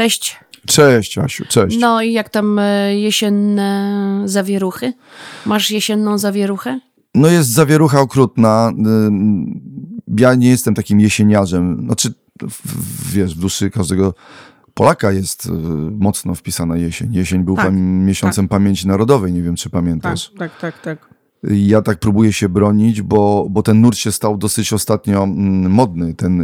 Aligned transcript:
Cześć. 0.00 0.36
Cześć, 0.66 1.18
Asiu, 1.18 1.44
cześć. 1.48 1.78
No 1.80 2.02
i 2.02 2.12
jak 2.12 2.28
tam 2.28 2.58
e, 2.58 2.96
jesienne 3.00 4.22
zawieruchy? 4.24 4.92
Masz 5.46 5.70
jesienną 5.70 6.18
zawieruchę? 6.18 6.80
No 7.14 7.28
jest 7.28 7.48
zawierucha 7.50 8.00
okrutna. 8.00 8.72
Ja 10.18 10.34
nie 10.34 10.48
jestem 10.48 10.74
takim 10.74 11.00
jesieniarzem. 11.00 11.80
Znaczy, 11.86 12.14
w- 12.42 13.12
wiesz, 13.12 13.34
w 13.34 13.38
duszy 13.40 13.70
każdego 13.70 14.14
Polaka 14.74 15.12
jest 15.12 15.46
y, 15.46 15.50
mocno 15.90 16.34
wpisana 16.34 16.76
jesień. 16.76 17.14
Jesień 17.14 17.44
był 17.44 17.56
Tak, 17.56 17.64
pam- 17.64 18.04
miesiącem 18.04 18.48
pamięci 18.48 18.88
narodowej, 18.88 19.32
nie 19.32 19.42
wiem, 19.42 19.56
czy 19.56 19.70
pamiętasz. 19.70 20.30
tak, 20.38 20.58
tak, 20.60 20.80
tak. 20.82 21.08
Ja 21.42 21.82
tak 21.82 21.98
próbuję 21.98 22.32
się 22.32 22.48
bronić, 22.48 23.02
bo, 23.02 23.46
bo 23.50 23.62
ten 23.62 23.80
nurt 23.80 23.96
się 23.96 24.12
stał 24.12 24.38
dosyć 24.38 24.72
ostatnio 24.72 25.24
mm, 25.24 25.70
modny, 25.72 26.14
ten 26.14 26.42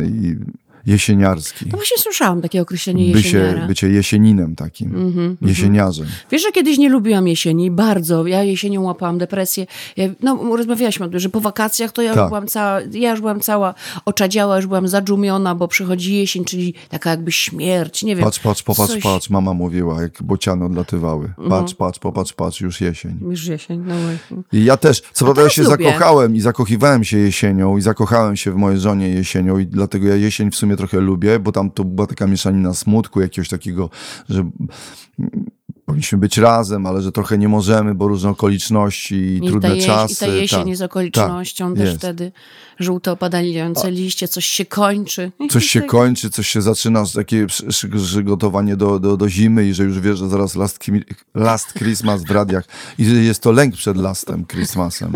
jesieniarski. 0.87 1.65
No 1.73 1.77
właśnie 1.79 1.97
słyszałam 1.99 2.43
takie 2.43 2.63
określenie 2.63 3.13
Bycie, 3.13 3.39
jesieniara. 3.39 3.67
bycie 3.67 3.89
jesieninem 3.89 4.57
takim, 4.57 4.95
Mhm, 4.95 5.37
jesieniarzem. 5.43 6.07
Wiesz, 6.31 6.43
że 6.43 6.53
kiedyś 6.53 6.79
nie 6.79 6.89
lubiłam 6.89 7.29
jesieni, 7.29 7.71
bardzo. 7.71 8.27
Ja 8.27 8.43
jesienią 8.43 8.83
łapałam 8.83 9.19
depresję. 9.19 9.67
Ja, 9.97 10.09
no, 10.23 10.57
rozmawialiśmy 10.57 11.07
o 11.07 11.09
tym, 11.09 11.19
że 11.21 11.29
po 11.29 11.41
wakacjach 11.41 11.93
to 11.93 12.03
ja 12.03 12.09
już 12.09 12.17
Tak. 12.17 12.29
byłam 12.29 12.47
cała, 12.47 12.81
ja 12.93 13.11
już 13.11 13.21
byłam 13.21 13.41
cała 13.41 13.75
oczadziała, 14.05 14.57
już 14.57 14.67
byłam 14.67 14.89
zadżumiona, 14.89 15.55
bo 15.55 15.69
przychodzi 15.69 16.15
jesień, 16.17 16.45
czyli 16.45 16.75
taka 16.89 17.11
jakby 17.11 17.33
śmierć, 17.33 18.03
nie 18.03 18.17
wiem. 18.17 18.25
Patrz, 18.25 18.39
patrz, 18.39 18.63
popatrz, 18.63 18.93
coś- 18.93 19.03
patrz, 19.03 19.31
mama 19.31 19.55
mówiła, 19.55 20.03
jak 20.03 20.23
bociany 20.23 20.65
odlatywały. 20.65 21.25
Mhm. 21.27 21.49
Patrz, 21.51 21.75
patrz, 21.75 21.99
popatrz, 21.99 22.33
patrz, 22.33 22.61
już 22.61 22.81
jesień. 22.81 23.19
Już 23.31 23.47
jesień, 23.47 23.85
no 23.87 23.95
właśnie. 23.95 24.61
I 24.61 24.65
ja 24.65 24.77
też, 24.77 25.03
co 25.13 25.25
prawda 25.25 25.43
ja 25.43 25.49
się 25.49 25.63
lubię. 25.63 25.85
zakochałem 25.85 26.37
i 26.37 26.41
zakochiwałem 26.41 27.05
się 27.05 27.19
jesienią 27.19 27.77
i 27.77 27.81
zakochałem 27.81 28.37
się 28.37 28.53
w 28.53 28.57
mojej 28.57 28.81
żonie 28.81 29.09
jesienią 29.09 29.59
i 29.59 29.67
dlatego 29.67 30.07
ja 30.09 30.17
jesień 30.17 30.51
w 30.51 30.57
sumie 30.57 30.76
trochę 30.77 31.01
lubię, 31.01 31.39
bo 31.39 31.53
tam 31.53 31.71
to 31.71 31.85
była 31.85 32.07
taka 32.07 32.27
mieszanina 32.27 32.75
smutku, 32.75 33.21
jakiegoś 33.21 33.49
takiego, 33.49 33.91
że 34.29 34.51
powinniśmy 35.87 36.19
być 36.19 36.39
razem, 36.39 36.87
ale 36.87 37.03
że 37.03 37.13
trochę 37.13 37.39
nie 37.39 37.49
możemy, 37.49 37.95
bo 37.95 38.09
różne 38.09 38.31
okoliczności 38.31 39.15
i, 39.15 39.49
trudne 39.49 39.69
ta, 39.69 39.75
jeś, 39.75 39.87
czasy. 39.87 40.13
I 40.13 40.17
ta 40.17 40.27
jesień 40.27 40.59
tak. 40.59 40.69
jest 40.69 40.83
okolicznością 40.83 41.75
też 41.75 41.85
jest. 41.85 41.99
wtedy. 41.99 42.33
Żółto 42.79 43.13
opadające 43.13 43.91
liście, 43.91 44.29
coś 44.29 44.47
się 44.47 44.65
kończy. 44.65 45.33
Coś 45.51 45.67
się 45.67 45.83
kończy, 45.97 46.31
coś 46.31 46.49
się 46.49 46.63
zaczyna, 46.63 47.05
takie 47.15 47.47
przy- 47.47 47.67
przy- 47.67 47.89
przygotowanie 47.89 48.77
do, 48.77 48.99
do, 48.99 49.17
do 49.17 49.29
zimy 49.29 49.69
i 49.69 49.75
że 49.75 49.85
już 49.85 50.01
wiesz, 50.01 50.19
że 50.19 50.29
zaraz 50.29 50.57
last, 50.57 50.79
last 51.35 51.73
Christmas 51.73 52.25
w 52.25 52.31
radiach 52.31 52.65
i 52.99 53.05
jest 53.05 53.43
to 53.43 53.53
lęk 53.53 53.75
przed 53.75 53.97
lastem 53.97 54.47
Christmasem. 54.47 55.13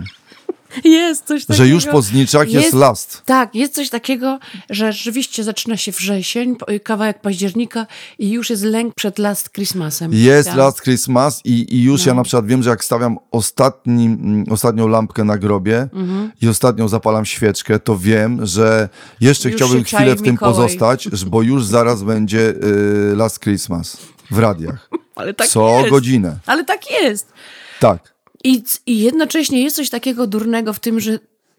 Jest 0.84 1.24
coś 1.26 1.46
takiego. 1.46 1.64
Że 1.64 1.68
już 1.70 1.86
po 1.86 2.02
zniczach 2.02 2.50
jest, 2.50 2.64
Jest- 2.64 2.76
last. 2.76 3.22
Tak, 3.24 3.54
jest 3.54 3.74
coś 3.74 3.90
takiego, 3.90 4.38
że 4.70 4.92
rzeczywiście 4.92 5.44
zaczyna 5.44 5.77
się 5.77 5.92
wrzesień, 5.92 6.56
kawałek 6.84 7.20
października 7.20 7.86
i 8.18 8.30
już 8.30 8.50
jest 8.50 8.62
lęk 8.62 8.94
przed 8.94 9.18
Last 9.18 9.50
Christmasem. 9.52 10.10
Jest 10.14 10.48
Tak. 10.48 10.58
Last 10.58 10.82
Christmas 10.82 11.40
i, 11.44 11.77
i 11.77 11.82
już 11.82 12.06
ja 12.06 12.14
na 12.14 12.22
przykład 12.22 12.46
wiem, 12.46 12.62
że 12.62 12.70
jak 12.70 12.84
stawiam 12.84 13.18
ostatni, 13.30 14.06
mm, 14.06 14.44
ostatnią 14.50 14.88
lampkę 14.88 15.24
na 15.24 15.38
grobie 15.38 15.88
Mhm. 15.92 16.32
i 16.42 16.48
ostatnią 16.48 16.88
zapalam 16.88 17.24
świeczkę, 17.27 17.78
to 17.78 17.98
wiem, 17.98 18.46
że 18.46 18.88
jeszcze 19.20 19.48
Już 19.48 19.56
chciałbym 19.56 19.84
chwilę 19.84 20.16
w 20.16 20.22
tym 20.22 20.32
Mikołaj. 20.32 20.55
pozostać, 20.55 21.08
bo 21.27 21.42
już 21.42 21.64
zaraz 21.64 22.02
będzie 22.02 22.38
y, 22.50 23.16
Last 23.16 23.40
Christmas 23.40 23.96
w 24.30 24.38
radiach. 24.38 24.90
Ale 25.16 25.34
tak 25.34 25.46
Co 25.48 25.78
jest. 25.78 25.90
godzinę. 25.90 26.38
Ale 26.46 26.64
tak 26.64 26.90
jest. 26.90 27.32
Tak. 27.80 28.14
I, 28.44 28.62
I 28.86 28.98
jednocześnie 29.00 29.62
jest 29.62 29.77
coś 29.77 29.91
takiego 29.91 30.27
durnego 30.27 30.72
w 30.72 30.78
tym, 30.80 31.00
że, 31.00 31.19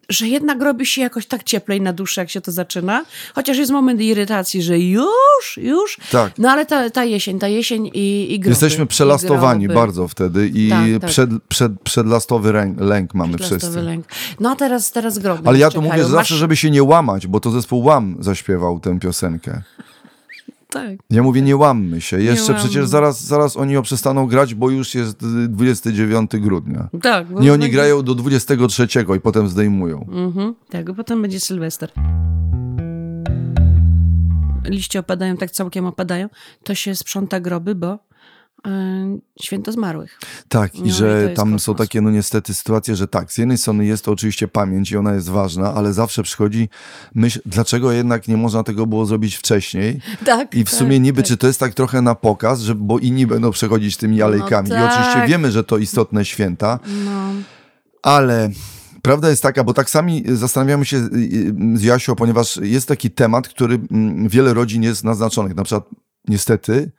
że 0.10 0.28
jednak 0.28 0.62
robi 0.62 0.86
się 0.86 1.02
jakoś 1.02 1.26
tak 1.26 1.44
cieplej 1.44 1.82
na 1.82 1.94
duszę, 1.94 2.22
jak 2.22 2.30
się 2.30 2.42
to 2.42 2.52
zaczyna. 2.52 3.06
Chociaż 3.36 3.58
jest 3.58 3.72
moment 3.72 4.02
irytacji, 4.02 4.62
że 4.62 4.80
już, 4.80 5.58
już. 5.58 5.97
Tak. 6.12 6.34
No 6.38 6.52
ale 6.52 6.66
ta, 6.66 6.90
ta 6.90 7.03
jesień, 7.03 7.40
ta 7.40 7.47
jesień 7.47 7.92
i, 7.94 8.34
i 8.34 8.40
groby. 8.40 8.50
Jesteśmy 8.50 8.86
przelastowani 8.86 9.68
bardzo 9.68 10.08
wtedy 10.08 10.52
i 10.53 10.69
Tak, 10.69 10.86
tak. 11.02 11.09
Przed, 11.09 11.30
przed, 11.47 11.81
przedlastowy 11.81 12.52
ręk, 12.52 12.80
lęk 12.80 13.13
mamy 13.13 13.38
wszyscy. 13.38 13.81
lęk. 13.81 14.06
No 14.40 14.52
a 14.52 14.56
teraz, 14.56 14.92
teraz 14.92 15.19
groby 15.19 15.50
Ale 15.50 15.59
ja 15.59 15.69
to 15.69 15.81
mówię 15.81 15.98
że 15.98 16.03
zawsze, 16.03 16.34
Masz- 16.34 16.40
żeby 16.40 16.56
się 16.56 16.72
nie 16.72 16.84
łamać, 16.84 17.28
bo 17.28 17.40
to 17.40 17.52
zespół 17.52 17.84
Łam 17.84 18.18
zaśpiewał 18.19 18.80
tę 18.80 19.00
piosenkę. 19.00 19.62
Tak. 20.72 21.00
Ja 21.09 21.24
mówię, 21.24 21.42
nie 21.42 21.56
łammy 21.56 22.02
się. 22.02 22.22
Jeszcze 22.22 22.54
łammy. 22.54 22.68
przecież 22.68 22.88
zaraz, 22.88 23.24
zaraz 23.24 23.58
oni 23.58 23.82
przestaną 23.82 24.28
grać, 24.28 24.56
bo 24.56 24.70
już 24.70 24.96
jest 24.96 25.24
y, 25.24 25.48
29 25.48 26.32
grudnia. 26.32 26.90
Tak. 27.02 27.28
bo 27.28 27.40
Nie 27.42 27.54
oni 27.54 27.62
będzie- 27.62 27.74
grają 27.76 28.04
do 28.04 28.16
23 28.16 28.88
i 29.18 29.20
potem 29.20 29.48
zdejmują. 29.48 30.08
Mhm, 30.12 30.56
tak, 30.70 30.86
bo 30.86 30.94
potem 30.96 31.22
będzie 31.22 31.40
Sylwester. 31.40 31.92
Liście 34.66 35.00
opadają, 35.00 35.38
tak 35.38 35.52
całkiem 35.52 35.86
opadają. 35.86 36.30
To 36.64 36.76
się 36.76 36.96
sprząta 36.96 37.40
groby, 37.40 37.76
bo 37.76 38.00
święto 39.42 39.72
zmarłych. 39.72 40.20
Tak, 40.48 40.74
No 40.74 40.86
i 40.86 40.88
i 40.88 40.92
że 40.92 41.22
jest 41.24 41.36
tam 41.36 41.46
kosmos. 41.48 41.64
są 41.64 41.76
takie, 41.76 42.02
no 42.02 42.12
niestety, 42.12 42.54
sytuacje, 42.54 42.96
że 42.96 43.08
tak, 43.08 43.32
z 43.32 43.38
jednej 43.38 43.58
strony 43.58 43.86
jest 43.86 44.06
to 44.06 44.12
oczywiście 44.12 44.48
pamięć 44.48 44.92
i 44.92 44.98
ona 44.98 45.14
jest 45.14 45.30
ważna, 45.30 45.74
ale 45.74 45.94
zawsze 45.94 46.24
przychodzi 46.24 46.70
myśl, 47.16 47.40
dlaczego 47.46 47.92
jednak 47.92 48.28
nie 48.28 48.38
można 48.38 48.64
tego 48.64 48.86
było 48.86 49.06
zrobić 49.06 49.36
wcześniej? 49.36 50.00
Tak. 50.26 50.56
I 50.56 50.64
w 50.64 50.70
sumie 50.70 51.00
niby, 51.00 51.24
czy 51.24 51.38
to 51.38 51.48
jest 51.48 51.60
tak 51.60 51.74
trochę 51.74 52.02
na 52.02 52.16
pokaz, 52.16 52.62
że, 52.62 52.76
bo 52.76 53.00
inni 53.00 53.28
będą 53.28 53.52
przechodzić 53.52 53.98
tymi 53.98 54.22
alejkami. 54.22 54.70
I 54.70 54.74
oczywiście 54.74 55.14
tak. 55.14 55.30
wiemy, 55.30 55.52
że 55.52 55.64
to 55.64 55.78
istotne 55.78 56.26
święta, 56.26 56.80
No, 57.06 57.34
Ale 58.04 58.50
prawda 59.02 59.30
jest 59.30 59.44
taka, 59.44 59.64
bo 59.64 59.74
tak 59.74 59.90
sami 59.90 60.24
zastanawiamy 60.28 60.86
się 60.86 60.98
y, 60.98 61.02
y, 61.74 61.78
z 61.78 61.84
Jasią, 61.84 62.16
ponieważ 62.16 62.58
jest 62.58 62.88
taki 62.88 63.12
temat, 63.12 63.48
który 63.48 63.80
mm, 63.92 64.28
wiele 64.30 64.54
rodzin 64.54 64.84
jest 64.84 65.04
naznaczonych. 65.04 65.56
Na 65.56 65.64
przykład 65.64 65.90
niestety 66.28 66.92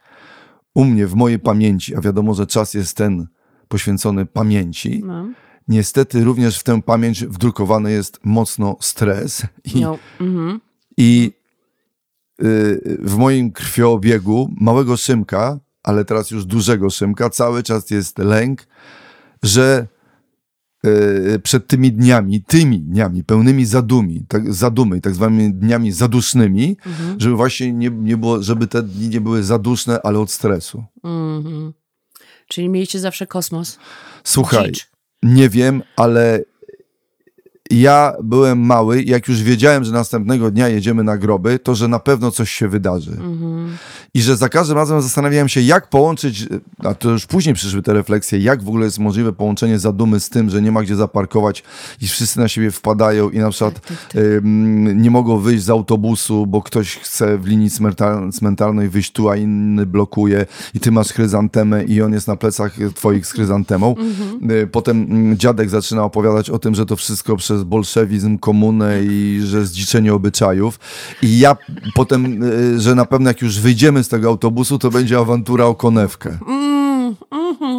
u 0.74 0.84
mnie, 0.84 1.06
w 1.06 1.14
mojej 1.14 1.38
pamięci, 1.38 1.94
a 1.96 2.00
wiadomo, 2.00 2.34
że 2.34 2.46
czas 2.46 2.74
jest 2.74 2.96
ten 2.96 3.26
poświęcony 3.68 4.26
pamięci, 4.26 5.02
no. 5.04 5.28
niestety 5.68 6.24
również 6.24 6.58
w 6.58 6.62
tę 6.62 6.82
pamięć 6.82 7.24
wdrukowany 7.24 7.92
jest 7.92 8.20
mocno 8.24 8.76
stres 8.80 9.42
i, 9.74 9.80
no. 9.80 9.98
Mhm. 10.20 10.60
i 10.96 11.32
y, 12.42 12.98
w 13.02 13.16
moim 13.16 13.52
krwioobiegu 13.52 14.50
małego 14.60 14.96
Szymka, 14.96 15.58
ale 15.82 16.04
teraz 16.04 16.30
już 16.30 16.44
dużego 16.44 16.90
Szymka, 16.90 17.30
cały 17.30 17.62
czas 17.62 17.90
jest 17.90 18.18
lęk, 18.18 18.66
że 19.42 19.86
przed 21.42 21.66
tymi 21.66 21.92
dniami, 21.92 22.42
tymi 22.42 22.80
dniami 22.80 23.24
pełnymi 23.24 23.66
zadumi, 23.66 24.24
tak, 24.28 24.54
zadumy, 24.54 25.00
tak 25.00 25.14
zwanymi 25.14 25.54
dniami 25.54 25.92
zadusznymi, 25.92 26.76
żeby 27.18 27.36
właśnie 27.36 27.72
nie, 27.72 27.90
nie 27.90 28.16
było, 28.16 28.42
żeby 28.42 28.66
te 28.66 28.82
dni 28.82 29.08
nie 29.08 29.20
były 29.20 29.42
zaduszne, 29.42 30.02
ale 30.02 30.18
od 30.18 30.30
stresu. 30.30 30.84
Mhm. 31.04 31.72
Czyli 32.48 32.68
mieliście 32.68 32.98
zawsze 33.00 33.26
kosmos. 33.26 33.78
Słuchaj, 34.24 34.72
Dzicz. 34.72 34.90
nie 35.22 35.48
wiem, 35.48 35.82
ale 35.96 36.44
ja 37.80 38.12
byłem 38.22 38.60
mały 38.60 39.02
jak 39.02 39.28
już 39.28 39.42
wiedziałem, 39.42 39.84
że 39.84 39.92
następnego 39.92 40.50
dnia 40.50 40.68
jedziemy 40.68 41.04
na 41.04 41.18
groby, 41.18 41.58
to 41.58 41.74
że 41.74 41.88
na 41.88 41.98
pewno 41.98 42.30
coś 42.30 42.50
się 42.50 42.68
wydarzy. 42.68 43.10
Mhm. 43.10 43.76
I 44.14 44.22
że 44.22 44.36
za 44.36 44.48
każdym 44.48 44.76
razem 44.76 45.02
zastanawiałem 45.02 45.48
się, 45.48 45.60
jak 45.60 45.88
połączyć, 45.90 46.46
a 46.78 46.94
to 46.94 47.10
już 47.10 47.26
później 47.26 47.54
przyszły 47.54 47.82
te 47.82 47.92
refleksje, 47.92 48.38
jak 48.38 48.62
w 48.62 48.68
ogóle 48.68 48.84
jest 48.84 48.98
możliwe 48.98 49.32
połączenie 49.32 49.78
zadumy 49.78 50.20
z 50.20 50.28
tym, 50.28 50.50
że 50.50 50.62
nie 50.62 50.72
ma 50.72 50.82
gdzie 50.82 50.96
zaparkować 50.96 51.62
i 52.00 52.06
wszyscy 52.08 52.38
na 52.38 52.48
siebie 52.48 52.70
wpadają 52.70 53.30
i 53.30 53.38
na 53.38 53.50
przykład 53.50 53.80
ym, 54.16 55.02
nie 55.02 55.10
mogą 55.10 55.38
wyjść 55.38 55.64
z 55.64 55.70
autobusu, 55.70 56.46
bo 56.46 56.62
ktoś 56.62 56.96
chce 56.96 57.38
w 57.38 57.46
linii 57.46 57.68
cmentar- 57.70 58.32
cmentarnej 58.32 58.88
wyjść 58.88 59.12
tu, 59.12 59.28
a 59.28 59.36
inny 59.36 59.86
blokuje 59.86 60.46
i 60.74 60.80
ty 60.80 60.90
masz 60.90 61.08
chryzantemę 61.08 61.84
i 61.84 62.02
on 62.02 62.12
jest 62.12 62.28
na 62.28 62.36
plecach 62.36 62.76
twoich 62.94 63.26
z 63.26 63.32
chryzantemą. 63.32 63.94
Y, 64.50 64.66
Potem 64.66 65.02
mm, 65.02 65.38
dziadek 65.38 65.70
zaczyna 65.70 66.04
opowiadać 66.04 66.50
o 66.50 66.58
tym, 66.58 66.74
że 66.74 66.86
to 66.86 66.96
wszystko 66.96 67.36
przez 67.36 67.61
bolszewizm, 67.64 68.38
komunę 68.38 69.04
i 69.04 69.40
że 69.44 69.66
zdziczenie 69.66 70.14
obyczajów. 70.14 70.80
I 71.22 71.38
ja 71.38 71.56
potem, 71.94 72.42
y, 72.42 72.80
że 72.80 72.94
na 72.94 73.04
pewno 73.04 73.30
jak 73.30 73.42
już 73.42 73.60
wyjdziemy 73.60 74.04
z 74.04 74.08
tego 74.08 74.28
autobusu, 74.28 74.78
to 74.78 74.90
będzie 74.90 75.18
awantura 75.18 75.64
o 75.64 75.74
konewkę. 75.74 76.38
Mm, 76.48 77.14
mhm, 77.30 77.62
mhm. 77.62 77.71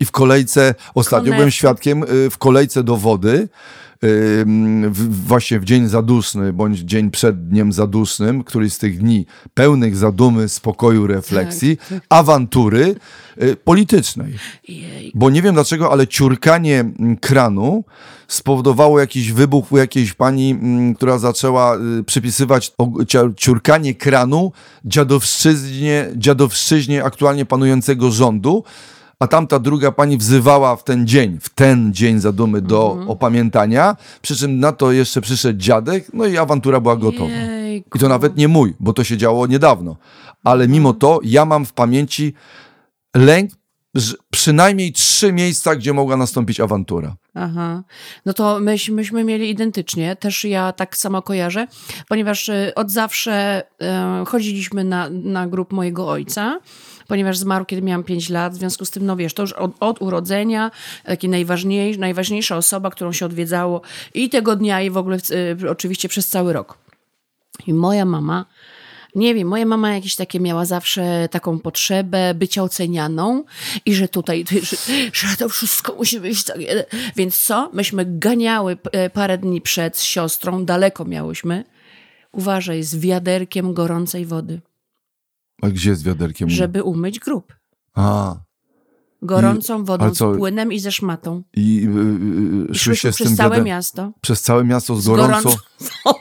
I 0.00 0.04
w 0.04 0.10
kolejce, 0.10 0.74
ostatnio 0.94 1.24
byłem 1.24 1.38
Konewkę. 1.38 1.58
świadkiem, 1.58 2.02
y, 2.02 2.30
w 2.30 2.38
kolejce 2.38 2.82
do 2.84 2.96
wody, 2.96 3.48
w, 4.02 5.26
właśnie 5.26 5.60
w 5.60 5.64
dzień 5.64 5.88
zaduszny, 5.88 6.52
bądź 6.52 6.78
dzień 6.78 7.10
przed 7.10 7.48
dniem 7.48 7.72
zadusznym, 7.72 8.44
któryś 8.44 8.72
z 8.72 8.78
tych 8.78 8.98
dni 8.98 9.26
pełnych 9.54 9.96
zadumy, 9.96 10.48
spokoju, 10.48 11.06
refleksji, 11.06 11.76
Tak, 11.76 12.02
awantury 12.08 12.94
y, 13.42 13.56
politycznej. 13.56 14.34
Jej. 14.68 15.12
Bo 15.14 15.30
nie 15.30 15.42
wiem 15.42 15.54
dlaczego, 15.54 15.92
ale 15.92 16.06
ciurkanie 16.06 16.80
mm, 16.80 17.16
kranu 17.16 17.84
spowodowało 18.28 19.00
jakiś 19.00 19.32
wybuch 19.32 19.72
u 19.72 19.76
jakiejś 19.76 20.12
pani, 20.12 20.50
mm, 20.50 20.94
która 20.94 21.18
zaczęła 21.18 21.76
y, 21.76 22.04
przypisywać 22.04 22.72
ciurkanie 23.36 23.94
kranu 23.94 24.52
dziadowszczyźnie, 24.84 26.10
dziadowszczyźnie 26.16 27.04
aktualnie 27.04 27.46
panującego 27.46 28.10
rządu. 28.10 28.64
A 29.20 29.26
tamta 29.26 29.58
druga 29.58 29.92
pani 29.92 30.16
wzywała 30.18 30.76
w 30.76 30.84
ten 30.84 31.06
dzień, 31.06 31.38
w 31.40 31.48
ten 31.48 31.94
dzień 31.94 32.20
zadumy 32.20 32.60
do 32.62 32.90
Mhm. 32.90 33.10
opamiętania, 33.10 33.96
przy 34.22 34.36
czym 34.36 34.60
na 34.60 34.72
to 34.72 34.92
jeszcze 34.92 35.20
przyszedł 35.20 35.58
dziadek, 35.58 36.06
no 36.12 36.26
i 36.26 36.38
awantura 36.38 36.80
była 36.80 36.96
gotowa. 36.96 37.30
Jejku. 37.30 37.98
I 37.98 38.00
to 38.00 38.08
nawet 38.08 38.36
nie 38.36 38.48
mój, 38.48 38.74
bo 38.80 38.92
to 38.92 39.04
się 39.04 39.16
działo 39.16 39.46
niedawno. 39.46 39.96
ale 40.44 40.68
mimo 40.68 40.92
to 40.92 41.20
ja 41.24 41.44
mam 41.44 41.64
w 41.66 41.72
pamięci 41.72 42.34
lęk, 43.16 43.50
przynajmniej 44.30 44.92
trzy 44.92 45.32
miejsca, 45.32 45.76
gdzie 45.76 45.92
mogła 45.92 46.16
nastąpić 46.16 46.60
awantura. 46.60 47.16
Aha. 47.34 47.82
No 48.26 48.32
to 48.32 48.60
myśmy, 48.60 48.94
myśmy 48.94 49.24
mieli 49.24 49.50
identycznie. 49.50 50.16
Też 50.16 50.44
ja 50.44 50.72
tak 50.72 50.96
samo 50.96 51.22
kojarzę, 51.22 51.66
ponieważ 52.08 52.48
y, 52.48 52.72
od 52.74 52.90
zawsze 52.90 53.62
e, 53.82 54.24
chodziliśmy 54.26 54.84
na, 54.84 55.08
na 55.10 55.46
grób 55.46 55.72
mojego 55.72 56.08
ojca, 56.08 56.60
ponieważ 57.08 57.38
zmarł, 57.38 57.64
kiedy 57.64 57.82
miałam 57.82 58.04
5 58.04 58.30
lat. 58.30 58.52
W 58.52 58.56
związku 58.56 58.84
z 58.84 58.90
tym, 58.90 59.06
no 59.06 59.16
wiesz, 59.16 59.34
to 59.34 59.42
już 59.42 59.52
od, 59.52 59.70
od 59.80 60.02
urodzenia, 60.02 60.70
taki 61.04 61.28
najważniejszy, 61.28 62.00
najważniejsza 62.00 62.56
osoba, 62.56 62.90
którą 62.90 63.12
się 63.12 63.26
odwiedzało 63.26 63.80
i 64.14 64.28
tego 64.28 64.56
dnia, 64.56 64.82
i 64.82 64.90
w 64.90 64.96
ogóle 64.96 65.18
y, 65.62 65.70
oczywiście 65.70 66.08
przez 66.08 66.28
cały 66.28 66.52
rok. 66.52 66.78
I 67.66 67.74
moja 67.74 68.04
mama 68.04 68.44
nie 69.14 69.34
wiem, 69.34 69.48
moja 69.48 69.66
mama 69.66 69.94
jakieś 69.94 70.16
takie 70.16 70.40
miała 70.40 70.64
zawsze 70.64 71.28
taką 71.30 71.58
potrzebę 71.58 72.34
bycia 72.34 72.62
ocenianą 72.62 73.44
i 73.86 73.94
że 73.94 74.08
tutaj, 74.08 74.44
że, 74.68 74.76
że 75.12 75.36
to 75.36 75.48
wszystko 75.48 75.94
musi 75.94 76.20
być 76.20 76.44
takie. 76.44 76.84
Więc 77.16 77.38
co? 77.38 77.70
Myśmy 77.72 78.04
ganiały 78.06 78.76
e, 78.92 79.10
parę 79.10 79.38
dni 79.38 79.60
przed 79.60 80.00
siostrą, 80.00 80.64
daleko 80.64 81.04
miałyśmy. 81.04 81.64
Uważaj, 82.32 82.82
z 82.82 82.96
wiaderkiem 82.96 83.74
gorącej 83.74 84.26
wody. 84.26 84.60
A 85.62 85.68
gdzie 85.68 85.96
z 85.96 86.02
wiaderkiem? 86.02 86.50
Żeby 86.50 86.82
umyć 86.82 87.18
grób. 87.18 87.54
A. 87.94 88.36
Gorącą 89.22 89.84
wodą, 89.84 90.14
z 90.14 90.18
płynem 90.18 90.72
i 90.72 90.78
ze 90.78 90.92
szmatą. 90.92 91.42
I, 91.56 91.74
yy, 91.74 92.66
I 92.72 92.78
szłyście 92.78 93.12
przez 93.12 93.36
całe 93.36 93.62
miasto. 93.62 94.12
Przez 94.20 94.42
całe 94.42 94.64
miasto 94.64 94.96
z, 94.96 95.02
z 95.02 95.06
gorącą... 95.06 95.50
wodą. 95.50 96.18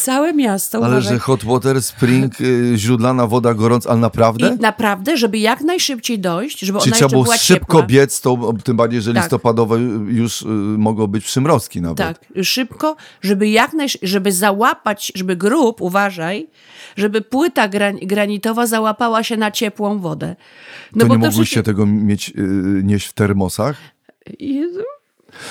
Całe 0.00 0.34
miasto. 0.34 0.78
Ale 0.78 0.88
uważaj. 0.88 1.12
że 1.12 1.18
hot 1.18 1.44
water, 1.44 1.82
spring, 1.82 2.40
y, 2.40 2.72
źródlana 2.76 3.26
woda 3.26 3.54
gorąca, 3.54 3.90
ale 3.90 4.00
naprawdę? 4.00 4.54
I 4.58 4.60
naprawdę, 4.60 5.16
żeby 5.16 5.38
jak 5.38 5.60
najszybciej 5.60 6.18
dojść, 6.18 6.60
żeby 6.60 6.78
Czyli 6.78 6.92
ona 6.92 6.96
trzeba 6.96 7.08
było 7.08 7.36
szybko 7.36 7.76
ciepła. 7.76 7.82
biec, 7.86 8.20
to, 8.20 8.52
tym 8.64 8.76
bardziej, 8.76 9.00
że 9.02 9.14
tak. 9.14 9.22
listopadowe 9.22 9.78
już 10.08 10.42
y, 10.42 10.46
mogą 10.78 11.06
być 11.06 11.24
przymrozki 11.24 11.80
nawet. 11.80 11.98
Tak, 11.98 12.20
szybko, 12.42 12.96
żeby 13.22 13.48
jak 13.48 13.72
najszybciej, 13.72 14.08
żeby 14.08 14.32
załapać, 14.32 15.12
żeby 15.14 15.36
grób, 15.36 15.80
uważaj, 15.80 16.48
żeby 16.96 17.20
płyta 17.20 17.68
gran 17.68 17.96
granitowa 17.96 18.66
załapała 18.66 19.22
się 19.22 19.36
na 19.36 19.50
ciepłą 19.50 19.98
wodę. 19.98 20.36
No 20.94 21.00
to 21.00 21.06
bo 21.06 21.14
nie 21.14 21.28
mogłyście 21.28 21.54
się... 21.54 21.62
tego 21.62 21.86
mieć, 21.86 22.28
yy, 22.28 22.44
nieść 22.84 23.06
w 23.06 23.12
termosach? 23.12 23.76
Jezu. 24.38 24.99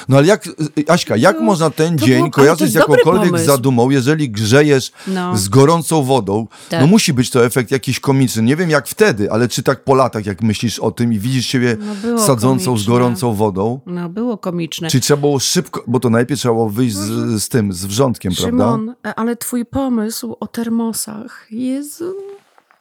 No 0.09 0.17
ale 0.17 0.27
jak, 0.27 0.49
Aśka, 0.87 1.17
jak 1.17 1.35
no, 1.35 1.41
można 1.41 1.69
ten 1.69 1.97
dzień 1.97 2.17
było, 2.17 2.31
kojarzyć 2.31 2.71
z 2.71 2.73
jakąkolwiek 2.73 3.39
zadumą, 3.39 3.89
jeżeli 3.89 4.29
grzejesz 4.29 4.91
no. 5.07 5.37
z 5.37 5.49
gorącą 5.49 6.03
wodą? 6.03 6.47
Tak. 6.69 6.81
No 6.81 6.87
musi 6.87 7.13
być 7.13 7.29
to 7.29 7.45
efekt 7.45 7.71
jakiś 7.71 7.99
komiczny. 7.99 8.43
Nie 8.43 8.55
wiem 8.55 8.69
jak 8.69 8.87
wtedy, 8.87 9.31
ale 9.31 9.47
czy 9.47 9.63
tak 9.63 9.83
po 9.83 9.95
latach, 9.95 10.25
jak 10.25 10.41
myślisz 10.41 10.79
o 10.79 10.91
tym 10.91 11.13
i 11.13 11.19
widzisz 11.19 11.45
siebie 11.45 11.77
no 12.03 12.19
sadzącą 12.19 12.65
komiczne. 12.65 12.83
z 12.83 12.87
gorącą 12.87 13.33
wodą? 13.33 13.79
No 13.85 14.09
było 14.09 14.37
komiczne. 14.37 14.89
Czy 14.89 14.99
trzeba 14.99 15.21
było 15.21 15.39
szybko, 15.39 15.83
bo 15.87 15.99
to 15.99 16.09
najpierw 16.09 16.39
trzeba 16.39 16.53
było 16.53 16.69
wyjść 16.69 16.95
z, 16.95 17.43
z 17.43 17.49
tym, 17.49 17.73
z 17.73 17.85
wrzątkiem, 17.85 18.31
Szymon, 18.33 18.85
prawda? 18.85 19.21
ale 19.21 19.35
twój 19.35 19.65
pomysł 19.65 20.35
o 20.39 20.47
termosach, 20.47 21.47
Jezu... 21.51 22.15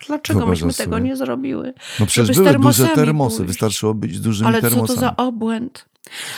Dlaczego 0.07 0.39
Wyobrażam 0.39 0.69
myśmy 0.69 0.73
sobie. 0.73 0.85
tego 0.85 0.99
nie 0.99 1.17
zrobiły? 1.17 1.75
No 2.01 2.07
przecież 2.07 2.37
były 2.37 2.55
duże 2.55 2.89
termosy, 2.89 3.37
pójść. 3.37 3.49
wystarczyło 3.49 3.95
być 3.95 4.21
dużymi 4.21 4.49
Ale 4.49 4.61
termosami. 4.61 4.81
Ale 4.81 4.89
co 4.89 4.95
to 4.95 5.01
za 5.01 5.17
obłęd? 5.17 5.88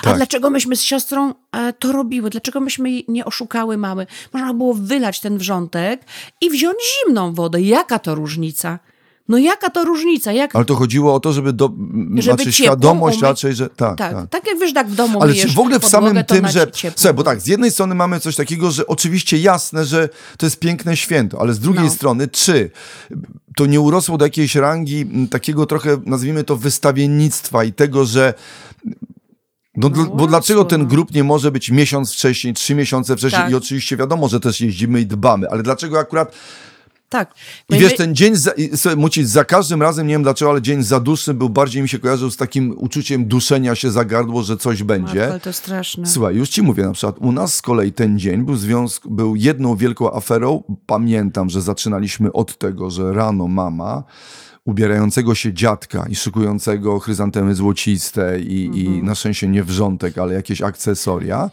Tak. 0.02 0.14
A 0.14 0.16
dlaczego 0.16 0.50
myśmy 0.50 0.76
z 0.76 0.82
siostrą 0.82 1.34
e, 1.52 1.72
to 1.72 1.92
robiły? 1.92 2.30
Dlaczego 2.30 2.60
myśmy 2.60 2.90
nie 3.08 3.24
oszukały 3.24 3.76
mamy? 3.76 4.06
Można 4.32 4.54
było 4.54 4.74
wylać 4.74 5.20
ten 5.20 5.38
wrzątek 5.38 6.04
i 6.40 6.50
wziąć 6.50 6.76
zimną 7.06 7.34
wodę. 7.34 7.62
Jaka 7.62 7.98
to 7.98 8.14
różnica? 8.14 8.78
No 9.30 9.38
jaka 9.38 9.70
to 9.70 9.84
różnica? 9.84 10.32
Jak... 10.32 10.56
Ale 10.56 10.64
to 10.64 10.74
chodziło 10.74 11.14
o 11.14 11.20
to, 11.20 11.32
żeby, 11.32 11.52
do, 11.52 11.72
żeby 12.14 12.22
znaczy 12.22 12.52
świadomość 12.52 13.16
umyć... 13.16 13.22
raczej, 13.22 13.54
że 13.54 13.68
tak, 13.68 13.98
tak, 13.98 14.12
tak. 14.12 14.28
Tak 14.28 14.46
jak 14.46 14.58
wiesz, 14.58 14.72
tak 14.72 14.88
w 14.88 14.94
domu 14.94 15.22
Ale 15.22 15.34
czy 15.34 15.48
w 15.48 15.58
ogóle 15.58 15.80
w 15.80 15.86
samym 15.86 16.24
tym, 16.24 16.48
że... 16.48 16.66
Słuchaj, 16.96 17.14
bo 17.14 17.22
tak, 17.22 17.40
z 17.40 17.46
jednej 17.46 17.70
strony 17.70 17.94
mamy 17.94 18.20
coś 18.20 18.36
takiego, 18.36 18.70
że 18.70 18.86
oczywiście 18.86 19.38
jasne, 19.38 19.84
że 19.84 20.08
to 20.38 20.46
jest 20.46 20.58
piękne 20.58 20.96
święto, 20.96 21.40
ale 21.40 21.54
z 21.54 21.58
drugiej 21.58 21.84
no. 21.84 21.90
strony, 21.90 22.28
czy 22.28 22.70
to 23.56 23.66
nie 23.66 23.80
urosło 23.80 24.18
do 24.18 24.24
jakiejś 24.24 24.54
rangi 24.54 25.06
takiego 25.30 25.66
trochę, 25.66 26.00
nazwijmy 26.06 26.44
to, 26.44 26.56
wystawiennictwa 26.56 27.64
i 27.64 27.72
tego, 27.72 28.04
że 28.04 28.34
no, 29.76 29.90
no 29.96 30.06
bo 30.06 30.26
dlaczego 30.26 30.64
ten 30.64 30.86
grup 30.86 31.14
nie 31.14 31.24
może 31.24 31.50
być 31.50 31.70
miesiąc 31.70 32.12
wcześniej, 32.12 32.54
trzy 32.54 32.74
miesiące 32.74 33.16
wcześniej 33.16 33.42
tak. 33.42 33.50
i 33.50 33.54
oczywiście 33.54 33.96
wiadomo, 33.96 34.28
że 34.28 34.40
też 34.40 34.60
jeździmy 34.60 35.00
i 35.00 35.06
dbamy, 35.06 35.50
ale 35.50 35.62
dlaczego 35.62 35.98
akurat 35.98 36.34
tak. 37.10 37.34
I 37.68 37.78
wiesz, 37.78 37.96
ten 37.96 38.14
dzień, 38.14 38.36
za, 38.36 38.52
muci, 38.96 39.24
za 39.24 39.44
każdym 39.44 39.82
razem, 39.82 40.06
nie 40.06 40.14
wiem 40.14 40.22
dlaczego, 40.22 40.50
ale 40.50 40.62
dzień 40.62 40.82
za 40.82 41.00
dłuższy 41.00 41.34
był 41.34 41.48
bardziej 41.48 41.82
mi 41.82 41.88
się 41.88 41.98
kojarzył 41.98 42.30
z 42.30 42.36
takim 42.36 42.74
uczuciem 42.78 43.24
duszenia 43.24 43.74
się 43.74 43.90
za 43.90 44.04
gardło, 44.04 44.42
że 44.42 44.56
coś 44.56 44.82
będzie. 44.82 45.26
Ale 45.26 45.40
to 45.40 45.52
straszne. 45.52 46.06
Słuchaj, 46.06 46.36
już 46.36 46.48
ci 46.48 46.62
mówię, 46.62 46.82
na 46.84 46.92
przykład 46.92 47.18
u 47.18 47.32
nas 47.32 47.54
z 47.54 47.62
kolei 47.62 47.92
ten 47.92 48.18
dzień 48.18 48.44
był, 48.44 48.56
związk, 48.56 49.08
był 49.08 49.36
jedną 49.36 49.76
wielką 49.76 50.12
aferą. 50.12 50.62
Pamiętam, 50.86 51.50
że 51.50 51.62
zaczynaliśmy 51.62 52.32
od 52.32 52.58
tego, 52.58 52.90
że 52.90 53.12
rano 53.12 53.48
mama 53.48 54.02
ubierającego 54.64 55.34
się 55.34 55.52
dziadka 55.52 56.06
i 56.08 56.14
szykującego 56.14 56.98
chryzantemy 56.98 57.54
złociste 57.54 58.40
i, 58.40 58.66
mhm. 58.66 58.84
i 58.84 59.02
na 59.02 59.14
szczęście 59.14 59.48
nie 59.48 59.64
wrzątek, 59.64 60.18
ale 60.18 60.34
jakieś 60.34 60.62
akcesoria, 60.62 61.50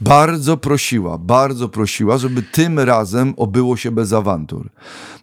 bardzo 0.00 0.56
prosiła, 0.56 1.18
bardzo 1.18 1.68
prosiła, 1.68 2.18
żeby 2.18 2.42
tym 2.42 2.78
razem 2.78 3.34
obyło 3.36 3.76
się 3.76 3.90
bez 3.90 4.12
awantur. 4.12 4.70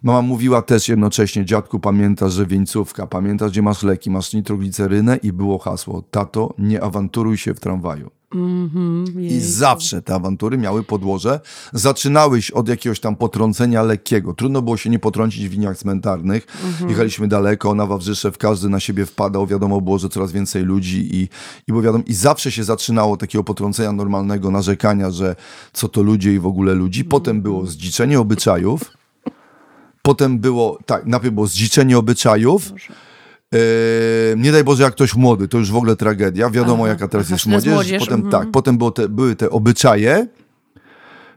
Mama 0.02 0.22
mówiła 0.22 0.62
też 0.62 0.88
jednocześnie, 0.88 1.44
dziadku 1.44 1.80
pamiętasz, 1.80 2.32
że 2.32 2.46
wieńcówka, 2.46 3.06
pamiętasz, 3.06 3.50
gdzie 3.50 3.62
masz 3.62 3.82
leki, 3.82 4.10
masz 4.10 4.32
nitroglicerynę 4.32 5.16
i 5.16 5.32
było 5.32 5.58
hasło, 5.58 6.02
tato, 6.10 6.54
nie 6.58 6.82
awanturuj 6.82 7.36
się 7.36 7.54
w 7.54 7.60
tramwaju. 7.60 8.10
Mm-hmm, 8.34 9.20
I 9.20 9.40
zawsze 9.40 10.02
te 10.02 10.14
awantury 10.14 10.58
miały 10.58 10.82
podłoże. 10.82 11.40
Zaczynałeś 11.72 12.50
od 12.50 12.68
jakiegoś 12.68 13.00
tam 13.00 13.16
potrącenia 13.16 13.82
lekkiego. 13.82 14.34
Trudno 14.34 14.62
było 14.62 14.76
się 14.76 14.90
nie 14.90 14.98
potrącić 14.98 15.48
w 15.48 15.52
liniach 15.52 15.78
cmentarnych. 15.78 16.46
Mm-hmm. 16.46 16.88
Jechaliśmy 16.88 17.28
daleko, 17.28 17.74
na 17.74 17.86
Wawrzyszew, 17.86 18.38
każdy 18.38 18.68
na 18.68 18.80
siebie 18.80 19.06
wpadał. 19.06 19.46
Wiadomo 19.46 19.80
było, 19.80 19.98
że 19.98 20.08
coraz 20.08 20.32
więcej 20.32 20.64
ludzi 20.64 21.16
i, 21.16 21.28
i, 21.68 21.72
bo 21.72 21.82
wiadomo, 21.82 22.04
i 22.06 22.14
zawsze 22.14 22.52
się 22.52 22.64
zaczynało 22.64 23.16
takiego 23.16 23.44
potrącenia 23.44 23.92
normalnego, 23.92 24.50
narzekania, 24.50 25.10
że 25.10 25.36
co 25.72 25.88
to 25.88 26.02
ludzie 26.02 26.34
i 26.34 26.38
w 26.38 26.46
ogóle 26.46 26.74
ludzi. 26.74 27.04
Potem 27.04 27.38
mm-hmm. 27.38 27.42
było 27.42 27.66
zdziczenie 27.66 28.20
obyczajów. 28.20 28.80
Potem 30.02 30.38
było, 30.38 30.78
tak, 30.86 31.06
najpierw 31.06 31.34
było 31.34 31.46
zdziczenie 31.46 31.98
obyczajów. 31.98 32.70
Boże 32.70 33.11
nie 34.36 34.52
daj 34.52 34.64
Boże, 34.64 34.82
jak 34.82 34.92
ktoś 34.92 35.14
młody, 35.14 35.48
to 35.48 35.58
już 35.58 35.72
w 35.72 35.76
ogóle 35.76 35.96
tragedia. 35.96 36.50
Wiadomo, 36.50 36.82
aha, 36.82 36.92
jaka 36.92 37.08
teraz 37.08 37.30
jest 37.30 37.46
młodzież. 37.46 37.74
młodzież. 37.74 38.00
Potem 38.00 38.20
mhm. 38.20 38.32
tak, 38.32 38.50
potem 38.52 38.78
było 38.78 38.90
te, 38.90 39.08
były 39.08 39.36
te 39.36 39.50
obyczaje, 39.50 40.26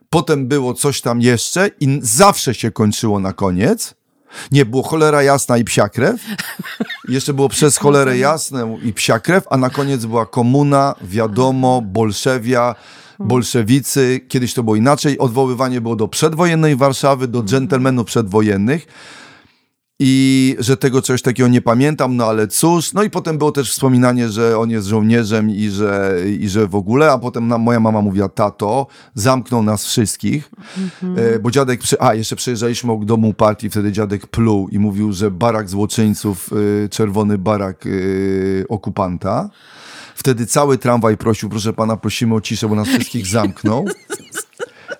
potem 0.09 0.47
było 0.47 0.73
coś 0.73 1.01
tam 1.01 1.21
jeszcze 1.21 1.69
i 1.79 1.99
zawsze 2.01 2.53
się 2.53 2.71
kończyło 2.71 3.19
na 3.19 3.33
koniec. 3.33 3.95
Nie, 4.51 4.65
było 4.65 4.83
cholera 4.83 5.23
jasna 5.23 5.57
i 5.57 5.63
psia 5.63 5.89
krew. 5.89 6.21
Jeszcze 7.09 7.33
było 7.33 7.49
przez 7.49 7.77
cholerę 7.77 8.17
jasną 8.17 8.79
i 8.83 8.93
psia 8.93 9.19
krew, 9.19 9.43
a 9.49 9.57
na 9.57 9.69
koniec 9.69 10.05
była 10.05 10.25
komuna, 10.25 10.95
wiadomo, 11.01 11.81
bolszewia, 11.81 12.75
bolszewicy. 13.19 14.21
Kiedyś 14.27 14.53
to 14.53 14.63
było 14.63 14.75
inaczej. 14.75 15.19
Odwoływanie 15.19 15.81
było 15.81 15.95
do 15.95 16.07
przedwojennej 16.07 16.75
Warszawy, 16.75 17.27
do 17.27 17.43
dżentelmenów 17.43 18.07
przedwojennych 18.07 18.87
i 19.99 20.55
że 20.59 20.77
tego 20.77 21.01
czegoś 21.01 21.21
takiego 21.21 21.49
nie 21.49 21.61
pamiętam, 21.61 22.15
no 22.15 22.25
ale 22.25 22.47
cóż. 22.47 22.93
No 22.93 23.03
i 23.03 23.09
potem 23.09 23.37
było 23.37 23.51
też 23.51 23.71
wspominanie, 23.71 24.29
że 24.29 24.59
on 24.59 24.69
jest 24.69 24.87
żołnierzem 24.87 25.49
i 25.49 25.69
że, 25.69 26.15
i 26.39 26.49
że 26.49 26.67
w 26.67 26.75
ogóle, 26.75 27.11
a 27.11 27.17
potem 27.17 27.47
na, 27.47 27.57
moja 27.57 27.79
mama 27.79 28.01
mówiła, 28.01 28.29
tato, 28.29 28.87
zamknął 29.13 29.63
nas 29.63 29.85
wszystkich, 29.85 30.51
mhm. 30.77 31.35
e, 31.35 31.39
bo 31.39 31.51
dziadek, 31.51 31.79
przy, 31.79 31.99
a 31.99 32.13
jeszcze 32.13 32.35
przejeżdżaliśmy 32.35 32.91
obok 32.91 33.05
domu 33.05 33.33
partii, 33.33 33.69
wtedy 33.69 33.91
dziadek 33.91 34.27
pluł 34.27 34.69
i 34.69 34.79
mówił, 34.79 35.13
że 35.13 35.31
barak 35.31 35.69
złoczyńców, 35.69 36.49
e, 36.85 36.89
czerwony 36.89 37.37
barak 37.37 37.85
e, 37.85 37.89
okupanta. 38.67 39.49
Wtedy 40.15 40.45
cały 40.45 40.77
tramwaj 40.77 41.17
prosił, 41.17 41.49
proszę 41.49 41.73
pana, 41.73 41.97
prosimy 41.97 42.35
o 42.35 42.41
ciszę, 42.41 42.69
bo 42.69 42.75
nas 42.75 42.87
wszystkich 42.87 43.27
zamknął. 43.37 43.85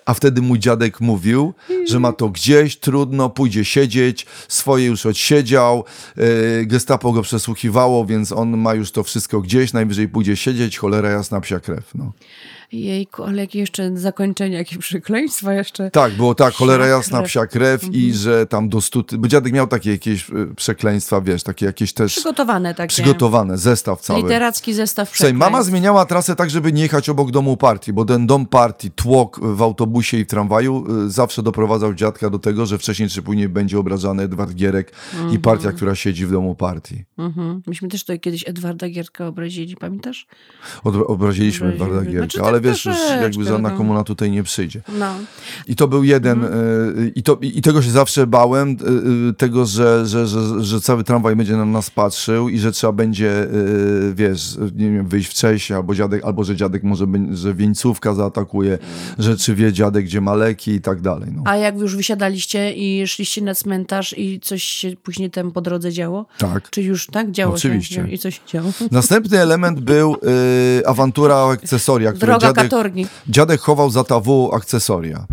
A 0.06 0.14
wtedy 0.14 0.42
mój 0.42 0.58
dziadek 0.58 1.00
mówił, 1.00 1.54
że 1.88 2.00
ma 2.00 2.12
to 2.12 2.28
gdzieś, 2.28 2.76
trudno, 2.76 3.30
pójdzie 3.30 3.64
siedzieć, 3.64 4.26
swoje 4.48 4.86
już 4.86 5.06
odsiedział, 5.06 5.84
yy, 6.16 6.66
gestapo 6.66 7.12
go 7.12 7.22
przesłuchiwało, 7.22 8.06
więc 8.06 8.32
on 8.32 8.56
ma 8.58 8.74
już 8.74 8.92
to 8.92 9.02
wszystko 9.02 9.40
gdzieś, 9.40 9.72
najwyżej 9.72 10.08
pójdzie 10.08 10.36
siedzieć, 10.36 10.78
cholera 10.78 11.10
jasna, 11.10 11.40
psia 11.40 11.60
krew. 11.60 11.94
No. 11.94 12.12
Jejku, 12.72 13.24
ale 13.24 13.40
jakie 13.40 13.58
jeszcze 13.58 13.96
zakończenie, 13.96 14.56
jakie 14.56 14.78
przekleństwa 14.78 15.54
jeszcze. 15.54 15.90
Tak, 15.90 16.12
było 16.12 16.34
tak, 16.34 16.54
cholera 16.54 16.86
jasna, 16.86 17.22
psia 17.22 17.46
krew 17.46 17.84
mhm. 17.84 18.02
i 18.02 18.12
że 18.12 18.46
tam 18.46 18.68
do 18.68 18.80
stu... 18.80 19.04
Bo 19.18 19.28
dziadek 19.28 19.52
miał 19.52 19.66
takie 19.66 19.90
jakieś 19.90 20.30
e, 20.30 20.32
przekleństwa, 20.56 21.20
wiesz, 21.20 21.42
takie 21.42 21.66
jakieś 21.66 21.92
też... 21.92 22.12
Przygotowane 22.12 22.74
takie. 22.74 22.88
Przygotowane, 22.88 23.58
zestaw 23.58 24.00
cały. 24.00 24.22
Literacki 24.22 24.74
zestaw 24.74 25.10
przekleństw. 25.10 25.38
Słuchaj, 25.38 25.52
mama 25.52 25.64
zmieniała 25.64 26.04
trasę 26.04 26.36
tak, 26.36 26.50
żeby 26.50 26.72
nie 26.72 26.82
jechać 26.82 27.08
obok 27.08 27.30
domu 27.30 27.56
partii, 27.56 27.92
bo 27.92 28.04
ten 28.04 28.26
dom 28.26 28.46
partii, 28.46 28.90
tłok 28.90 29.40
w 29.42 29.62
autobusie 29.62 30.18
i 30.18 30.24
w 30.24 30.26
tramwaju 30.26 30.86
e, 31.06 31.10
zawsze 31.10 31.42
doprowadzał 31.42 31.94
dziadka 31.94 32.30
do 32.30 32.38
tego, 32.38 32.66
że 32.66 32.78
wcześniej 32.78 33.08
czy 33.08 33.22
później 33.22 33.48
będzie 33.48 33.78
obrażany 33.78 34.22
Edward 34.22 34.54
Gierek 34.54 34.92
Mhm. 35.14 35.34
i 35.34 35.38
partia, 35.38 35.72
która 35.72 35.94
siedzi 35.94 36.26
w 36.26 36.32
domu 36.32 36.54
partii. 36.54 37.04
Mhm. 37.18 37.62
Myśmy 37.66 37.88
też 37.88 38.00
tutaj 38.00 38.20
kiedyś 38.20 38.48
Edwarda 38.48 38.88
Gierka 38.88 39.26
obrazili, 39.26 39.76
pamiętasz? 39.76 40.26
Od, 40.84 40.96
obraziliśmy 40.96 41.66
Obrazili. 41.66 41.84
Edwarda 41.84 42.10
Gierka, 42.10 42.28
Znaczy, 42.28 42.48
ale 42.48 42.55
tak 42.60 42.70
wiesz, 42.70 42.84
już 42.84 42.96
jakby 43.22 43.44
żadna 43.44 43.70
no. 43.70 43.76
komuna 43.76 44.04
tutaj 44.04 44.30
nie 44.30 44.42
przyjdzie. 44.42 44.80
No. 44.98 45.14
I 45.66 45.76
to 45.76 45.88
był 45.88 46.04
jeden, 46.04 46.44
Mhm. 46.44 46.98
y, 46.98 47.12
i, 47.14 47.22
to, 47.22 47.38
i 47.42 47.62
tego 47.62 47.82
się 47.82 47.90
zawsze 47.90 48.26
bałem, 48.26 48.70
y, 48.70 49.28
y, 49.30 49.34
tego, 49.34 49.66
że, 49.66 50.06
że, 50.06 50.26
że, 50.26 50.64
że 50.64 50.80
cały 50.80 51.04
tramwaj 51.04 51.36
będzie 51.36 51.56
na 51.56 51.64
nas 51.64 51.90
patrzył 51.90 52.48
i 52.48 52.58
że 52.58 52.72
trzeba 52.72 52.92
będzie, 52.92 53.46
wiesz, 54.14 54.56
nie 54.76 54.90
wiem, 54.90 55.08
wyjść 55.08 55.30
wcześniej, 55.30 55.76
albo 55.76 55.94
dziadek, 55.94 56.24
albo 56.24 56.44
że 56.44 56.56
dziadek 56.56 56.82
może, 56.82 57.06
że 57.32 57.54
wieńcówka 57.54 58.14
zaatakuje, 58.14 58.78
że 59.18 59.36
czy 59.36 59.54
wie 59.54 59.72
dziadek, 59.72 60.04
gdzie 60.04 60.20
ma 60.20 60.34
leki 60.34 60.70
i 60.70 60.80
tak 60.80 61.00
dalej. 61.00 61.28
No. 61.36 61.42
A 61.44 61.56
jak 61.56 61.78
już 61.78 61.96
wysiadaliście 61.96 62.72
i 62.72 63.06
szliście 63.08 63.42
na 63.42 63.54
cmentarz 63.54 64.14
i 64.18 64.40
coś 64.40 64.62
się 64.62 64.92
później 65.02 65.30
tam 65.30 65.52
po 65.52 65.60
drodze 65.60 65.92
działo? 65.92 66.26
Tak. 66.38 66.70
Czy 66.70 66.82
już 66.82 67.06
tak 67.06 67.30
działo 67.30 67.54
Oczywiście. 67.54 67.94
się? 67.94 68.10
I 68.10 68.18
co 68.18 68.30
się 68.30 68.40
działo? 68.46 68.70
Następny 68.90 69.38
element 69.38 69.80
był 69.80 70.16
y, 70.80 70.86
awantura 70.86 71.34
o 71.36 71.50
akcesoria, 71.50 72.12
które 72.16 72.32
Droga 72.32 72.45
dziadek, 72.54 72.72
dziadek 73.28 73.60
chował 73.60 73.90
za 73.90 74.04
TW 74.04 74.50
akcesoria. 74.54 75.26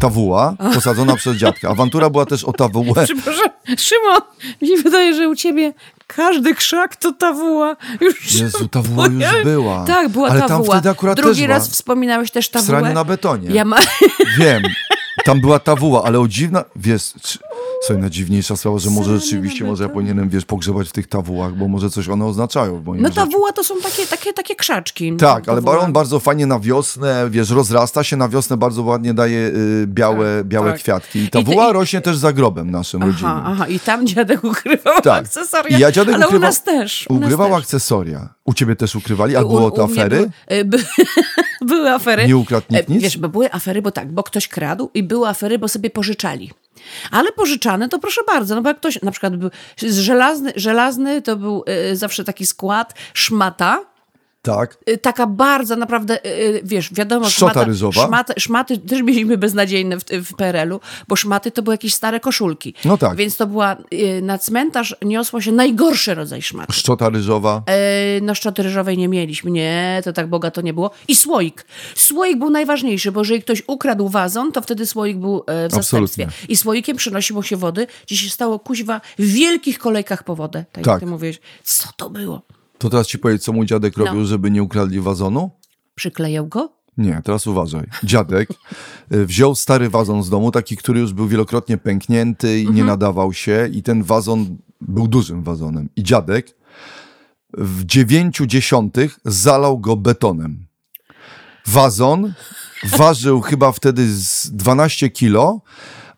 Tawuła 0.00 0.54
posadzona 0.74 1.16
przez 1.16 1.36
dziadka. 1.36 1.68
Awantura 1.68 2.10
była 2.10 2.26
też 2.26 2.44
o 2.44 2.52
tawułę. 2.52 3.04
Przepraszam, 3.04 3.48
Szymon, 3.78 4.20
mi 4.62 4.68
się 4.68 4.76
wydaje, 4.82 5.14
że 5.14 5.28
u 5.28 5.34
ciebie 5.34 5.72
każdy 6.06 6.54
krzak 6.54 6.96
to 6.96 7.12
tawuła. 7.12 7.76
Już 8.00 8.34
Jezu, 8.34 8.68
tawuła 8.68 9.06
już 9.06 9.44
była. 9.44 9.84
Tak, 9.84 10.08
była 10.08 10.28
Ale 10.28 10.40
tawuła. 10.40 10.58
tam 10.68 10.76
wtedy 10.78 10.90
akurat 10.90 11.16
Drugi 11.16 11.40
też 11.40 11.48
raz 11.48 11.62
była. 11.66 11.72
wspominałeś 11.72 12.30
też 12.30 12.46
W 12.46 12.50
tawułę. 12.50 12.66
sraniu 12.66 12.94
na 12.94 13.04
betonie. 13.04 13.50
Ja 13.50 13.64
ma... 13.64 13.76
Wiem. 14.38 14.62
Tam 15.24 15.40
była 15.40 15.58
tawuła, 15.58 16.04
ale 16.04 16.20
o 16.20 16.28
dziwna... 16.28 16.64
Wiesz, 16.76 17.12
słuchaj, 17.86 17.98
najdziwniejsza 18.02 18.56
sprawa, 18.56 18.78
że 18.78 18.90
może 18.90 19.18
rzeczywiście, 19.20 19.64
może 19.64 19.82
ja 19.84 19.88
powinienem, 19.90 20.28
wiesz, 20.28 20.44
pogrzebać 20.44 20.88
w 20.88 20.92
tych 20.92 21.06
tawułach, 21.06 21.54
bo 21.54 21.68
może 21.68 21.90
coś 21.90 22.08
one 22.08 22.24
oznaczają 22.26 22.80
w 22.80 22.84
moim 22.84 23.02
No 23.02 23.10
tawuła 23.10 23.52
to 23.52 23.64
są 23.64 23.74
takie, 23.82 24.06
takie, 24.06 24.32
takie 24.32 24.54
krzaczki. 24.56 25.16
Tak, 25.16 25.48
ale 25.48 25.62
Tawuła. 25.62 25.84
on 25.84 25.92
bardzo 25.92 26.20
fajnie 26.20 26.46
na 26.46 26.60
wiosnę, 26.60 27.26
wiesz, 27.30 27.50
rozrasta 27.50 28.04
się, 28.04 28.16
na 28.16 28.28
wiosnę 28.28 28.56
bardzo 28.56 28.82
ładnie 28.82 29.14
daje 29.14 29.38
y, 29.48 29.84
białe, 29.86 30.36
Tak, 30.38 30.46
białe 30.46 30.70
tak. 30.72 30.80
kwiatki. 30.80 31.18
I 31.18 31.24
I 31.24 31.28
ta 31.30 31.38
ty- 31.38 31.44
wuła 31.44 31.70
i- 31.70 31.72
rośnie 31.72 32.00
też 32.00 32.16
za 32.16 32.32
grobem 32.32 32.70
naszym 32.70 33.02
rodzinnym. 33.02 33.30
Aha, 33.36 33.42
aha, 33.46 33.66
i 33.66 33.80
tam 33.80 34.06
dziadek 34.06 34.44
ukrywał 34.44 35.00
Tak. 35.02 35.24
akcesoria. 35.24 35.78
I 35.78 35.80
ja 35.80 35.92
dziadek 35.92 36.14
ale 36.14 36.26
ukrywał- 36.26 36.38
u 36.38 36.46
nas 36.48 36.62
też. 36.62 37.06
U 37.08 37.14
Ukrywał 37.14 37.54
akcesoria. 37.54 38.28
U 38.44 38.54
ciebie 38.54 38.76
też 38.76 38.96
ukrywali? 38.96 39.36
A 39.36 39.42
U- 39.42 39.48
było 39.48 39.70
to 39.70 39.84
afery? 39.84 40.30
E, 40.46 40.64
by, 40.64 40.78
były 41.66 41.90
afery. 41.90 42.26
Nie 42.26 42.36
ukradł 42.36 42.66
nikt 42.70 42.90
E, 42.90 42.92
nic? 42.92 43.02
Wiesz, 43.02 43.18
bo 43.18 43.28
były 43.28 43.52
afery, 43.52 43.82
bo 43.82 43.90
tak, 43.90 44.12
bo 44.12 44.22
ktoś 44.22 44.48
kradł 44.48 44.90
i 44.94 45.02
były 45.02 45.28
afery, 45.28 45.58
bo 45.58 45.68
sobie 45.68 45.90
pożyczali. 45.90 46.50
Ale 47.10 47.32
pożyczane 47.32 47.88
to 47.88 47.98
proszę 47.98 48.20
bardzo, 48.26 48.54
no 48.54 48.62
bo 48.62 48.68
jak 48.68 48.78
ktoś 48.78 49.02
na 49.02 49.10
przykład 49.10 49.36
był 49.36 49.50
żelazny, 49.82 50.52
żelazny 50.56 51.22
to 51.22 51.36
był 51.36 51.64
e, 51.66 51.96
zawsze 51.96 52.24
taki 52.24 52.46
skład, 52.46 52.94
szmata, 53.14 53.93
Tak. 54.44 54.78
y, 54.88 54.98
taka 54.98 55.26
bardzo 55.26 55.76
naprawdę, 55.76 56.26
y, 56.26 56.28
y, 56.28 56.60
wiesz, 56.64 56.94
wiadomo, 56.94 57.30
szmata? 57.30 57.66
Szmaty, 57.92 58.32
szmaty 58.38 58.78
też 58.78 59.02
mieliśmy 59.02 59.38
beznadziejne 59.38 59.98
w, 59.98 60.04
w 60.04 60.34
PRL-u, 60.36 60.80
bo 61.08 61.16
szmaty 61.16 61.50
to 61.50 61.62
były 61.62 61.74
jakieś 61.74 61.94
stare 61.94 62.20
koszulki. 62.20 62.74
No 62.84 62.98
tak. 62.98 63.16
Więc 63.16 63.36
to 63.36 63.46
była, 63.46 63.76
na 64.22 64.38
cmentarz 64.38 64.96
niosło 65.02 65.40
się 65.40 65.52
najgorszy 65.52 66.14
rodzaj 66.14 66.42
szmaty. 66.42 66.72
Szczota 66.72 67.08
ryżowa. 67.08 67.62
E, 67.66 68.20
no 68.20 68.34
szczoty 68.34 68.62
ryżowej 68.62 68.98
nie 68.98 69.08
mieliśmy, 69.08 69.50
nie, 69.50 70.00
to 70.04 70.12
tak 70.12 70.26
bogato 70.26 70.60
nie 70.60 70.74
było. 70.74 70.90
I 71.08 71.16
słoik. 71.16 71.66
Słoik 71.94 72.38
był 72.38 72.50
najważniejszy, 72.50 73.12
bo 73.12 73.20
jeżeli 73.20 73.42
ktoś 73.42 73.62
ukradł 73.66 74.08
wazon, 74.08 74.52
to 74.52 74.62
wtedy 74.62 74.86
słoik 74.86 75.16
był 75.18 75.44
e, 75.46 75.68
w 75.68 75.72
zastępstwie. 75.72 76.24
Absolutnie. 76.24 76.48
I 76.48 76.56
słoikiem 76.56 76.96
przynosiło 76.96 77.42
się 77.42 77.56
wody, 77.56 77.86
gdzie 78.06 78.16
się 78.16 78.30
stało 78.30 78.58
kuźwa 78.58 79.00
w 79.18 79.22
wielkich 79.26 79.78
kolejkach 79.78 80.24
po 80.24 80.36
wodę. 80.36 80.64
Tak, 80.72 80.84
Tak. 80.84 80.92
jak 80.92 81.00
ty 81.00 81.06
mówiłeś. 81.06 81.40
Co 81.64 81.88
to 81.96 82.10
było? 82.10 82.42
To 82.84 82.90
teraz 82.90 83.06
ci 83.06 83.18
powiedz, 83.18 83.42
co 83.42 83.52
mój 83.52 83.66
dziadek 83.66 83.96
No. 83.96 84.04
robił, 84.04 84.24
żeby 84.24 84.50
nie 84.50 84.62
ukradli 84.62 85.00
wazonu? 85.00 85.50
Przyklejał 85.94 86.46
go? 86.46 86.72
Nie, 86.96 87.20
teraz 87.24 87.46
uważaj. 87.46 87.86
Dziadek 88.02 88.48
y, 89.12 89.26
wziął 89.26 89.54
stary 89.54 89.88
wazon 89.90 90.22
z 90.22 90.30
domu, 90.30 90.50
taki, 90.50 90.76
który 90.76 91.00
już 91.00 91.12
był 91.12 91.28
wielokrotnie 91.28 91.78
pęknięty 91.78 92.60
i 92.60 92.70
nie 92.70 92.84
nadawał 92.84 93.32
się 93.32 93.68
i 93.72 93.82
ten 93.82 94.02
wazon 94.02 94.56
był 94.80 95.08
dużym 95.08 95.42
wazonem. 95.42 95.88
I 95.96 96.02
dziadek 96.02 96.56
w 97.52 97.84
dziewięciu 97.84 98.46
dziesiątych 98.46 99.20
zalał 99.24 99.78
go 99.78 99.96
betonem. 99.96 100.66
Wazon 101.66 102.32
ważył 102.84 103.40
chyba 103.50 103.72
wtedy 103.72 104.06
z 104.08 104.50
12 104.50 105.10
kilo, 105.10 105.60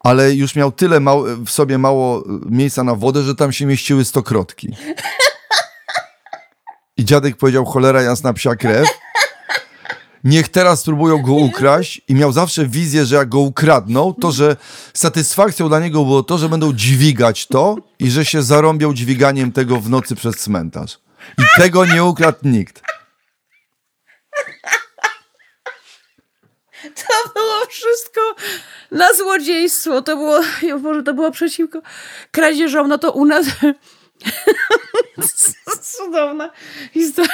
ale 0.00 0.34
już 0.34 0.56
miał 0.56 0.72
tyle 0.72 1.00
w 1.44 1.50
sobie 1.50 1.78
mało 1.78 2.20
y, 2.20 2.24
miejsca 2.50 2.84
na 2.84 2.94
wodę, 2.94 3.22
że 3.22 3.34
tam 3.34 3.52
się 3.52 3.66
mieściły 3.66 4.04
stokrotki. 4.04 4.68
I 6.96 7.04
dziadek 7.04 7.36
powiedział, 7.36 7.64
cholera 7.64 8.02
jasna 8.02 8.32
psia 8.32 8.56
krew, 8.56 8.88
niech 10.24 10.48
teraz 10.48 10.80
spróbują 10.80 11.22
go 11.22 11.32
ukraść 11.32 12.00
i 12.08 12.14
miał 12.14 12.32
zawsze 12.32 12.66
wizję, 12.66 13.04
że 13.04 13.16
jak 13.16 13.28
go 13.28 13.38
ukradną, 13.38 14.14
to 14.14 14.32
że 14.32 14.56
satysfakcją 14.94 15.68
dla 15.68 15.80
niego 15.80 16.04
było 16.04 16.22
to, 16.22 16.38
że 16.38 16.48
będą 16.48 16.72
dźwigać 16.72 17.46
to 17.46 17.76
i 17.98 18.10
że 18.10 18.24
się 18.24 18.42
zarąbią 18.42 18.94
dźwiganiem 18.94 19.52
tego 19.52 19.80
w 19.80 19.90
nocy 19.90 20.16
przez 20.16 20.36
cmentarz. 20.36 20.98
I 21.38 21.42
tego 21.56 21.84
nie 21.86 22.04
ukradł 22.04 22.38
nikt. 22.42 22.82
To 26.82 27.32
było 27.34 27.66
wszystko 27.70 28.20
na 28.90 29.14
złodziejstwo. 29.14 30.02
To 30.02 30.16
było, 30.16 30.40
Boże, 30.82 31.02
to 31.02 31.14
było 31.14 31.30
przeciwko 31.30 31.82
kradzieżom. 32.30 32.88
No 32.88 32.98
to 32.98 33.12
u 33.12 33.24
nas 33.24 33.46
cudowna 35.96 36.50
historia. 36.94 37.30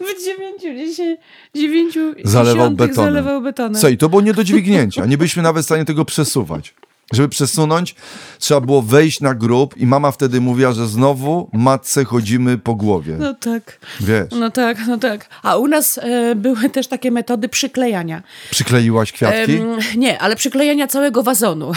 W 0.00 0.24
dziewięciu, 0.24 1.20
dziewięciu 1.54 2.00
Zalewał 2.24 2.70
betonem. 2.70 3.12
Zalewał 3.12 3.42
betonem. 3.42 3.80
Co 3.80 3.88
i 3.88 3.98
to 3.98 4.08
było 4.08 4.22
nie 4.22 4.34
do 4.34 4.44
dźwignięcia. 4.44 5.06
Nie 5.06 5.18
byliśmy 5.18 5.42
nawet 5.42 5.62
w 5.62 5.66
stanie 5.66 5.84
tego 5.84 6.04
przesuwać. 6.04 6.74
Żeby 7.12 7.28
przesunąć, 7.28 7.94
trzeba 8.38 8.60
było 8.60 8.82
wejść 8.82 9.20
na 9.20 9.34
grób 9.34 9.76
i 9.76 9.86
mama 9.86 10.10
wtedy 10.10 10.40
mówiła, 10.40 10.72
że 10.72 10.86
znowu 10.86 11.50
matce 11.52 12.04
chodzimy 12.04 12.58
po 12.58 12.74
głowie. 12.74 13.16
No 13.18 13.34
tak, 13.34 13.78
Wiesz, 14.00 14.30
no 14.30 14.50
tak, 14.50 14.78
no 14.88 14.98
tak. 14.98 15.28
A 15.42 15.56
u 15.56 15.68
nas 15.68 15.98
e, 15.98 16.34
były 16.34 16.70
też 16.70 16.86
takie 16.86 17.10
metody 17.10 17.48
przyklejania. 17.48 18.22
przykleiłaś 18.50 19.12
kwiatki? 19.12 19.60
Nie, 19.96 20.18
ale 20.18 20.36
przyklejania 20.36 20.86
całego 20.86 21.22
wazonu. 21.22 21.72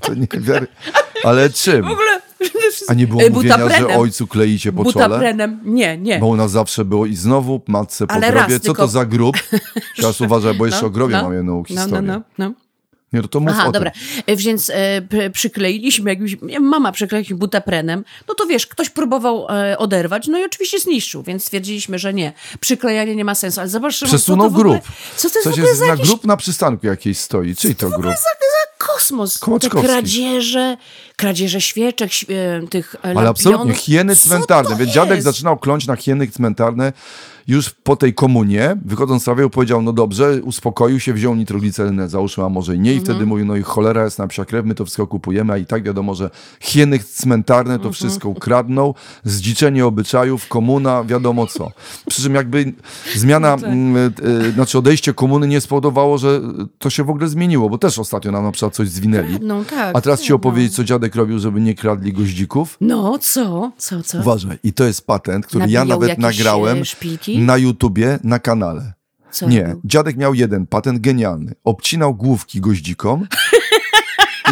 To 0.00 0.14
nie 0.14 0.26
wiary. 0.40 0.66
Ale 1.24 1.50
czym? 1.50 1.82
w 1.82 1.90
ogóle 1.90 2.20
A 2.88 2.94
nie 2.94 3.06
było 3.06 3.22
E, 3.22 3.30
mówienia, 3.30 3.68
że 3.78 3.86
ojcu 3.88 4.26
kleicie 4.26 4.72
po 4.72 4.84
czole? 4.92 5.04
Butaprenem. 5.06 5.60
Nie, 5.64 5.98
nie. 5.98 6.18
Bo 6.18 6.26
u 6.26 6.36
nas 6.36 6.50
zawsze 6.50 6.84
było 6.84 7.06
i 7.06 7.14
znowu 7.16 7.60
matce 7.66 8.06
po 8.06 8.12
Ale 8.12 8.26
grobie. 8.32 8.40
raz 8.40 8.52
Co 8.52 8.58
to 8.58 8.64
tylko- 8.64 8.88
za 8.88 9.04
grób? 9.06 9.36
Teraz 9.96 10.20
uważaj, 10.20 10.54
bo 10.54 10.66
jeszcze 10.66 10.80
No, 10.82 10.86
o 10.86 10.90
grobie 10.90 11.16
no, 11.16 11.22
mam 11.22 11.34
jedną 11.34 11.56
No, 11.58 11.64
historię. 11.64 12.02
no, 12.02 12.12
no, 12.38 12.48
no. 12.48 12.52
Nie, 13.12 13.22
to, 13.22 13.28
to 13.28 13.40
mów 13.40 13.50
Aha, 13.52 13.66
o 13.68 13.72
dobra. 13.72 13.90
tym. 13.90 14.02
E, 14.26 14.36
Więc 14.36 14.70
e, 14.74 15.02
pr- 15.02 15.30
przykleiliśmy, 15.30 16.10
jakbyś, 16.10 16.36
nie, 16.42 16.60
mama 16.60 16.92
przykleiliśmy 16.92 17.36
butaprenem, 17.36 18.04
no 18.28 18.34
to 18.34 18.46
wiesz, 18.46 18.66
ktoś 18.66 18.90
próbował 18.90 19.46
e, 19.50 19.78
oderwać, 19.78 20.26
no 20.28 20.38
i 20.38 20.44
oczywiście 20.44 20.78
zniszczył, 20.80 21.22
więc 21.22 21.44
stwierdziliśmy, 21.44 21.98
że 21.98 22.14
nie. 22.14 22.32
Przyklejanie 22.60 23.16
nie 23.16 23.24
ma 23.24 23.34
sensu, 23.34 23.60
ale 23.60 23.68
zobacz, 23.68 23.94
Szymon, 23.94 24.08
Przesunął 24.08 24.46
co 24.46 24.50
to 24.52 24.56
w 24.56 24.60
ogóle, 24.60 24.74
grób. 24.78 24.88
Co 25.16 25.30
to 25.30 25.38
jest 25.38 25.44
Coś 25.44 25.52
w 25.52 25.54
ogóle 25.58 25.68
jest 25.68 25.78
za 25.78 25.86
na 25.86 25.90
jakiś 25.92 26.06
grób 26.08 26.24
na 26.24 26.36
przystanku 26.36 26.86
jakiejś 26.86 27.18
stoi. 27.18 27.56
Czyj 27.56 27.74
to 27.76 27.88
grób? 27.90 28.02
za, 28.04 28.10
kosmos? 28.86 29.40
Te 29.60 29.70
kradzieże, 29.70 30.76
kradzieże 31.16 31.60
świeczek, 31.60 32.10
świ- 32.10 32.32
e, 32.64 32.68
tych 32.68 32.94
e, 32.94 32.98
Ale 33.18 33.28
absolutnie, 33.28 33.58
lampionów. 33.58 33.82
hieny 33.84 34.16
cmentarne. 34.16 34.76
Więc 34.76 34.92
dziadek 34.92 35.22
zaczynał 35.22 35.58
kląć 35.58 35.86
na 35.86 35.96
hieny 35.96 36.28
cmentarne 36.28 36.92
już 37.48 37.70
po 37.70 37.96
tej 37.96 38.14
komunie. 38.14 38.76
Wychodząc 38.84 39.22
z 39.24 39.28
rawią 39.28 39.50
powiedział, 39.50 39.82
no 39.82 39.92
dobrze, 39.92 40.40
uspokoił 40.42 41.00
się, 41.00 41.12
wziął 41.12 41.34
nitroglicerynę, 41.34 42.08
załóżmy, 42.08 42.44
a 42.44 42.48
może 42.48 42.76
i 42.76 42.78
nie. 42.80 42.90
I 42.92 42.94
Mhm. 42.98 43.04
wtedy 43.04 43.26
mówił, 43.26 43.46
no 43.46 43.56
i 43.56 43.62
cholera 43.62 44.04
jest 44.04 44.18
na 44.18 44.26
psia 44.26 44.44
krew, 44.44 44.66
my 44.66 44.74
to 44.74 44.84
wszystko 44.84 45.06
kupujemy, 45.06 45.52
a 45.52 45.56
i 45.58 45.66
tak 45.66 45.82
wiadomo, 45.82 46.14
że 46.14 46.30
hieny 46.60 46.98
cmentarne 46.98 47.74
Mhm. 47.74 47.88
to 47.90 47.92
wszystko 47.92 48.28
ukradną, 48.28 48.94
zdziczenie 49.24 49.86
obyczajów, 49.86 50.48
komuna, 50.48 51.04
wiadomo 51.04 51.46
co. 51.46 51.70
Przy 52.08 52.22
czym 52.22 52.34
jakby 52.34 52.72
zmiana, 53.14 53.54
mm, 53.54 54.12
y, 54.46 54.52
znaczy 54.52 54.78
odejście 54.78 55.14
komuny 55.14 55.48
nie 55.48 55.60
spowodowało, 55.60 56.18
że 56.18 56.40
to 56.78 56.90
się 56.90 57.04
w 57.04 57.10
ogóle 57.10 57.28
zmieniło, 57.28 57.70
bo 57.70 57.78
też 57.78 57.98
ostatnio 57.98 58.32
nam 58.32 58.44
na 58.44 58.52
przykład 58.52 58.74
coś 58.74 58.88
zwinęli. 58.88 59.36
No 59.42 59.64
tak. 59.64 59.96
A 59.96 60.00
teraz 60.00 60.20
ci 60.22 60.32
opowiedzieć, 60.32 60.74
co 60.74 60.84
dziadek 60.84 61.14
robił, 61.14 61.38
żeby 61.38 61.60
nie 61.60 61.74
kradli 61.74 62.12
goździków? 62.12 62.76
No, 62.80 63.18
co? 63.20 63.72
Co, 63.78 64.02
co? 64.02 64.18
Uważaj, 64.18 64.58
i 64.64 64.72
to 64.72 64.84
jest 64.84 65.06
patent, 65.06 65.46
który 65.46 65.60
ja 65.60 65.66
Nabijał 65.66 65.86
nawet 65.86 66.08
jakieś, 66.08 66.22
nagrałem 66.22 66.78
e, 66.78 66.84
na 67.40 67.56
YouTubie, 67.56 68.18
na 68.24 68.38
kanale. 68.38 68.92
Co 69.30 69.48
nie, 69.48 69.74
dziadek 69.84 70.16
miał 70.16 70.34
jeden 70.34 70.66
patent 70.66 71.00
genialny. 71.00 71.54
Obcinał 71.64 72.14
główki 72.14 72.60
goździkom 72.60 73.26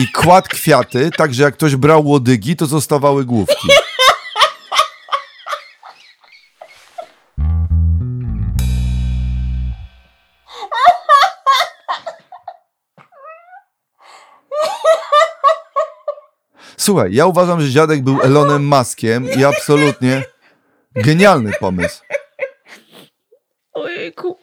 i 0.00 0.08
kładł 0.08 0.48
kwiaty, 0.50 1.10
tak 1.16 1.34
że 1.34 1.42
jak 1.42 1.54
ktoś 1.54 1.76
brał 1.76 2.06
łodygi, 2.06 2.56
to 2.56 2.66
zostawały 2.66 3.24
główki. 3.24 3.68
Słuchaj, 16.76 17.14
ja 17.14 17.26
uważam, 17.26 17.60
że 17.60 17.70
dziadek 17.70 18.02
był 18.02 18.22
Elonem 18.22 18.68
Maskiem 18.68 19.28
i 19.38 19.44
absolutnie 19.44 20.24
genialny 20.94 21.52
pomysł. 21.60 22.02
Ojejku, 23.74 24.38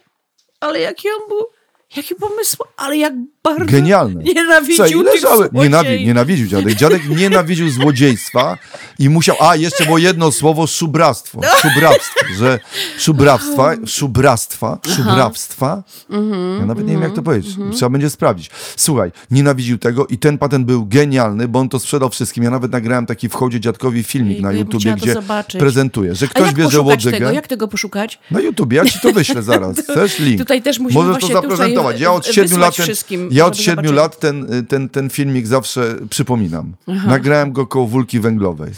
ale 0.60 0.80
jaki 0.80 1.08
on 1.12 1.28
był, 1.30 1.48
jaki 1.96 2.16
pomysł, 2.16 2.58
ale 2.78 2.98
jak 2.98 3.14
bardzo 3.44 3.66
Genialny. 3.66 4.24
nienawidził 4.24 4.76
Słuchaj, 4.76 4.92
tych 4.94 5.04
leżały, 5.14 5.38
złodziei. 5.52 5.62
nienawi, 5.62 6.06
nienawidził 6.06 6.48
dziadek. 6.48 6.76
Dziadek 6.76 7.10
nienawidził 7.10 7.70
złodziejstwa 7.70 8.58
i 9.00 9.10
musiał, 9.10 9.36
a 9.40 9.56
jeszcze 9.56 9.86
było 9.86 9.98
jedno 9.98 10.32
słowo, 10.32 10.68
szubractwo. 10.68 11.42
Szubractwo, 11.62 12.20
że 12.40 12.60
szubrawstwa, 12.98 13.72
szubractwa, 13.86 14.78
szubrawstwa. 14.96 15.84
Mhm, 16.10 16.60
Ja 16.60 16.66
nawet 16.66 16.86
nie 16.88 16.94
wiem, 16.94 17.02
jak 17.02 17.14
to 17.14 17.22
powiedzieć. 17.22 17.56
Trzeba 17.76 17.90
będzie 17.90 18.10
sprawdzić. 18.10 18.50
Słuchaj, 18.76 19.12
nienawidził 19.32 19.78
tego 19.78 20.08
i 20.08 20.18
ten 20.18 20.38
patent 20.38 20.66
był 20.66 20.86
genialny, 20.86 21.48
bo 21.48 21.60
on 21.60 21.70
to 21.70 21.80
sprzedał 21.80 22.10
wszystkim. 22.10 22.44
Ja 22.44 22.50
nawet 22.50 22.72
nagrałem 22.72 23.06
taki 23.06 23.30
w 23.30 23.34
hołdzie 23.34 23.60
dziadkowi 23.60 24.04
filmik 24.04 24.32
Jejku, 24.32 24.44
na 24.44 24.52
YouTubie, 24.52 24.94
gdzie 24.96 25.14
zobaczyć. 25.14 25.60
prezentuje, 25.60 26.16
że 26.16 26.28
ktoś 26.28 26.54
bierze 26.54 26.82
łodygę. 26.82 27.12
tego? 27.12 27.32
Jak 27.32 27.48
tego 27.48 27.68
poszukać? 27.68 28.20
Na 28.32 28.40
YouTubie, 28.40 28.78
ja 28.78 28.86
ci 28.86 29.00
to 29.00 29.12
wyślę 29.12 29.44
zaraz. 29.44 29.78
Chcesz 29.92 30.20
link? 30.20 30.40
Tutaj 30.40 30.62
też 30.62 30.80
musimy 30.80 31.04
Możesz 31.04 31.22
to 31.22 31.42
właśnie 31.42 31.81
Ja 31.98 32.12
od 32.14 32.26
siedmiu 32.26 32.58
lat, 32.58 32.76
ten, 32.76 33.30
ja 33.32 33.46
od 33.46 33.56
żeby 33.56 33.66
siedmiu 33.66 33.90
zobaczyli. 33.90 33.96
lat 33.96 34.20
ten, 34.20 34.66
ten, 34.68 34.90
ten 34.90 35.10
filmik 35.10 35.48
zawsze 35.48 35.96
przypominam. 36.10 36.76
Nagrałem 37.08 37.52
go 37.52 37.68
koło 37.68 37.88
Wólki 37.88 38.20
Węglowej. 38.20 38.72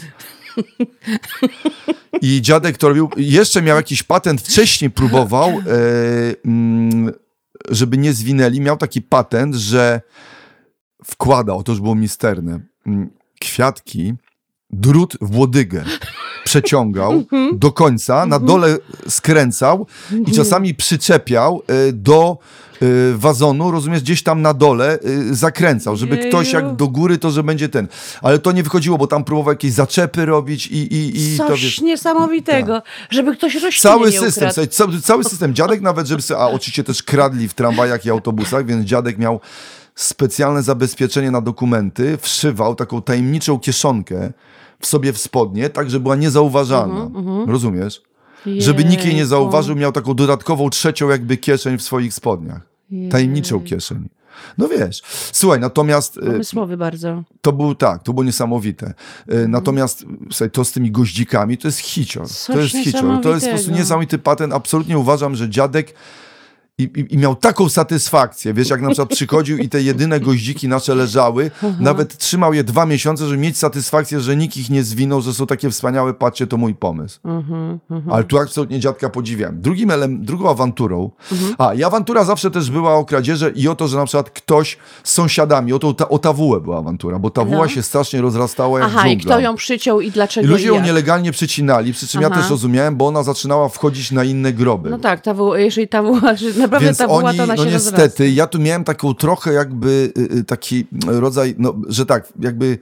I 2.22 2.42
dziadek 2.42 2.78
to 2.78 2.88
robił. 2.88 3.10
Jeszcze 3.16 3.62
miał 3.62 3.76
jakiś 3.76 4.02
patent, 4.02 4.40
wcześniej 4.40 4.90
próbował, 4.90 5.48
e, 5.48 5.62
mm, 6.44 7.12
żeby 7.70 7.98
nie 7.98 8.12
zwinęli. 8.12 8.60
Miał 8.60 8.76
taki 8.76 9.02
patent, 9.02 9.54
że 9.54 10.00
wkładał, 11.04 11.62
to 11.62 11.72
już 11.72 11.80
było 11.80 11.94
misterne, 11.94 12.60
mm, 12.86 13.10
kwiatki, 13.40 14.14
drut 14.80 15.16
w 15.20 15.36
łodygę. 15.38 15.84
Przeciągał 16.44 17.12
Mhm. 17.32 17.58
do 17.58 17.72
końca, 17.72 18.26
na 18.26 18.38
dole 18.38 18.76
skręcał 19.08 19.86
i 20.26 20.32
czasami 20.32 20.74
przyczepiał 20.74 21.62
e, 21.66 21.92
do 21.92 22.38
e, 22.82 22.86
wazonu, 23.14 23.70
rozumiesz, 23.70 24.00
gdzieś 24.02 24.22
tam 24.22 24.42
na 24.42 24.54
dole 24.54 24.98
e, 25.30 25.34
zakręcał, 25.34 25.96
żeby 25.96 26.16
ktoś 26.18 26.52
jak 26.52 26.76
do 26.76 26.88
góry, 26.88 27.18
to 27.18 27.30
że 27.30 27.42
będzie 27.42 27.68
ten. 27.68 27.88
Ale 28.22 28.38
to 28.38 28.52
nie 28.52 28.62
wychodziło, 28.62 28.98
bo 28.98 29.06
tam 29.06 29.24
próbował 29.24 29.52
jakieś 29.52 29.72
zaczepy 29.72 30.26
robić 30.26 30.66
i, 30.66 30.76
i, 30.94 31.34
i 31.34 31.38
to 31.38 31.48
Coś 31.48 31.62
wiesz. 31.62 31.80
niesamowitego, 31.80 32.82
żeby 33.10 33.36
ktoś 33.36 33.54
rośliny 33.54 33.80
Cały 33.82 34.12
system, 34.12 34.50
cały, 34.70 35.00
cały 35.00 35.24
system. 35.24 35.54
Dziadek 35.54 35.80
nawet, 35.80 36.06
żeby 36.06 36.22
sobie, 36.22 36.40
a 36.40 36.46
oczywiście 36.46 36.84
też 36.84 37.02
kradli 37.02 37.48
w 37.48 37.54
tramwajach 37.54 38.06
i 38.06 38.10
autobusach, 38.10 38.66
więc 38.66 38.86
dziadek 38.86 39.18
miał 39.18 39.40
specjalne 39.94 40.62
zabezpieczenie 40.62 41.30
na 41.30 41.40
dokumenty, 41.40 42.18
wszywał 42.20 42.74
taką 42.74 43.02
tajemniczą 43.02 43.58
kieszonkę 43.58 44.32
w 44.84 44.86
sobie 44.86 45.12
w 45.12 45.18
spodnie, 45.18 45.70
tak, 45.70 45.90
żeby 45.90 46.02
była 46.02 46.16
niezauważalna. 46.16 47.10
Rozumiesz? 47.46 48.02
Żeby 48.58 48.84
nikt 48.84 49.04
jej 49.04 49.12
nie 49.12 49.18
Jejku. 49.18 49.28
zauważył, 49.30 49.76
miał 49.76 49.92
taką 49.92 50.14
dodatkową 50.14 50.70
trzecią 50.70 51.08
jakby 51.08 51.36
kieszeń 51.36 51.78
w 51.78 51.82
swoich 51.82 52.14
spodniach. 52.14 52.60
Tajemniczą 53.10 53.60
kieszeń. 53.60 54.08
No 54.58 54.68
wiesz, 54.68 55.02
słuchaj, 55.32 55.60
natomiast 55.60 56.16
y, 56.16 56.20
Pomysłowy 56.20 56.76
bardzo. 56.76 57.22
to 57.40 57.52
był 57.52 57.74
tak, 57.74 58.02
to 58.02 58.12
było 58.12 58.24
niesamowite. 58.24 58.94
Y, 59.32 59.48
Natomiast 59.48 60.04
słuchaj, 60.30 60.50
to 60.50 60.64
z 60.64 60.72
tymi 60.72 60.90
goździkami 60.90 61.58
to 61.58 61.68
jest 61.68 61.78
hicior. 61.78 62.28
Coś 62.28 62.46
to 62.56 62.60
jest 62.60 62.74
hicior. 62.74 63.20
To 63.22 63.34
jest 63.34 63.46
po 63.46 63.52
prostu 63.52 63.70
niesamowity 63.70 64.18
patent. 64.18 64.52
Absolutnie 64.52 64.98
uważam, 64.98 65.34
że 65.36 65.48
dziadek 65.48 65.94
i, 66.78 66.82
i, 66.82 67.14
i 67.14 67.18
miał 67.18 67.34
taką 67.36 67.68
satysfakcję, 67.68 68.54
wiesz, 68.54 68.70
jak 68.70 68.80
na 68.80 68.88
przykład 68.88 69.08
przychodził 69.08 69.58
i 69.58 69.68
te 69.68 69.82
jedyne 69.82 70.20
goździki 70.20 70.68
nasze 70.68 70.94
leżały, 70.94 71.50
nawet 71.80 72.18
trzymał 72.18 72.54
je 72.54 72.64
dwa 72.64 72.86
miesiące, 72.86 73.26
żeby 73.26 73.38
mieć 73.38 73.58
satysfakcję, 73.58 74.20
że 74.20 74.36
nikt 74.36 74.56
ich 74.56 74.70
nie 74.70 74.82
zwinął, 74.82 75.20
że 75.20 75.34
są 75.34 75.46
takie 75.46 75.70
wspaniałe, 75.70 76.14
patrzcie, 76.14 76.46
to 76.46 76.56
mój 76.56 76.74
pomysł. 76.74 77.20
Mhm, 77.24 77.78
Ale 78.10 78.24
tu 78.24 78.38
absolutnie 78.38 78.80
dziadka 78.80 79.08
podziwiam. 79.08 79.60
Drugim 79.60 79.90
elem, 79.90 80.24
drugą 80.24 80.50
awanturą, 80.50 81.10
Mhm. 81.32 81.54
a 81.58 81.74
i 81.74 81.84
awantura 81.84 82.24
zawsze 82.24 82.50
też 82.50 82.70
była 82.70 82.94
o 82.94 83.04
kradzieże 83.04 83.50
i 83.50 83.68
o 83.68 83.74
to, 83.74 83.88
że 83.88 83.96
na 83.96 84.04
przykład 84.04 84.30
ktoś 84.30 84.78
z 85.04 85.12
sąsiadami, 85.12 85.72
o, 85.72 85.78
to, 85.78 85.94
ta, 85.94 86.08
o 86.08 86.18
tawułę 86.18 86.60
była 86.60 86.78
awantura, 86.78 87.18
bo 87.18 87.30
tawuła 87.30 87.58
No. 87.64 87.68
się 87.68 87.82
strasznie 87.82 88.20
rozrastała 88.20 88.80
jak 88.80 88.88
Aha, 88.88 89.08
i 89.08 89.16
dżungla. 89.16 89.34
kto 89.36 89.40
ją 89.44 89.54
przyciął 89.54 90.00
i 90.00 90.10
dlaczego 90.10 90.46
I 90.46 90.50
ludzie 90.50 90.64
i 90.64 90.68
ją 90.68 90.82
nielegalnie 90.82 91.32
przycinali, 91.32 91.92
przy 91.92 92.06
czym 92.08 92.20
ja 92.22 92.28
Aha. 92.32 92.40
też 92.40 92.50
rozumiałem, 92.50 92.96
bo 92.96 93.06
ona 93.06 93.22
zaczynała 93.22 93.68
wchodzić 93.68 94.10
na 94.12 94.24
inne 94.24 94.52
groby. 94.52 94.90
No 94.90 94.98
tak, 94.98 95.20
ta 95.20 95.34
w, 95.34 95.52
jeżeli 95.56 95.88
ta 95.88 96.02
była, 96.02 96.36
że 96.36 96.63
naprawdę 96.64 96.86
Więc 96.86 96.98
ta 96.98 97.06
była, 97.06 97.18
oni, 97.18 97.38
to 97.38 97.44
ona 97.44 97.54
no 97.54 97.64
niestety, 97.64 98.02
rozrasta. 98.02 98.24
ja 98.24 98.46
tu 98.46 98.58
miałem 98.58 98.84
taką 98.84 99.14
trochę 99.14 99.52
jakby 99.52 100.12
y, 100.18 100.38
y, 100.38 100.44
taki 100.44 100.86
rodzaj, 101.06 101.54
no, 101.58 101.74
że 101.88 102.06
tak, 102.06 102.32
jakby 102.40 102.78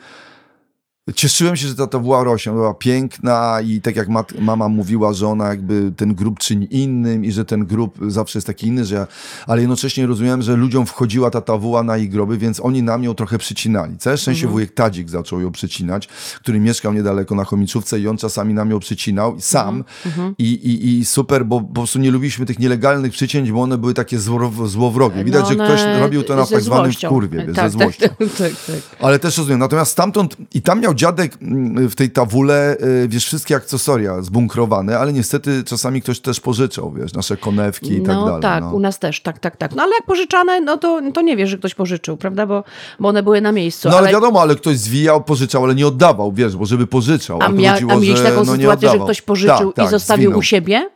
cieszyłem 1.15 1.57
się, 1.57 1.69
że 1.69 1.75
ta 1.75 1.87
tawuła 1.87 2.25
rośnie, 2.25 2.53
ona 2.53 2.61
była 2.61 2.75
piękna 2.75 3.59
i 3.65 3.81
tak 3.81 3.97
jak 3.97 4.09
mat, 4.09 4.33
mama 4.41 4.69
mówiła, 4.69 5.13
że 5.13 5.29
ona 5.29 5.49
jakby 5.49 5.93
ten 5.97 6.15
grób 6.15 6.39
czyni 6.39 6.69
innym 6.71 7.25
i 7.25 7.33
że 7.33 7.45
ten 7.45 7.67
grób 7.67 7.99
zawsze 8.09 8.39
jest 8.39 8.47
taki 8.47 8.67
inny, 8.67 8.85
że 8.85 8.95
ja, 8.95 9.07
ale 9.47 9.61
jednocześnie 9.61 10.07
rozumiałem, 10.07 10.43
że 10.43 10.57
ludziom 10.57 10.87
wchodziła 10.87 11.31
ta 11.31 11.41
tawuła 11.41 11.83
na 11.83 11.97
ich 11.99 12.11
groby, 12.11 12.39
więc 12.39 12.61
oni 12.61 12.83
nam 12.83 13.05
ją 13.05 13.15
trochę 13.15 13.39
przycinali. 13.39 13.99
Całe 13.99 14.17
szczęście 14.17 14.43
Mhm. 14.43 14.53
wujek 14.53 14.75
Tadzik 14.75 15.11
zaczął 15.11 15.41
ją 15.41 15.53
przycinać, 15.53 16.07
który 16.41 16.61
mieszkał 16.61 16.93
niedaleko 16.93 17.35
na 17.35 17.45
Chomiczówce 17.45 18.01
i 18.01 18.09
on 18.09 18.17
czasami 18.17 18.55
nam 18.55 18.71
ją 18.71 18.79
przycinał 18.81 19.41
sam 19.41 19.85
Mhm. 20.07 20.35
I, 20.39 20.45
i, 20.53 20.99
i 20.99 21.05
super, 21.05 21.47
bo 21.47 21.61
po 21.61 21.75
prostu 21.75 21.99
nie 21.99 22.11
lubiliśmy 22.11 22.47
tych 22.47 22.59
nielegalnych 22.59 23.13
przycięć, 23.13 23.53
bo 23.53 23.63
one 23.63 23.79
były 23.79 23.95
takie 23.95 24.19
zło, 24.19 24.53
złowrogie. 24.67 25.25
Widać, 25.25 25.43
No 25.43 25.49
że 25.49 25.55
ktoś 25.55 25.81
robił 26.01 26.23
to 26.23 26.37
na 26.37 26.47
tak 26.47 26.61
zwanym 26.63 26.93
kurwie, 27.09 27.47
tak, 27.55 27.71
ze 27.71 27.79
złością. 27.79 28.09
Tak, 28.09 28.19
tak, 28.19 28.53
tak. 28.67 28.77
Ale 29.01 29.19
też 29.19 29.39
rozumiem. 29.39 29.59
Natomiast 29.59 29.93
stamtąd, 29.93 30.37
i 30.55 30.63
tam 30.63 30.81
miał 30.81 30.92
dziadek 30.95 31.39
mm, 31.43 31.89
w 31.89 31.95
tej 31.95 32.11
tawule, 32.11 32.77
y, 33.05 33.09
wiesz, 33.09 33.27
wszystkie 33.27 33.57
akcesoria 33.57 34.23
zbunkrowane, 34.23 34.99
ale 34.99 35.13
niestety 35.13 35.65
czasami 35.65 36.03
ktoś 36.03 36.21
też 36.21 36.41
pożyczał, 36.41 36.93
wiesz, 36.93 37.13
nasze 37.13 37.37
konewki 37.37 37.93
i 37.93 38.03
tak 38.03 38.15
no 38.15 38.27
dalej. 38.27 38.43
tak, 38.43 38.65
no. 38.65 38.73
u 38.73 38.81
nas 38.81 38.99
też, 38.99 39.23
tak, 39.23 39.39
tak, 39.39 39.57
tak. 39.57 39.75
No 39.75 39.83
ale 39.83 39.93
jak 39.95 40.07
pożyczane, 40.07 40.61
no 40.61 40.77
to, 40.77 41.01
to 41.15 41.21
nie 41.23 41.37
wiesz, 41.37 41.51
że 41.51 41.59
ktoś 41.59 41.75
pożyczył, 41.75 42.17
prawda, 42.17 42.47
bo, 42.47 42.65
bo 43.01 43.09
one 43.09 43.23
były 43.23 43.41
na 43.41 43.53
miejscu. 43.53 43.89
No 43.89 43.99
ale, 43.99 44.09
ale 44.09 44.17
wiadomo, 44.17 44.43
ale 44.43 44.55
ktoś 44.55 44.79
zwijał, 44.79 45.25
pożyczał, 45.25 45.65
ale 45.65 45.75
nie 45.75 45.87
oddawał, 45.87 46.33
wiesz, 46.33 46.57
bo 46.57 46.67
żeby 46.67 46.87
pożyczał. 46.87 47.39
a, 47.43 47.49
mia, 47.49 47.73
chodziło, 47.73 47.93
a 47.93 47.97
mieliście 47.97 48.25
taką 48.25 48.45
no, 48.45 48.53
sytuację, 48.53 48.89
że 48.89 48.99
ktoś 48.99 49.23
pożyczył 49.23 49.73
Tak, 49.73 49.85
i 49.85 49.89
tak, 49.89 49.91
zostawił 49.91 50.25
zwinął. 50.25 50.39
u 50.39 50.43
siebie 50.43 50.91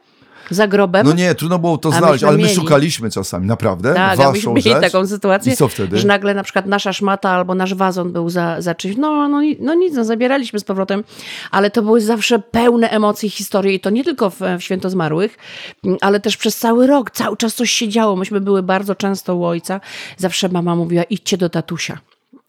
za 0.51 0.69
grobem? 0.69 1.07
No 1.07 1.13
nie, 1.13 1.35
trudno 1.35 1.59
było 1.59 1.79
to 1.79 1.93
znaleźć, 1.93 2.25
ale 2.25 2.37
my 2.37 2.43
mieli. 2.43 2.55
szukaliśmy 2.55 3.11
czasami, 3.11 3.47
naprawdę. 3.47 3.95
Tak, 3.95 4.19
waszą 4.19 4.33
myśmy 4.33 4.53
mieli 4.53 4.71
rzecz. 4.71 4.81
taką 4.81 5.07
sytuację, 5.07 5.53
I 5.53 5.57
co 5.57 5.69
wtedy? 5.69 5.99
że 5.99 6.07
nagle 6.07 6.35
na 6.35 6.43
przykład 6.43 6.67
nasza 6.67 6.93
szmata 6.93 7.31
albo 7.31 7.55
nasz 7.55 7.75
wazon 7.75 8.13
był 8.13 8.31
za, 8.31 8.61
za 8.61 8.75
czymś. 8.75 8.97
No, 8.97 9.29
no, 9.29 9.41
no 9.61 9.75
nic, 9.75 9.95
no, 9.95 10.05
zabieraliśmy 10.05 10.59
z 10.59 10.65
powrotem, 10.65 11.05
ale 11.51 11.71
to 11.71 11.83
były 11.83 12.01
zawsze 12.01 12.39
pełne 12.39 12.91
emocji 12.91 13.31
historie 13.31 13.75
i 13.75 13.81
to 13.81 13.91
nie 13.91 14.05
tylko 14.05 14.31
w, 14.31 14.41
w 14.59 14.63
Święto 14.63 14.91
Zmarłych, 14.91 15.39
m, 15.85 15.97
ale 16.01 16.21
też 16.21 16.37
przez 16.37 16.57
cały 16.59 16.87
rok, 16.87 17.11
cały 17.11 17.37
czas 17.37 17.55
coś 17.55 17.71
się 17.71 17.89
działo. 17.89 18.17
Myśmy 18.17 18.41
były 18.41 18.63
bardzo 18.63 18.95
często 18.95 19.37
u 19.37 19.45
ojca. 19.45 19.81
Zawsze 20.17 20.49
mama 20.49 20.77
mówiła, 20.77 21.03
idźcie 21.03 21.37
do 21.37 21.49
tatusia. 21.49 21.99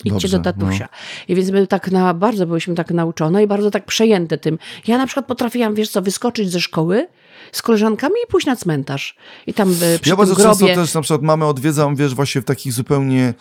Idźcie 0.03 0.11
Dobrze, 0.11 0.39
do 0.39 0.43
tatusia. 0.43 0.89
I 1.27 1.35
więc 1.35 1.51
my 1.51 1.67
tak 1.67 1.91
na, 1.91 2.13
bardzo 2.13 2.47
byliśmy 2.47 2.75
tak 2.75 2.91
nauczone 2.91 3.43
i 3.43 3.47
bardzo 3.47 3.71
tak 3.71 3.85
przejęte 3.85 4.37
tym. 4.37 4.59
Ja 4.87 4.97
na 4.97 5.05
przykład 5.05 5.25
potrafiłam, 5.25 5.75
wiesz 5.75 5.89
co, 5.89 6.01
wyskoczyć 6.01 6.51
ze 6.51 6.59
szkoły 6.59 7.07
z 7.51 7.61
koleżankami 7.61 8.15
i 8.25 8.31
pójść 8.31 8.47
na 8.47 8.55
cmentarz. 8.55 9.15
I 9.47 9.53
tam 9.53 9.69
y, 9.69 9.99
przy 10.01 10.09
Ja 10.09 10.15
bardzo 10.15 10.35
grobie... 10.35 10.49
często 10.49 10.67
też 10.67 10.93
na 10.93 11.01
przykład 11.01 11.21
mamy 11.21 11.45
odwiedzam, 11.45 11.95
wiesz, 11.95 12.15
właśnie 12.15 12.41
w 12.41 12.45
takich 12.45 12.73
zupełnie 12.73 13.33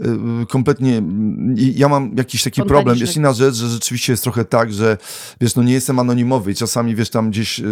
y, 0.00 0.06
kompletnie, 0.48 0.96
mm, 0.98 1.54
ja 1.58 1.88
mam 1.88 2.14
jakiś 2.16 2.42
taki 2.42 2.62
problem. 2.62 2.98
Jest 2.98 3.16
inna 3.16 3.32
rzecz, 3.32 3.54
że 3.54 3.68
rzeczywiście 3.68 4.12
jest 4.12 4.22
trochę 4.22 4.44
tak, 4.44 4.72
że 4.72 4.98
wiesz, 5.40 5.56
no 5.56 5.62
nie 5.62 5.72
jestem 5.72 5.98
anonimowy 5.98 6.50
i 6.50 6.54
czasami, 6.54 6.94
wiesz, 6.94 7.10
tam 7.10 7.30
gdzieś, 7.30 7.58
y, 7.60 7.62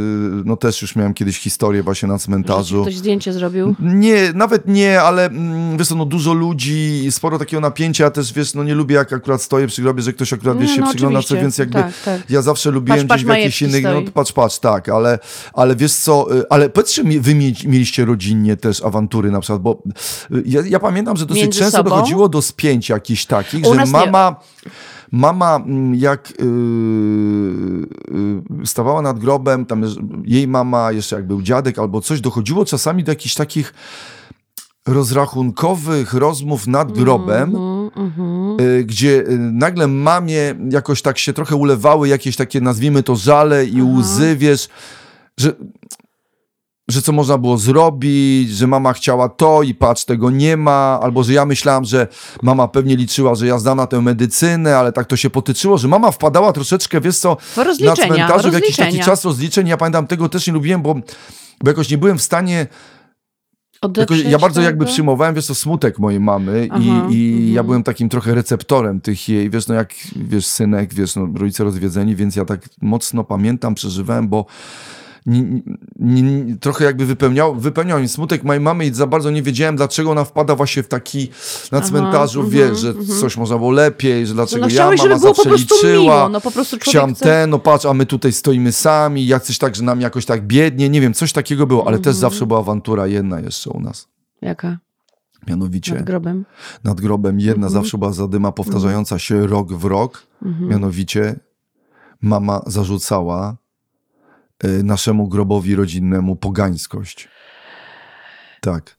no 0.44 0.57
też 0.57 0.83
już 0.83 0.96
miałem 0.96 1.14
kiedyś 1.14 1.38
historię 1.38 1.83
właśnie 1.83 2.09
na 2.09 2.18
cmentarzu. 2.18 2.83
ktoś 2.83 2.96
zdjęcie 2.96 3.33
zrobił. 3.33 3.74
Nie, 3.81 4.33
nawet 4.35 4.68
nie, 4.68 5.02
ale 5.02 5.26
mm, 5.26 5.78
wiesz 5.78 5.90
no 5.90 6.05
dużo 6.05 6.33
ludzi, 6.33 7.07
sporo 7.11 7.38
takiego 7.38 7.61
napięcia, 7.61 8.11
też 8.11 8.33
wiesz, 8.33 8.55
no 8.55 8.64
nie 8.64 8.74
lubię 8.74 8.94
jak 8.94 9.12
akurat 9.12 9.42
stoję 9.42 9.66
przy 9.66 9.83
grobie, 9.83 10.02
że 10.02 10.12
ktoś 10.12 10.33
akurat, 10.33 10.59
wiesz, 10.59 10.70
się 10.70 10.81
no 10.81 10.88
przygląda, 10.88 11.22
co, 11.22 11.35
więc 11.35 11.59
jakby 11.59 11.74
Tak, 11.74 11.92
tak. 12.05 12.31
ja 12.31 12.42
zawsze 12.42 12.70
lubiłem 12.70 13.09
patrz, 13.09 13.24
gdzieś 13.24 13.35
w 13.35 13.38
jakichś 13.38 13.62
innych, 13.62 13.85
no 13.85 14.02
patrz, 14.14 14.33
patrz, 14.33 14.59
tak, 14.59 14.88
ale, 14.88 15.18
ale 15.52 15.76
wiesz 15.83 15.92
co, 15.92 16.37
y, 16.37 16.49
ale 16.51 16.71
powiedz, 16.71 16.92
czy 16.92 17.05
mi- 17.05 17.21
wy 17.21 17.35
mie- 17.35 17.53
mieliście 17.66 18.05
rodzinnie 18.05 18.57
też 18.57 18.83
awantury 18.85 19.31
na 19.31 19.40
przykład, 19.40 19.62
bo 19.62 19.83
y, 20.35 20.42
ja, 20.47 20.62
ja 20.66 20.81
pamiętam, 20.81 21.16
że 21.16 21.27
dosyć 21.27 21.42
Między 21.42 21.59
często 21.59 21.77
sobą? 21.79 21.90
dochodziło 21.90 22.29
do 22.29 22.42
spięć 22.42 22.88
jakichś 22.88 23.27
takich, 23.27 23.66
U 23.66 23.75
że 23.75 23.85
nie. 23.85 23.90
mama... 23.90 24.37
Mama, 25.14 25.57
mm, 25.57 25.95
jak 25.95 26.33
yy, 26.40 26.47
yy, 28.61 28.66
stawała 28.66 29.03
nad 29.03 29.18
grobem, 29.18 29.66
tam 29.66 29.85
jej 30.25 30.49
mama, 30.49 30.92
jeszcze 30.92 31.16
jak 31.16 31.27
był 31.27 31.42
dziadek 31.42 31.79
albo 31.79 32.01
coś, 32.01 32.21
dochodziło 32.21 32.64
czasami 32.64 33.05
do 33.05 33.12
jakichś 33.12 33.35
takich 33.35 33.75
rozrachunkowych 34.87 36.14
rozmów 36.14 36.66
nad 36.66 36.92
grobem, 36.92 37.57
y, 38.61 38.85
gdzie 38.85 39.09
y, 39.21 39.38
nagle 39.38 39.87
mamie 39.88 40.55
jakoś 40.71 41.03
tak 41.03 41.18
się 41.18 41.33
trochę 41.33 41.57
ulewały 41.57 42.09
jakieś 42.09 42.37
takie, 42.37 42.61
nazwijmy 42.61 43.03
to, 43.03 43.16
żale 43.16 43.66
i 43.66 43.83
łzy, 43.83 44.37
wiesz, 44.37 44.68
że 45.40 45.53
że 46.88 47.03
co 47.03 47.12
można 47.12 47.38
było 47.38 47.59
zrobić, 47.59 48.51
że 48.51 48.66
mama 48.66 48.92
chciała 48.92 49.29
to 49.29 49.62
i 49.62 49.75
patrz, 49.75 50.05
tego 50.05 50.31
nie 50.31 50.57
ma, 50.57 51.01
albo 51.03 51.25
że 51.25 51.33
ja 51.33 51.47
myślałam, 51.47 51.85
że 51.85 52.09
mama 52.42 52.68
pewnie 52.68 52.97
liczyła, 52.97 53.35
że 53.35 53.47
ja 53.47 53.59
zdam 53.59 53.77
na 53.77 53.87
tę 53.87 54.01
medycynę, 54.01 54.77
ale 54.77 54.92
tak 54.92 55.07
to 55.07 55.16
się 55.16 55.31
potyczyło, 55.31 55.79
że 55.79 55.88
mama 55.88 56.11
wpadała 56.11 56.53
troszeczkę, 56.53 57.01
wiesz 57.01 57.18
co, 57.18 57.37
na 57.81 57.97
cmentarzu 57.97 58.51
w 58.51 58.53
jakiś 58.53 58.77
taki 58.77 59.01
czas 59.01 59.25
rozliczeń. 59.25 59.68
Ja 59.68 59.77
pamiętam, 59.77 60.07
tego 60.07 60.29
też 60.29 60.47
nie 60.47 60.53
lubiłem, 60.53 60.83
bo, 60.83 60.95
bo 61.64 61.71
jakoś 61.71 61.90
nie 61.90 61.99
byłem 61.99 62.18
w 62.18 62.23
stanie 62.23 62.66
Jakoś, 63.97 64.25
ja 64.25 64.38
bardzo 64.38 64.55
tego? 64.55 64.66
jakby 64.66 64.85
przyjmowałem, 64.85 65.35
wiesz, 65.35 65.47
to 65.47 65.55
smutek 65.55 65.99
mojej 65.99 66.21
mamy 66.21 66.68
Aha, 66.71 66.81
i, 67.11 67.14
i 67.14 67.45
ja 67.47 67.49
mhm. 67.49 67.66
byłem 67.66 67.83
takim 67.83 68.09
trochę 68.09 68.35
receptorem 68.35 69.01
tych 69.01 69.29
jej, 69.29 69.51
wiesz, 69.51 69.68
no 69.68 69.75
jak, 69.75 69.95
wiesz, 70.16 70.47
synek, 70.47 70.95
wiesz, 70.95 71.16
no 71.16 71.29
rodzice 71.35 71.64
rozwiedzeni, 71.64 72.16
więc 72.16 72.37
ja 72.37 72.45
tak 72.45 72.68
mocno 72.83 73.25
pamiętam, 73.25 73.75
przeżywałem, 73.75 74.29
bo 74.29 74.47
nie, 75.26 75.62
nie, 75.98 76.56
trochę 76.56 76.85
jakby 76.85 77.06
wypełniał, 77.06 77.54
wypełniał 77.54 78.00
mi 78.00 78.08
smutek 78.08 78.44
mojej 78.44 78.61
mamy 78.61 78.87
i 78.87 78.94
za 78.94 79.06
bardzo 79.06 79.30
nie 79.30 79.42
wiedziałem, 79.42 79.76
dlaczego 79.76 80.11
ona 80.11 80.24
wpada 80.24 80.56
właśnie 80.56 80.82
w 80.82 80.88
taki 80.88 81.28
na 81.72 81.80
cmentarzu, 81.80 82.40
Aha, 82.40 82.48
wiesz, 82.52 82.68
mm, 82.68 82.76
że 82.76 82.88
mm. 82.88 83.06
coś 83.06 83.37
można 83.37 83.58
było 83.58 83.70
lepiej, 83.70 84.26
że 84.26 84.35
dlaczego 84.35 84.66
no, 84.66 84.72
ja, 84.74 84.85
mama 84.85 84.96
żeby 84.96 85.18
zawsze 85.18 85.50
liczyła. 85.50 85.92
Miło. 85.92 86.28
No, 86.28 86.40
po 86.40 86.50
prostu 86.50 86.76
chciałam 86.80 87.14
chce... 87.14 87.24
ten, 87.24 87.50
no 87.50 87.58
patrz, 87.58 87.87
a 87.87 87.94
my 87.94 88.06
tutaj 88.06 88.32
stoimy 88.32 88.72
sami, 88.72 89.26
jacyś 89.26 89.58
tak, 89.58 89.76
że 89.76 89.82
nam 89.82 90.00
jakoś 90.00 90.26
tak 90.26 90.46
biednie, 90.46 90.88
nie 90.88 91.00
wiem, 91.00 91.14
coś 91.14 91.32
takiego 91.32 91.66
było, 91.66 91.87
ale 91.87 91.98
też 91.98 92.14
mhm. 92.14 92.20
zawsze 92.20 92.46
była 92.46 92.61
awantura 92.61 93.06
jedna 93.06 93.40
jeszcze 93.40 93.70
u 93.70 93.80
nas. 93.80 94.08
Jaka? 94.42 94.78
Mianowicie. 95.46 95.94
Nad 95.94 96.04
grobem. 96.04 96.44
Nad 96.85 97.00
grobem. 97.00 97.40
Jedna 97.40 97.66
mhm. 97.66 97.72
zawsze 97.72 97.98
była 97.98 98.12
zadyma 98.12 98.52
powtarzająca 98.52 99.18
się 99.18 99.46
rok 99.46 99.72
w 99.72 99.85
rok. 99.85 100.26
Mhm. 100.42 100.68
Mianowicie 100.68 101.40
mama 102.22 102.62
zarzucała 102.66 103.56
naszemu 104.85 105.29
grobowi 105.29 105.75
rodzinnemu 105.75 106.37
pogańskość. 106.37 107.29
Tak. 108.61 108.96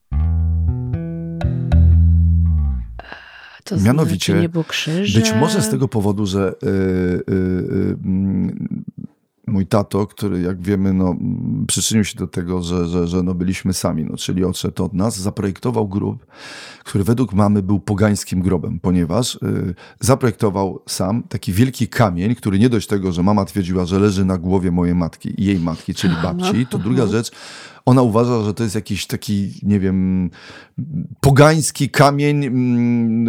To 3.64 3.78
Mianowicie, 3.78 4.34
nie 4.34 4.50
było 4.50 4.64
być 5.16 5.34
może 5.34 5.62
z 5.62 5.70
tego 5.70 5.88
powodu, 5.88 6.26
że 6.26 6.56
yy, 6.62 6.72
yy, 7.28 7.98
yy, 8.06 9.13
mój 9.48 9.68
tato, 9.68 10.08
który 10.08 10.42
jak 10.42 10.62
wiemy, 10.62 10.94
no, 10.94 11.16
przyczynił 11.68 12.04
się 12.04 12.18
do 12.18 12.28
tego, 12.28 12.62
że, 12.62 12.88
że, 12.88 13.08
że 13.08 13.24
no, 13.24 13.34
byliśmy 13.34 13.74
sami, 13.74 14.06
no, 14.06 14.18
czyli 14.18 14.44
odszedł 14.44 14.84
od 14.84 14.94
nas, 14.94 15.18
zaprojektował 15.18 15.88
grób, 15.88 16.26
który 16.84 17.04
według 17.04 17.34
mamy 17.34 17.64
był 17.64 17.80
pogańskim 17.80 18.42
grobem, 18.42 18.80
ponieważ 18.80 19.36
y, 19.36 19.76
zaprojektował 20.00 20.82
sam 20.88 21.24
taki 21.24 21.54
wielki 21.54 21.88
kamień, 21.88 22.36
który 22.36 22.60
nie 22.60 22.70
dość 22.70 22.88
tego, 22.88 23.12
że 23.12 23.24
mama 23.24 23.46
twierdziła, 23.46 23.86
że 23.86 24.00
leży 24.00 24.26
na 24.26 24.38
głowie 24.38 24.72
mojej 24.72 24.96
matki 24.96 25.42
i 25.42 25.46
jej 25.46 25.60
matki, 25.60 25.94
czyli 25.94 26.14
babci, 26.24 26.66
to 26.66 26.78
druga 26.78 27.08
rzecz, 27.08 27.32
ona 27.86 28.02
uważa, 28.02 28.44
że 28.44 28.54
to 28.54 28.64
jest 28.64 28.76
jakiś 28.76 29.08
taki, 29.08 29.54
nie 29.64 29.80
wiem, 29.80 30.30
pogański 31.20 31.90
kamień 31.90 32.46
mm, 32.46 33.28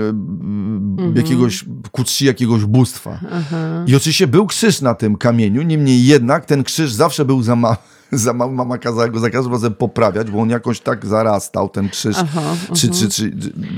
mhm. 0.99 1.17
jakiegoś 1.17 1.64
ku 1.93 2.05
czci 2.05 2.27
jakiegoś 2.27 2.64
bóstwa. 2.64 3.21
Aha. 3.33 3.85
I 3.87 3.97
oczywiście 3.97 4.27
był 4.27 4.47
krzyż 4.47 4.81
na 4.81 4.95
tym 4.95 5.17
kamieniu, 5.17 5.62
niemniej 5.62 6.07
jednak 6.07 6.47
ten 6.47 6.64
krzyż 6.64 6.93
zawsze 6.93 7.25
był 7.25 7.43
za 7.43 7.57
mały 7.57 7.77
za 8.12 8.33
mama 8.33 8.79
kazała 8.79 9.09
go 9.09 9.21
za 9.21 9.31
każdym 9.31 9.53
razem 9.53 9.75
poprawiać, 9.75 10.31
bo 10.31 10.40
on 10.40 10.51
jakoś 10.51 10.81
tak 10.81 11.07
zarastał, 11.07 11.69
ten 11.69 11.88
krzyż, 11.88 12.17
aha, 12.19 12.57
czy, 12.75 12.90
czy, 12.90 13.09
czy, 13.09 13.33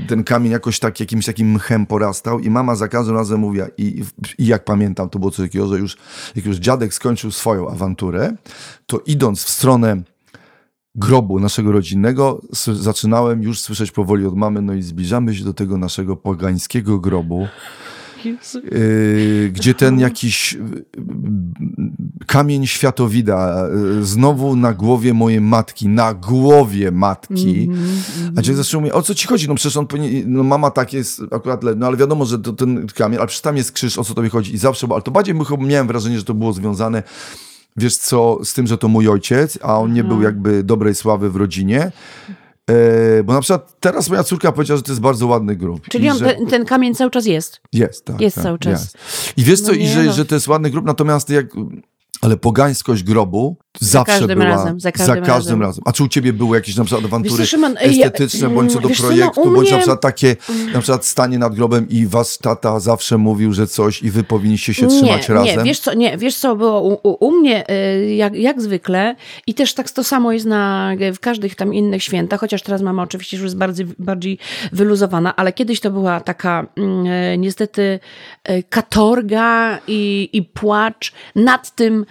ten 0.07 0.23
kamień 0.23 0.51
jakoś 0.51 0.79
tak 0.79 0.99
jakimś 0.99 1.25
takim 1.25 1.51
mchem 1.51 1.85
porastał 1.85 2.39
i 2.39 2.49
mama 2.49 2.75
za 2.75 2.87
każdym 2.87 3.15
razem 3.15 3.39
mówiła 3.39 3.67
i, 3.77 4.03
i 4.37 4.47
jak 4.47 4.65
pamiętam, 4.65 5.09
to 5.09 5.19
było 5.19 5.31
coś 5.31 5.45
takiego, 5.45 5.67
że 5.67 5.79
już, 5.79 5.97
jak 6.35 6.45
już 6.45 6.57
dziadek 6.57 6.93
skończył 6.93 7.31
swoją 7.31 7.69
awanturę, 7.69 8.35
to 8.85 8.99
idąc 9.05 9.43
w 9.43 9.49
stronę 9.49 10.01
grobu 10.97 11.39
naszego 11.39 11.71
rodzinnego 11.71 12.41
zaczynałem 12.73 13.43
już 13.43 13.59
słyszeć 13.59 13.91
powoli 13.91 14.25
od 14.25 14.35
mamy, 14.35 14.61
no 14.61 14.73
i 14.73 14.81
zbliżamy 14.81 15.35
się 15.35 15.43
do 15.43 15.53
tego 15.53 15.77
naszego 15.77 16.15
pogańskiego 16.15 16.99
grobu, 16.99 17.47
yy, 18.25 19.49
gdzie 19.53 19.73
ten 19.73 19.99
jakiś 19.99 20.53
yy, 20.53 20.85
kamień 22.27 22.67
światowida 22.67 23.67
yy, 23.95 24.05
znowu 24.05 24.55
na 24.55 24.73
głowie 24.73 25.13
mojej 25.13 25.41
matki, 25.41 25.87
na 25.87 26.13
głowie 26.13 26.91
matki. 26.91 27.63
Mm 27.63 27.77
-hmm, 27.77 28.39
A 28.39 28.41
dzień 28.41 28.55
zaczął 28.55 28.81
mówić, 28.81 28.95
o 28.95 29.01
co 29.01 29.15
ci 29.15 29.27
chodzi? 29.27 29.47
No 29.47 29.55
przecież 29.55 29.77
on 29.77 29.87
no 30.25 30.43
mama 30.43 30.71
tak 30.71 30.93
jest 30.93 31.21
akurat, 31.31 31.61
no 31.75 31.87
ale 31.87 31.97
wiadomo, 31.97 32.25
że 32.25 32.39
to 32.39 32.53
ten 32.53 32.87
kamień, 32.87 33.17
ale 33.17 33.27
przecież 33.27 33.41
tam 33.41 33.57
jest 33.57 33.71
krzyż, 33.71 33.97
o 33.97 34.03
co 34.03 34.13
tobie 34.13 34.29
chodzi 34.29 34.53
i 34.53 34.57
zawsze, 34.57 34.87
ale 34.91 35.01
to 35.01 35.11
bardziej 35.11 35.35
miałem 35.59 35.87
wrażenie, 35.87 36.17
że 36.17 36.23
to 36.23 36.33
było 36.33 36.53
związane 36.53 37.03
wiesz 37.77 37.97
co, 37.97 38.39
z 38.43 38.53
tym, 38.53 38.67
że 38.67 38.77
to 38.77 38.87
mój 38.87 39.09
ojciec, 39.09 39.59
a 39.61 39.79
on 39.79 39.93
nie 39.93 40.03
był 40.03 40.17
mhm. 40.17 40.23
jakby 40.23 40.63
dobrej 40.63 40.95
sławy 40.95 41.29
w 41.29 41.35
rodzinie. 41.35 41.91
E, 42.69 43.23
bo 43.23 43.33
na 43.33 43.41
przykład 43.41 43.79
teraz 43.79 44.09
moja 44.09 44.23
córka 44.23 44.51
powiedziała, 44.51 44.77
że 44.77 44.83
to 44.83 44.91
jest 44.91 45.01
bardzo 45.01 45.27
ładny 45.27 45.55
grób. 45.55 45.87
Czyli 45.89 46.09
on, 46.09 46.17
że... 46.17 46.25
ten, 46.25 46.45
ten, 46.45 46.65
kamień 46.65 46.95
cały 46.95 47.11
czas 47.11 47.25
jest? 47.25 47.61
Jest, 47.73 48.05
tak. 48.05 48.21
Jest 48.21 48.35
tak, 48.35 48.43
cały 48.43 48.59
czas. 48.59 48.81
Jest. 48.81 48.97
I 49.37 49.43
wiesz 49.43 49.61
co, 49.61 49.71
no 49.71 49.77
i 49.77 49.87
że, 49.87 50.03
no. 50.03 50.13
że 50.13 50.25
to 50.25 50.35
jest 50.35 50.47
ładny 50.47 50.69
grób, 50.69 50.85
natomiast 50.85 51.29
jak 51.29 51.45
ale 52.21 52.37
pogańskość 52.37 53.03
grobu 53.03 53.57
zawsze 53.79 54.11
za 54.13 54.19
każdym 54.19 54.39
była 54.39 54.49
razem, 54.49 54.79
za 54.79 54.91
każdym, 54.91 55.15
za 55.15 55.21
każdym 55.21 55.31
razem. 55.31 55.61
razem. 55.61 55.83
A 55.85 55.91
czy 55.91 56.03
u 56.03 56.07
ciebie 56.07 56.33
były 56.33 56.57
jakieś 56.57 56.75
na 56.75 56.83
przykład 56.83 57.05
awantury 57.05 57.37
wiesz, 57.39 57.49
Szymon, 57.49 57.75
estetyczne, 57.79 58.47
ja, 58.47 58.55
bądź 58.55 58.73
co 58.73 58.79
do 58.81 58.89
projektu, 58.89 59.43
co, 59.43 59.49
no, 59.49 59.55
bądź 59.55 59.71
na 59.71 59.77
przykład 59.77 60.01
takie, 60.01 60.35
na 60.73 60.81
przykład 60.81 61.05
stanie 61.05 61.39
nad 61.39 61.55
grobem 61.55 61.89
i 61.89 62.05
was 62.05 62.37
tata 62.37 62.79
zawsze 62.79 63.17
mówił, 63.17 63.53
że 63.53 63.67
coś 63.67 64.03
i 64.03 64.11
wy 64.11 64.23
powinniście 64.23 64.73
się 64.73 64.87
trzymać 64.87 65.29
nie, 65.29 65.35
razem? 65.35 65.57
Nie, 65.57 65.63
wiesz 65.63 65.79
co, 65.79 65.93
nie, 65.93 66.17
wiesz 66.17 66.37
co 66.37 66.55
było 66.55 66.81
u, 66.81 67.09
u, 67.09 67.27
u 67.27 67.31
mnie 67.31 67.71
y, 67.71 68.15
jak, 68.15 68.35
jak 68.35 68.61
zwykle 68.61 69.15
i 69.47 69.53
też 69.53 69.73
tak 69.73 69.91
to 69.91 70.03
samo 70.03 70.31
jest 70.31 70.45
na, 70.45 70.91
w 71.13 71.19
każdych 71.19 71.55
tam 71.55 71.73
innych 71.73 72.03
świętach, 72.03 72.39
chociaż 72.39 72.61
teraz 72.61 72.81
mama 72.81 73.03
oczywiście 73.03 73.37
już 73.37 73.43
jest 73.43 73.57
bardziej, 73.57 73.87
bardziej 73.99 74.37
wyluzowana, 74.71 75.35
ale 75.35 75.53
kiedyś 75.53 75.79
to 75.79 75.91
była 75.91 76.19
taka 76.19 76.67
mm, 76.77 77.05
e, 77.07 77.37
niestety 77.37 77.99
e, 78.43 78.63
katorga 78.63 79.79
i, 79.87 80.29
i 80.33 80.43
płacz 80.43 81.13
nad 81.35 81.75
tym, 81.75 82.05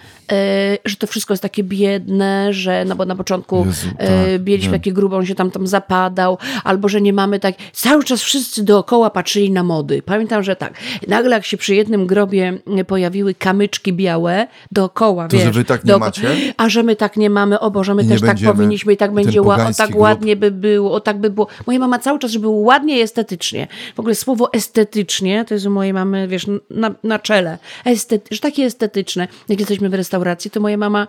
że 0.85 0.95
to 0.99 1.07
wszystko 1.07 1.33
jest 1.33 1.43
takie 1.43 1.63
biedne, 1.63 2.53
że 2.53 2.85
no 2.85 2.95
bo 2.95 3.05
na 3.05 3.15
początku 3.15 3.65
Jezu, 3.65 3.87
tak, 3.97 4.07
mieliśmy 4.45 4.71
takie 4.71 4.93
grubą, 4.93 5.17
on 5.17 5.25
się 5.25 5.35
tam 5.35 5.51
tam 5.51 5.67
zapadał, 5.67 6.37
albo 6.63 6.89
że 6.89 7.01
nie 7.01 7.13
mamy 7.13 7.39
tak, 7.39 7.55
cały 7.73 8.03
czas 8.03 8.21
wszyscy 8.21 8.63
dookoła 8.63 9.09
patrzyli 9.09 9.51
na 9.51 9.63
mody. 9.63 10.01
Pamiętam, 10.01 10.43
że 10.43 10.55
tak, 10.55 10.73
nagle 11.07 11.35
jak 11.35 11.45
się 11.45 11.57
przy 11.57 11.75
jednym 11.75 12.07
grobie 12.07 12.57
pojawiły 12.87 13.33
kamyczki 13.33 13.93
białe 13.93 14.47
dookoła, 14.71 15.27
to, 15.27 15.37
wiesz, 15.37 15.45
że 15.45 15.51
wy 15.51 15.65
tak 15.65 15.83
nie 15.83 15.87
dookoła, 15.87 16.07
macie? 16.07 16.53
A 16.57 16.69
że 16.69 16.83
my 16.83 16.95
tak 16.95 17.17
nie 17.17 17.29
mamy, 17.29 17.59
o 17.59 17.71
Boże, 17.71 17.95
my 17.95 18.05
też 18.05 18.21
tak 18.21 18.37
powinniśmy 18.45 18.93
i 18.93 18.97
tak 18.97 19.13
będzie, 19.13 19.41
o 19.41 19.57
tak 19.77 19.89
grób. 19.89 20.01
ładnie 20.01 20.35
by 20.35 20.51
było, 20.51 20.91
o 20.91 20.99
tak 20.99 21.19
by 21.19 21.29
było. 21.29 21.47
Moja 21.67 21.79
mama 21.79 21.99
cały 21.99 22.19
czas, 22.19 22.31
żeby 22.31 22.41
było 22.41 22.57
ładnie 22.57 22.97
i 22.97 23.01
estetycznie. 23.01 23.67
W 23.95 23.99
ogóle 23.99 24.15
słowo 24.15 24.53
estetycznie, 24.53 25.45
to 25.45 25.53
jest 25.53 25.65
u 25.65 25.69
mojej 25.69 25.93
mamy, 25.93 26.27
wiesz, 26.27 26.47
na, 26.69 26.91
na 27.03 27.19
czele. 27.19 27.57
Estety, 27.85 28.35
że 28.35 28.39
takie 28.41 28.65
estetyczne. 28.65 29.27
Jak 29.49 29.59
jesteśmy 29.59 29.86
w 29.89 29.93
restauracji, 29.93 30.51
to 30.51 30.59
moja 30.59 30.77
mama 30.77 31.07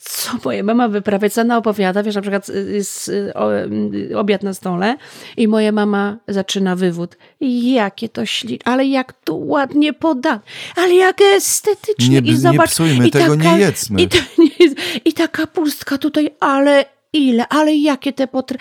co 0.00 0.30
moja 0.44 0.62
mama 0.62 0.88
wyprawia, 0.88 1.30
co 1.30 1.40
ona 1.40 1.58
opowiada, 1.58 2.02
wiesz, 2.02 2.14
na 2.14 2.20
przykład 2.20 2.48
jest 2.48 3.08
y, 3.08 3.32
y, 4.10 4.18
obiad 4.18 4.42
na 4.42 4.54
stole 4.54 4.96
i 5.36 5.48
moja 5.48 5.72
mama 5.72 6.18
zaczyna 6.28 6.76
wywód. 6.76 7.16
Jakie 7.40 8.08
to 8.08 8.26
śliczne, 8.26 8.72
ale 8.72 8.86
jak 8.86 9.12
tu 9.12 9.46
ładnie 9.46 9.92
poda, 9.92 10.40
ale 10.76 10.94
jak 10.94 11.20
estetycznie. 11.20 12.20
Nie, 12.20 12.32
I 12.32 12.36
zobacz, 12.36 12.70
nie 12.70 12.72
psujmy, 12.72 13.08
i 13.08 13.10
tego 13.10 13.36
taka, 13.36 13.56
nie 13.56 13.58
jedzmy. 13.58 14.02
I 14.02 14.08
ta, 14.08 14.18
I 15.04 15.12
ta 15.12 15.28
kapustka 15.28 15.98
tutaj, 15.98 16.30
ale 16.40 16.84
ile, 17.14 17.48
ale 17.48 17.74
jakie 17.74 18.12
te 18.12 18.26
potra... 18.26 18.58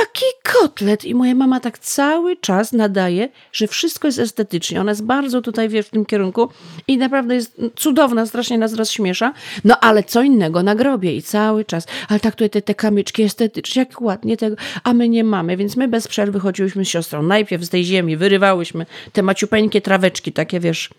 Jaki 0.00 0.24
kotlet! 0.52 1.04
I 1.04 1.14
moja 1.14 1.34
mama 1.34 1.60
tak 1.60 1.78
cały 1.78 2.36
czas 2.36 2.72
nadaje, 2.72 3.28
że 3.52 3.66
wszystko 3.66 4.08
jest 4.08 4.18
estetycznie. 4.18 4.80
Ona 4.80 4.90
jest 4.90 5.04
bardzo 5.04 5.42
tutaj, 5.42 5.68
wiesz, 5.68 5.86
w 5.86 5.90
tym 5.90 6.06
kierunku 6.06 6.48
i 6.88 6.98
naprawdę 6.98 7.34
jest 7.34 7.60
cudowna, 7.76 8.26
strasznie 8.26 8.58
nas 8.58 8.74
rozśmiesza. 8.74 9.32
No 9.64 9.80
ale 9.80 10.02
co 10.02 10.22
innego 10.22 10.62
na 10.62 10.74
grobie 10.74 11.16
i 11.16 11.22
cały 11.22 11.64
czas. 11.64 11.86
Ale 12.08 12.20
tak 12.20 12.34
tutaj 12.34 12.50
te, 12.50 12.62
te 12.62 12.74
kamyczki 12.74 13.22
estetyczne, 13.22 13.82
jak 13.82 14.02
ładnie 14.02 14.36
tego, 14.36 14.56
a 14.84 14.94
my 14.94 15.08
nie 15.08 15.24
mamy, 15.24 15.56
więc 15.56 15.76
my 15.76 15.88
bez 15.88 16.08
przerwy 16.08 16.40
chodziłyśmy 16.40 16.84
z 16.84 16.88
siostrą. 16.88 17.22
Najpierw 17.22 17.64
z 17.64 17.68
tej 17.68 17.84
ziemi 17.84 18.16
wyrywałyśmy 18.16 18.86
te 19.12 19.22
maciupeńkie 19.22 19.80
traweczki, 19.80 20.32
takie 20.32 20.60
wiesz, 20.60 20.90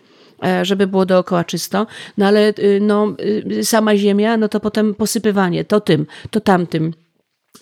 żeby 0.62 0.86
było 0.86 1.06
dookoła 1.06 1.44
czysto, 1.44 1.86
no 2.18 2.26
ale 2.26 2.48
y, 2.58 2.78
no, 2.80 3.14
y, 3.50 3.64
sama 3.64 3.96
ziemia, 3.96 4.36
no 4.36 4.48
to 4.48 4.60
potem 4.60 4.94
posypywanie, 4.94 5.64
to 5.64 5.80
tym, 5.80 6.06
to 6.30 6.40
tamtym. 6.40 6.92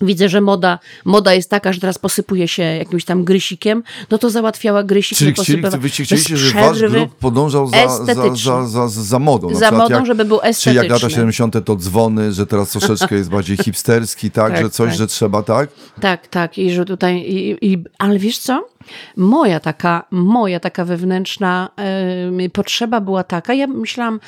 Widzę, 0.01 0.29
że 0.29 0.41
moda, 0.41 0.79
moda 1.05 1.35
jest 1.35 1.51
taka, 1.51 1.73
że 1.73 1.81
teraz 1.81 1.99
posypuje 1.99 2.49
się 2.49 2.63
jakimś 2.63 3.05
tam 3.05 3.25
grysikiem, 3.25 3.83
no 4.11 4.19
to 4.19 4.31
załatwiała 4.31 4.85
grysik. 4.85 5.19
Czyli, 5.19 5.35
czyli 5.35 5.63
wy 5.79 5.89
chcieliście, 5.89 6.37
żeby 6.37 6.61
wasz 6.61 6.83
grup 6.83 7.15
podążał 7.15 7.69
za, 7.69 7.89
za, 7.89 8.15
za, 8.35 8.67
za, 8.67 8.89
za 8.89 9.19
modą. 9.19 9.55
za 9.55 9.71
modą, 9.71 9.95
jak, 9.95 10.07
żeby 10.07 10.25
był 10.25 10.37
estetyczny. 10.37 10.63
Czyli 10.63 10.77
jak 10.77 11.03
lata 11.03 11.11
70. 11.11 11.65
to 11.65 11.77
dzwony, 11.77 12.33
że 12.33 12.47
teraz 12.47 12.71
troszeczkę 12.71 13.15
jest 13.15 13.31
bardziej 13.31 13.57
hipsterski, 13.65 14.31
tak? 14.31 14.53
tak 14.53 14.63
że 14.63 14.71
coś, 14.71 14.89
tak. 14.89 14.99
że 14.99 15.07
trzeba, 15.07 15.43
tak? 15.43 15.71
Tak, 16.01 16.27
tak. 16.27 16.59
I 16.59 16.71
że 16.71 16.85
tutaj, 16.85 17.17
i, 17.17 17.73
i, 17.73 17.85
ale 17.99 18.19
wiesz 18.19 18.39
co? 18.39 18.69
Moja 19.17 19.61
taka, 19.61 20.05
moja 20.11 20.61
taka 20.61 20.85
wewnętrzna 20.85 21.69
potrzeba 22.53 23.01
była 23.01 23.25
taka, 23.25 23.55
ja 23.55 23.67
myślałam, 23.67 24.21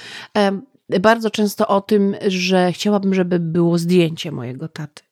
bardzo 1.00 1.30
często 1.30 1.68
o 1.68 1.80
tym, 1.80 2.16
że 2.26 2.72
chciałabym, 2.72 3.14
żeby 3.14 3.38
było 3.38 3.78
zdjęcie 3.78 4.32
mojego 4.32 4.68
taty 4.68 5.09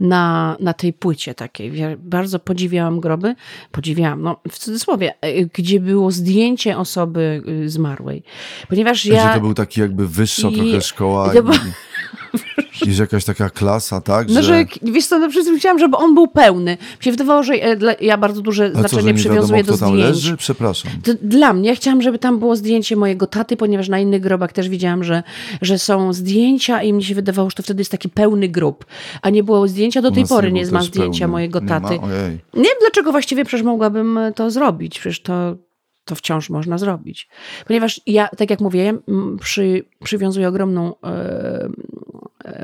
na, 0.00 0.56
na 0.60 0.72
tej 0.72 0.92
płycie 0.92 1.34
takiej. 1.34 1.72
Bardzo 1.98 2.38
podziwiałam 2.38 3.00
groby, 3.00 3.34
podziwiałam, 3.72 4.22
no 4.22 4.40
w 4.50 4.58
cudzysłowie, 4.58 5.14
e, 5.20 5.44
gdzie 5.44 5.80
było 5.80 6.10
zdjęcie 6.10 6.78
osoby 6.78 7.42
y, 7.48 7.70
zmarłej. 7.70 8.22
Ponieważ 8.68 9.06
ja... 9.06 9.28
Że 9.28 9.34
to 9.34 9.40
był 9.40 9.54
taki 9.54 9.80
jakby 9.80 10.08
wyższa 10.08 10.48
I... 10.48 10.54
trochę 10.54 10.80
szkoła. 10.80 11.34
I... 11.34 11.38
Że 12.90 13.02
jakaś 13.02 13.24
taka 13.24 13.50
klasa, 13.50 14.00
tak? 14.00 14.28
No, 14.28 14.42
że, 14.42 14.64
wiesz 14.82 15.06
co, 15.06 15.18
no 15.18 15.28
przecież 15.28 15.58
chciałam, 15.58 15.78
żeby 15.78 15.96
on 15.96 16.14
był 16.14 16.28
pełny. 16.28 16.70
Mi 16.70 17.04
się 17.04 17.10
wydawało, 17.10 17.42
że 17.42 17.56
ja 18.00 18.18
bardzo 18.18 18.40
duże 18.40 18.70
A 18.74 18.78
znaczenie 18.78 19.12
co, 19.12 19.18
przywiązuję 19.18 19.62
wiadomo, 19.62 19.78
do 19.78 19.86
zdjęć. 19.86 20.00
Leży? 20.00 20.36
Przepraszam. 20.36 20.90
dla 21.22 21.52
mnie, 21.52 21.68
ja 21.68 21.74
chciałam, 21.74 22.02
żeby 22.02 22.18
tam 22.18 22.38
było 22.38 22.56
zdjęcie 22.56 22.96
mojego 22.96 23.26
taty, 23.26 23.56
ponieważ 23.56 23.88
na 23.88 23.98
innych 23.98 24.20
grobach 24.20 24.52
też 24.52 24.68
widziałam, 24.68 25.04
że, 25.04 25.22
że 25.62 25.78
są 25.78 26.12
zdjęcia 26.12 26.82
i 26.82 26.92
mi 26.92 27.04
się 27.04 27.14
wydawało, 27.14 27.50
że 27.50 27.56
to 27.56 27.62
wtedy 27.62 27.80
jest 27.80 27.90
taki 27.90 28.08
pełny 28.08 28.48
grób. 28.48 28.86
A 29.22 29.30
nie 29.30 29.42
było 29.42 29.68
zdjęcia, 29.68 30.02
do 30.02 30.10
tej 30.10 30.26
pory 30.26 30.52
nie, 30.52 30.62
nie 30.62 30.70
ma 30.70 30.82
zdjęcia 30.82 31.18
pełny. 31.18 31.32
mojego 31.32 31.60
taty. 31.60 31.98
Nie, 31.98 32.62
nie 32.62 32.68
wiem 32.68 32.78
dlaczego 32.80 33.12
właściwie, 33.12 33.44
przecież 33.44 33.64
mogłabym 33.64 34.18
to 34.34 34.50
zrobić. 34.50 34.98
Przecież 34.98 35.22
to 35.22 35.56
to 36.04 36.14
wciąż 36.14 36.50
można 36.50 36.78
zrobić. 36.78 37.28
Ponieważ 37.66 38.00
ja, 38.06 38.28
tak 38.28 38.50
jak 38.50 38.60
mówię, 38.60 38.98
przy, 39.40 39.84
przywiązuję 40.04 40.48
ogromną 40.48 40.94
e, 41.04 41.68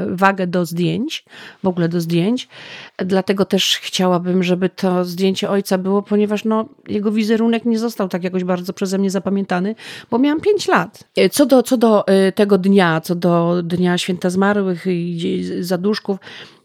wagę 0.09 0.47
do 0.47 0.67
zdjęć, 0.67 1.25
w 1.63 1.67
ogóle 1.67 1.89
do 1.89 2.01
zdjęć, 2.01 2.49
dlatego 2.99 3.45
też 3.45 3.79
chciałabym, 3.83 4.43
żeby 4.43 4.69
to 4.69 5.05
zdjęcie 5.05 5.51
ojca 5.51 5.79
było, 5.79 6.03
ponieważ 6.03 6.45
no, 6.45 6.69
jego 6.89 7.13
wizerunek 7.13 7.65
nie 7.65 7.79
został 7.79 8.09
tak 8.09 8.25
jakoś 8.25 8.45
bardzo 8.45 8.73
przeze 8.73 8.99
mnie 8.99 9.11
zapamiętany, 9.11 9.75
bo 10.11 10.19
miałam 10.19 10.41
5 10.41 10.69
lat. 10.69 11.05
E, 11.17 11.29
co 11.29 11.47
do, 11.47 11.63
co 11.63 11.77
do 11.77 12.07
e, 12.07 12.33
tego 12.33 12.59
dnia, 12.59 13.01
co 13.01 13.15
do 13.15 13.63
Dnia 13.63 13.99
Święta 13.99 14.31
Zmarłych 14.31 14.87
i 14.87 15.45
zaduszków, 15.61 16.19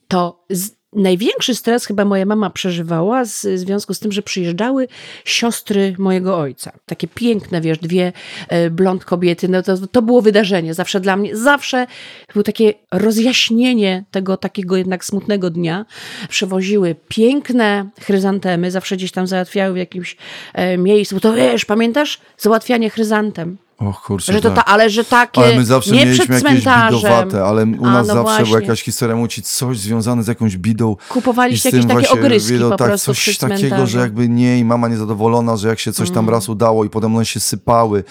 to 0.08 0.46
z, 0.50 0.72
największy 0.94 1.56
stres 1.56 1.86
chyba 1.86 2.06
moja 2.06 2.26
mama 2.26 2.50
przeżywała 2.50 3.26
z, 3.26 3.46
w 3.46 3.60
związku 3.60 3.94
z 3.94 4.00
tym, 4.00 4.12
że 4.12 4.22
przyjeżdżały 4.22 4.88
siostry 5.26 5.96
mojego 5.98 6.38
ojca. 6.38 6.72
Takie 6.86 7.08
piękne, 7.08 7.62
wiesz, 7.62 7.78
dwie 7.78 8.14
e, 8.50 8.70
blond 8.70 9.06
kobiety. 9.06 9.48
No 9.48 9.64
to, 9.64 9.88
to 9.88 10.02
było 10.02 10.22
wydarzenie 10.22 10.74
zawsze 10.74 11.00
dla 11.00 11.18
mnie. 11.18 11.36
Zawsze 11.36 11.88
było 12.34 12.44
takie 12.44 12.74
rozjaśnienie 12.92 14.06
tego 14.12 14.38
takiego 14.38 14.78
jednak 14.78 15.06
smutnego 15.06 15.50
dnia. 15.50 15.86
Przewoziły 16.30 16.96
piękne 17.08 17.90
chryzantemy, 18.02 18.72
zawsze 18.72 18.98
gdzieś 18.98 19.12
tam 19.12 19.28
załatwiały 19.28 19.74
w 19.74 19.78
jakimś 19.78 20.18
e, 20.54 20.78
miejscu. 20.78 21.20
To 21.20 21.34
wiesz, 21.34 21.66
pamiętasz? 21.66 22.22
Załatwianie 22.38 22.90
chryzantem. 22.90 23.58
Och, 23.80 24.02
kurczę, 24.02 24.34
że 24.34 24.42
to 24.42 24.52
tak. 24.52 24.66
ta, 24.66 24.72
ale 24.72 24.90
że 24.90 25.06
takie 25.06 25.42
ale 25.42 25.56
my 25.56 25.66
zawsze 25.66 25.92
nie 25.92 26.06
mieliśmy 26.06 26.36
jakieś 26.36 26.64
bidowate, 26.64 27.44
ale 27.44 27.64
u 27.64 27.86
nas 27.86 28.08
no 28.08 28.14
zawsze 28.14 28.22
właśnie. 28.22 28.46
była 28.46 28.62
jakaś 28.62 28.84
historia, 28.84 29.16
musi 29.16 29.42
coś 29.42 29.80
związane 29.80 30.24
z 30.24 30.28
jakąś 30.28 30.58
bidą. 30.58 30.96
Kupowaliście 31.10 31.70
jakieś 31.70 31.86
takie 31.86 32.10
ogryski 32.10 32.54
bidą, 32.54 32.70
po 32.70 32.78
tak, 32.78 32.88
prostu 32.88 33.14
coś 33.14 33.38
takiego, 33.38 33.88
że 33.88 34.00
jakby 34.00 34.30
nie 34.30 34.60
i 34.60 34.66
mama 34.66 34.88
niezadowolona, 34.88 35.58
że 35.58 35.68
jak 35.68 35.80
się 35.80 35.94
coś 35.94 36.10
tam 36.10 36.20
mm. 36.20 36.30
raz 36.30 36.50
udało 36.50 36.86
i 36.86 36.90
potem 36.90 37.16
one 37.16 37.26
się 37.26 37.40
sypały, 37.40 38.04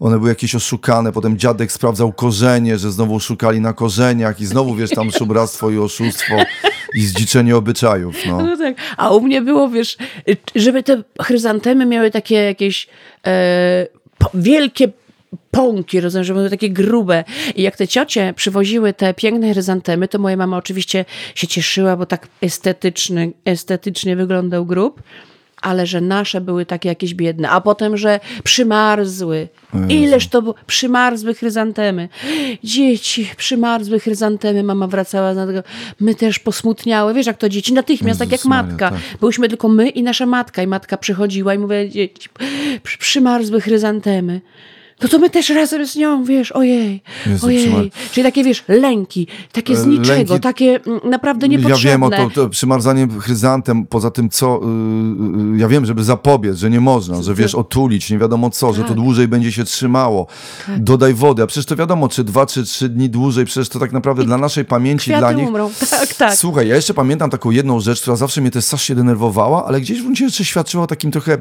one 0.00 0.18
były 0.18 0.28
jakieś 0.28 0.54
oszukane, 0.54 1.12
potem 1.12 1.38
dziadek 1.38 1.72
sprawdzał 1.72 2.12
korzenie, 2.12 2.78
że 2.78 2.92
znowu 2.92 3.20
szukali 3.20 3.60
na 3.60 3.72
korzeniach 3.72 4.40
i 4.40 4.46
znowu, 4.46 4.74
wiesz, 4.74 4.90
tam 4.90 5.10
szumractwo 5.10 5.70
i 5.70 5.78
oszustwo 5.78 6.34
i 6.94 7.02
zdziczenie 7.02 7.56
obyczajów. 7.56 8.16
No. 8.26 8.42
no 8.42 8.56
tak. 8.56 8.76
A 8.96 9.10
u 9.10 9.20
mnie 9.20 9.42
było, 9.42 9.68
wiesz, 9.68 9.96
żeby 10.54 10.82
te 10.82 11.02
chryzantemy 11.22 11.86
miały 11.86 12.10
takie 12.10 12.34
jakieś 12.34 12.88
e, 13.26 13.86
wielkie 14.34 14.88
pąki, 15.50 16.00
rozumiem, 16.00 16.24
że 16.24 16.34
były 16.34 16.50
takie 16.50 16.70
grube. 16.70 17.24
I 17.56 17.62
jak 17.62 17.76
te 17.76 17.88
ciocie 17.88 18.34
przywoziły 18.36 18.92
te 18.92 19.14
piękne 19.14 19.52
chryzantemy, 19.52 20.08
to 20.08 20.18
moja 20.18 20.36
mama 20.36 20.56
oczywiście 20.56 21.04
się 21.34 21.46
cieszyła, 21.46 21.96
bo 21.96 22.06
tak 22.06 22.28
estetyczny, 22.42 23.32
estetycznie 23.44 24.16
wyglądał 24.16 24.66
grób 24.66 25.02
ale 25.62 25.86
że 25.86 26.00
nasze 26.00 26.40
były 26.40 26.66
takie 26.66 26.88
jakieś 26.88 27.14
biedne, 27.14 27.50
a 27.50 27.60
potem, 27.60 27.96
że 27.96 28.20
przymarzły. 28.44 29.48
Ileż 29.88 30.28
to 30.28 30.42
było? 30.42 30.54
Przymarzły 30.66 31.34
chryzantemy. 31.34 32.08
Dzieci, 32.64 33.30
przymarzły 33.36 34.00
chryzantemy. 34.00 34.62
Mama 34.62 34.86
wracała 34.86 35.34
na 35.34 35.46
tego. 35.46 35.62
My 36.00 36.14
też 36.14 36.38
posmutniały. 36.38 37.14
Wiesz, 37.14 37.26
jak 37.26 37.38
to 37.38 37.48
dzieci? 37.48 37.72
Natychmiast, 37.72 38.20
Jezus 38.20 38.30
tak 38.30 38.32
jak 38.32 38.44
matka. 38.44 38.90
Maria, 38.90 39.06
tak. 39.10 39.18
Byłyśmy 39.20 39.48
tylko 39.48 39.68
my 39.68 39.88
i 39.88 40.02
nasza 40.02 40.26
matka. 40.26 40.62
I 40.62 40.66
matka 40.66 40.96
przychodziła 40.96 41.54
i 41.54 41.58
mówiła, 41.58 41.84
dzieci, 41.84 42.28
przymarzły 42.98 43.60
chryzantemy 43.60 44.40
no 45.02 45.08
to 45.08 45.18
my 45.18 45.30
też 45.30 45.48
razem 45.50 45.86
z 45.86 45.96
nią, 45.96 46.24
wiesz, 46.24 46.52
ojej, 46.52 47.02
Jezu, 47.26 47.46
ojej. 47.46 47.92
Czyli 48.12 48.24
takie, 48.24 48.44
wiesz, 48.44 48.64
lęki, 48.68 49.26
takie 49.52 49.76
z 49.76 49.84
e, 49.84 49.86
niczego, 49.86 50.32
lęki... 50.32 50.40
takie 50.40 50.80
mm, 50.86 51.00
naprawdę 51.04 51.48
niepotrzebne. 51.48 51.90
Ja 51.90 51.92
wiem 51.92 52.02
o 52.02 52.10
to, 52.10 52.30
to 52.34 52.48
przymarzanie 52.48 53.08
chryzantem, 53.20 53.86
poza 53.86 54.10
tym 54.10 54.30
co, 54.30 54.60
yy, 55.52 55.58
ja 55.58 55.68
wiem, 55.68 55.86
żeby 55.86 56.04
zapobiec, 56.04 56.56
że 56.56 56.70
nie 56.70 56.80
można, 56.80 57.22
że 57.22 57.34
wiesz, 57.34 57.54
otulić, 57.54 58.10
nie 58.10 58.18
wiadomo 58.18 58.50
co, 58.50 58.66
tak. 58.66 58.76
że 58.76 58.82
to 58.82 58.88
tak. 58.88 58.96
dłużej 58.96 59.28
będzie 59.28 59.52
się 59.52 59.64
trzymało. 59.64 60.26
Tak. 60.66 60.82
Dodaj 60.82 61.14
wody, 61.14 61.42
a 61.42 61.46
przecież 61.46 61.66
to 61.66 61.76
wiadomo, 61.76 62.08
czy 62.08 62.24
dwa, 62.24 62.46
czy 62.46 62.64
trzy 62.64 62.88
dni 62.88 63.10
dłużej, 63.10 63.44
przecież 63.44 63.68
to 63.68 63.78
tak 63.78 63.92
naprawdę 63.92 64.22
I 64.22 64.26
dla 64.26 64.38
naszej 64.38 64.64
pamięci, 64.64 65.10
dla 65.18 65.32
nich. 65.32 65.48
umrą, 65.48 65.70
tak, 65.90 66.14
tak. 66.14 66.34
Słuchaj, 66.34 66.68
ja 66.68 66.76
jeszcze 66.76 66.94
pamiętam 66.94 67.30
taką 67.30 67.50
jedną 67.50 67.80
rzecz, 67.80 68.00
która 68.00 68.16
zawsze 68.16 68.40
mnie 68.40 68.50
też 68.50 68.64
strasznie 68.64 68.94
denerwowała, 68.94 69.66
ale 69.66 69.80
gdzieś 69.80 69.98
w 69.98 70.02
gruncie 70.02 70.28
rzeczy 70.28 70.44
świadczyła 70.44 70.84
o 70.84 70.86
takim 70.86 71.10
trochę 71.10 71.38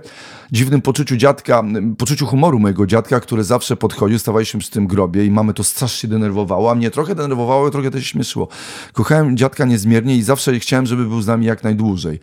dziwnym 0.51 0.81
poczuciu 0.81 1.17
dziadka, 1.17 1.63
poczuciu 1.97 2.25
humoru 2.25 2.59
mojego 2.59 2.87
dziadka, 2.87 3.19
który 3.19 3.43
zawsze 3.47 3.75
podchodził, 3.75 4.19
stawaliśmy 4.19 4.59
przy 4.59 4.71
tym 4.71 4.87
grobie 4.87 5.25
i 5.25 5.31
mamy 5.31 5.53
to 5.53 5.63
strasznie 5.63 6.09
denerwowało, 6.09 6.71
a 6.71 6.75
mnie 6.75 6.91
trochę 6.91 7.15
denerwowało, 7.15 7.69
trochę 7.69 7.91
też 7.91 8.05
śmieszyło. 8.05 8.47
Kochałem 8.93 9.37
dziadka 9.37 9.65
niezmiernie 9.65 10.15
i 10.15 10.23
zawsze 10.23 10.59
chciałem, 10.59 10.85
żeby 10.85 11.05
był 11.05 11.21
z 11.21 11.27
nami 11.27 11.45
jak 11.45 11.63
najdłużej. 11.63 12.19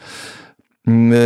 Mm, 0.86 1.12
e, 1.12 1.16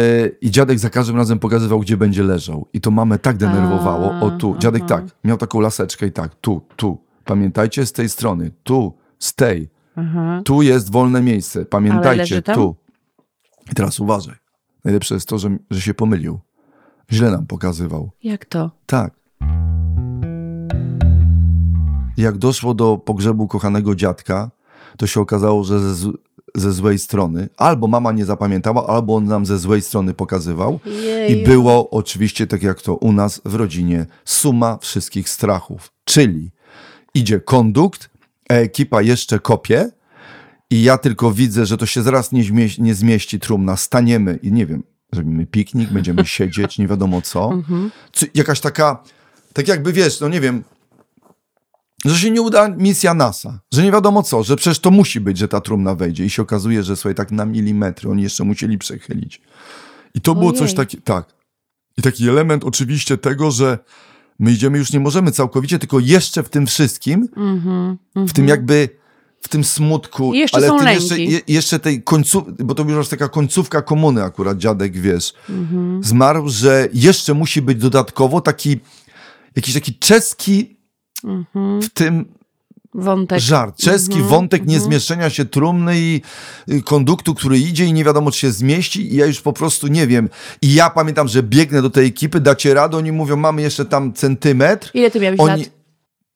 I 0.41 0.51
dziadek 0.51 0.79
za 0.79 0.91
każdym 0.91 1.17
razem 1.17 1.39
pokazywał, 1.39 1.81
gdzie 1.81 1.97
będzie 1.97 2.23
leżał. 2.23 2.69
I 2.73 2.81
to 2.81 2.91
mamę 2.91 3.19
tak 3.19 3.37
denerwowało. 3.37 4.21
O 4.21 4.31
tu. 4.31 4.57
Dziadek 4.59 4.85
tak, 4.87 5.05
miał 5.25 5.37
taką 5.37 5.61
laseczkę 5.61 6.07
i 6.07 6.13
tak, 6.13 6.35
tu, 6.35 6.63
tu. 6.77 6.99
Pamiętajcie 7.25 7.87
z 7.87 7.93
tej 7.93 8.09
strony. 8.09 8.51
Tu, 8.63 8.93
z 9.19 9.35
tej. 9.35 9.69
Aha. 9.97 10.43
Tu 10.45 10.63
jest 10.63 10.93
wolne 10.93 11.23
miejsce. 11.23 11.65
Pamiętajcie, 11.65 12.43
tu. 12.43 12.77
I 13.73 13.75
teraz 13.75 14.01
uważaj. 14.01 14.35
Najlepsze 14.85 15.15
jest 15.15 15.29
to, 15.29 15.39
że, 15.39 15.57
że 15.71 15.81
się 15.81 15.95
pomylił. 15.95 16.41
Źle 17.13 17.31
nam 17.31 17.47
pokazywał. 17.47 18.11
Jak 18.23 18.45
to? 18.45 18.71
Tak. 18.87 19.18
Jak 22.19 22.39
doszło 22.39 22.75
do 22.75 22.97
pogrzebu 22.97 23.49
kochanego 23.49 23.95
dziadka, 23.95 24.51
to 24.97 25.07
się 25.07 25.21
okazało, 25.21 25.65
że 25.65 25.95
ze, 25.95 26.11
ze 26.55 26.73
złej 26.73 26.99
strony 26.99 27.49
albo 27.57 27.87
mama 27.87 28.13
nie 28.13 28.25
zapamiętała, 28.25 28.87
albo 28.87 29.17
on 29.17 29.25
nam 29.25 29.47
ze 29.47 29.59
złej 29.59 29.83
strony 29.83 30.15
pokazywał. 30.15 30.81
Jeju. 30.87 31.41
I 31.41 31.45
było 31.45 31.91
oczywiście, 31.91 32.47
tak 32.47 32.63
jak 32.63 32.83
to 32.83 32.97
u 32.97 33.13
nas 33.13 33.41
w 33.45 33.55
rodzinie, 33.55 34.07
suma 34.25 34.79
wszystkich 34.81 35.29
strachów. 35.29 35.93
Czyli 36.05 36.51
idzie 37.15 37.41
kondukt, 37.41 38.11
a 38.49 38.55
ekipa 38.55 39.03
jeszcze 39.03 39.39
kopie, 39.39 39.91
i 40.71 40.83
ja 40.83 40.99
tylko 40.99 41.33
widzę, 41.33 41.67
że 41.67 41.77
to 41.77 41.87
się 41.87 42.03
zaraz 42.03 42.33
nie, 42.33 42.45
zmieści, 42.45 42.83
nie 42.83 42.95
zmieści 42.95 43.41
trumna, 43.41 43.77
staniemy 43.77 44.39
i 44.43 44.53
nie 44.53 44.67
wiem, 44.67 44.83
zrobimy 45.13 45.47
piknik, 45.47 45.91
będziemy 45.91 46.27
siedzieć, 46.37 46.79
nie 46.79 46.89
wiadomo 46.89 47.23
co. 47.23 47.51
Mhm. 47.53 47.91
co. 48.13 48.27
Jakaś 48.35 48.61
taka, 48.61 49.03
tak 49.53 49.69
jakby 49.69 49.93
wiesz, 49.93 50.21
no 50.21 50.29
nie 50.29 50.41
wiem, 50.41 50.65
że 52.05 52.19
się 52.19 52.31
nie 52.31 52.43
uda 52.43 52.69
misja 52.69 53.15
NASA, 53.15 53.61
że 53.73 53.83
nie 53.83 53.93
wiadomo 53.93 54.23
co, 54.23 54.43
że 54.43 54.57
przecież 54.57 54.79
to 54.79 54.91
musi 54.91 55.21
być, 55.21 55.39
że 55.39 55.49
ta 55.49 55.61
trumna 55.61 55.95
wejdzie 55.95 56.25
i 56.25 56.31
się 56.31 56.43
okazuje, 56.43 56.83
że 56.83 56.97
słuchaj, 56.97 57.15
tak 57.15 57.31
na 57.31 57.45
milimetry 57.45 58.11
oni 58.11 58.23
jeszcze 58.23 58.45
musieli 58.45 58.79
przechylić. 58.79 59.41
I 60.15 60.21
to 60.21 60.35
było 60.35 60.53
coś 60.53 60.75
takiego, 60.75 61.03
tak. 61.05 61.35
I 61.99 62.03
taki 62.03 62.29
element 62.29 62.65
oczywiście 62.65 63.19
tego, 63.19 63.51
że 63.51 63.79
my 64.39 64.53
idziemy 64.53 64.79
już 64.79 64.93
nie 64.93 65.01
możemy 65.01 65.33
całkowicie, 65.33 65.79
tylko 65.79 66.01
jeszcze 66.01 66.43
w 66.43 66.49
tym 66.49 66.67
wszystkim, 66.67 67.29
mm 67.37 67.61
-hmm, 67.61 67.97
w 68.29 68.33
tym 68.33 68.45
mhm. 68.45 68.49
jakby 68.49 68.89
w 69.41 69.49
tym 69.49 69.65
smutku, 69.65 70.35
I 70.35 70.39
jeszcze 70.39 70.57
ale 70.57 70.69
są 70.69 70.87
jeszcze, 70.87 71.21
je, 71.21 71.41
jeszcze 71.49 71.79
tej 71.79 72.03
końcówki, 72.03 72.53
bo 72.65 72.75
to 72.75 72.83
już 72.83 73.09
taka 73.09 73.29
końcówka 73.29 73.83
komuny 73.83 74.25
akurat, 74.25 74.59
dziadek, 74.59 74.97
wiesz, 74.97 75.35
mhm. 75.49 76.05
zmarł, 76.05 76.49
że 76.49 76.89
jeszcze 76.93 77.35
musi 77.35 77.63
być 77.63 77.79
dodatkowo 77.79 78.41
taki, 78.41 78.81
jakiś 79.57 79.75
taki 79.75 79.95
czeski 79.95 80.78
mhm. 81.25 81.83
w 81.83 81.91
tym 81.91 82.25
Wątek. 82.95 83.39
Żart. 83.39 83.77
Czeski 83.77 84.15
mm 84.15 84.27
-hmm, 84.27 84.31
wątek 84.31 84.61
mm 84.61 84.69
-hmm. 84.69 84.73
niezmieszczenia 84.73 85.31
się 85.31 85.45
trumny 85.45 85.95
i 85.99 86.23
konduktu, 86.85 87.35
który 87.35 87.59
idzie 87.59 87.85
i 87.85 87.93
nie 87.93 88.05
wiadomo, 88.05 88.31
czy 88.31 88.39
się 88.39 88.53
zmieści 88.53 89.13
i 89.13 89.17
ja 89.17 89.27
już 89.27 89.41
po 89.41 89.53
prostu 89.53 89.87
nie 89.87 90.07
wiem. 90.07 90.29
I 90.63 90.75
ja 90.75 90.91
pamiętam, 90.91 91.29
że 91.29 91.43
biegnę 91.43 91.83
do 91.83 91.91
tej 91.91 92.07
ekipy, 92.07 92.41
dacie 92.41 92.75
radę, 92.75 92.97
oni 92.97 93.13
mówią, 93.13 93.37
mamy 93.37 93.63
jeszcze 93.63 93.85
tam 93.85 94.13
centymetr. 94.13 94.91
Ile 94.95 95.11
ty 95.11 95.21
miałeś 95.21 95.41
oni... 95.41 95.63
lat? 95.63 95.71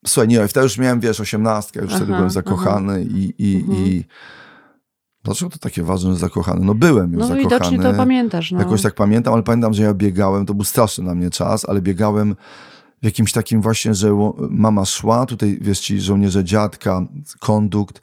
Słuchaj, 0.07 0.29
nie, 0.29 0.49
wtedy 0.49 0.65
już 0.65 0.79
miałem, 0.79 1.01
wiesz, 1.01 1.21
osiemnastkę, 1.21 1.81
już 1.81 1.91
aha, 1.91 1.97
wtedy 1.97 2.13
byłem 2.13 2.31
zakochany 2.31 2.93
aha. 2.93 3.03
i, 3.15 3.35
i, 3.39 3.57
mhm. 3.57 3.87
i 3.87 4.05
Dlaczego 5.25 5.51
to 5.51 5.59
takie 5.59 5.83
ważne, 5.83 6.13
że 6.13 6.17
zakochany? 6.17 6.65
No 6.65 6.75
byłem 6.75 7.13
już 7.13 7.21
no, 7.21 7.27
zakochany. 7.27 7.43
No 7.43 7.51
widocznie 7.51 7.79
to 7.79 7.95
pamiętasz. 7.95 8.53
No. 8.53 8.59
Jakoś 8.59 8.83
tak 8.83 8.95
pamiętam, 8.95 9.35
ale 9.35 9.43
pamiętam, 9.43 9.75
że 9.75 9.83
ja 9.83 9.95
biegałem, 9.95 10.47
to 10.47 10.55
był 10.55 10.65
straszny 10.65 11.05
na 11.05 11.15
mnie 11.15 11.31
czas, 11.31 11.69
ale 11.69 11.81
biegałem 11.81 12.37
w 13.03 13.05
jakimś 13.05 13.33
takim 13.33 13.63
właśnie, 13.63 13.95
że 13.95 14.33
mama 14.51 14.85
szła, 14.85 15.27
tutaj 15.27 15.59
wiesz 15.61 15.81
ci 15.81 16.01
żołnierze 16.01 16.45
dziadka, 16.45 17.07
kondukt 17.39 18.01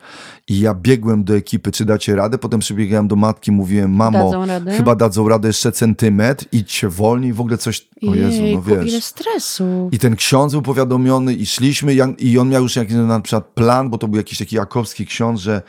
i 0.48 0.60
ja 0.60 0.74
biegłem 0.74 1.24
do 1.24 1.36
ekipy, 1.36 1.72
czy 1.72 1.86
dacie 1.86 2.16
radę? 2.16 2.38
Potem 2.38 2.60
przybiegałem 2.60 3.08
do 3.08 3.16
matki, 3.16 3.52
mówiłem, 3.52 3.92
mamo, 3.92 4.32
Dadzą 4.32 4.72
chyba 4.78 4.96
dadzą 4.96 5.30
radę 5.30 5.48
jeszcze 5.48 5.72
centymetr, 5.72 6.46
idźcie 6.52 6.90
wolniej, 6.90 7.34
w 7.34 7.42
ogóle 7.42 7.58
coś, 7.58 7.88
o 8.08 8.16
Jezu, 8.16 8.42
no 8.54 8.62
wiesz. 8.62 8.88
ile 8.88 9.02
stresu. 9.02 9.90
I 9.92 10.00
ten 10.00 10.16
ksiądz 10.16 10.52
był 10.52 10.62
powiadomiony 10.62 11.34
i 11.34 11.46
szliśmy 11.46 11.96
i 12.18 12.38
on 12.38 12.50
miał 12.50 12.64
już 12.64 12.76
jakiś 12.76 12.96
na 12.96 13.20
przykład 13.20 13.46
plan, 13.46 13.90
bo 13.90 13.98
to 13.98 14.08
był 14.08 14.18
jakiś 14.18 14.38
taki 14.38 14.56
jakowski 14.56 15.06
ksiądz, 15.06 15.40
że 15.42 15.62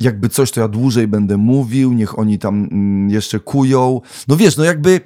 jakby 0.00 0.28
coś, 0.28 0.50
to 0.50 0.60
ja 0.60 0.68
dłużej 0.68 1.08
będę 1.08 1.36
mówił, 1.36 1.92
niech 1.92 2.18
oni 2.18 2.38
tam 2.38 2.68
mm, 2.72 3.10
jeszcze 3.10 3.40
kują. 3.40 4.00
No 4.28 4.36
wiesz, 4.36 4.56
no 4.56 4.64
jakby 4.64 5.00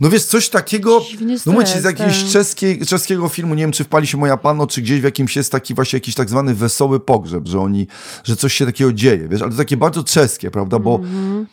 no 0.00 0.10
wiesz, 0.10 0.24
coś 0.24 0.48
takiego, 0.48 1.02
no 1.46 1.52
mówię 1.52 1.66
z 1.66 1.84
jakiegoś 1.84 2.22
tak. 2.22 2.32
czeskiej, 2.32 2.86
czeskiego 2.86 3.28
filmu, 3.28 3.54
nie 3.54 3.62
wiem, 3.62 3.72
czy 3.72 3.84
wpali 3.84 4.06
się 4.06 4.18
Moja 4.18 4.36
Panno, 4.36 4.66
czy 4.66 4.82
gdzieś 4.82 5.00
w 5.00 5.04
jakimś 5.04 5.36
jest 5.36 5.52
taki 5.52 5.74
właśnie 5.74 5.96
jakiś 5.96 6.14
tak 6.14 6.28
zwany 6.28 6.54
wesoły 6.54 7.00
pogrzeb, 7.00 7.48
że 7.48 7.60
oni, 7.60 7.86
że 8.24 8.36
coś 8.36 8.54
się 8.54 8.66
takiego 8.66 8.92
dzieje, 8.92 9.28
wiesz, 9.28 9.42
ale 9.42 9.50
to 9.50 9.56
takie 9.56 9.76
bardzo 9.76 10.04
czeskie, 10.04 10.50
prawda, 10.50 10.78
bo 10.78 10.96
mm 10.96 11.10
-hmm. 11.10 11.46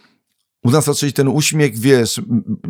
u 0.63 0.71
nas 0.71 0.87
raczej 0.87 1.13
ten 1.13 1.27
uśmiech, 1.27 1.77
wiesz, 1.77 2.21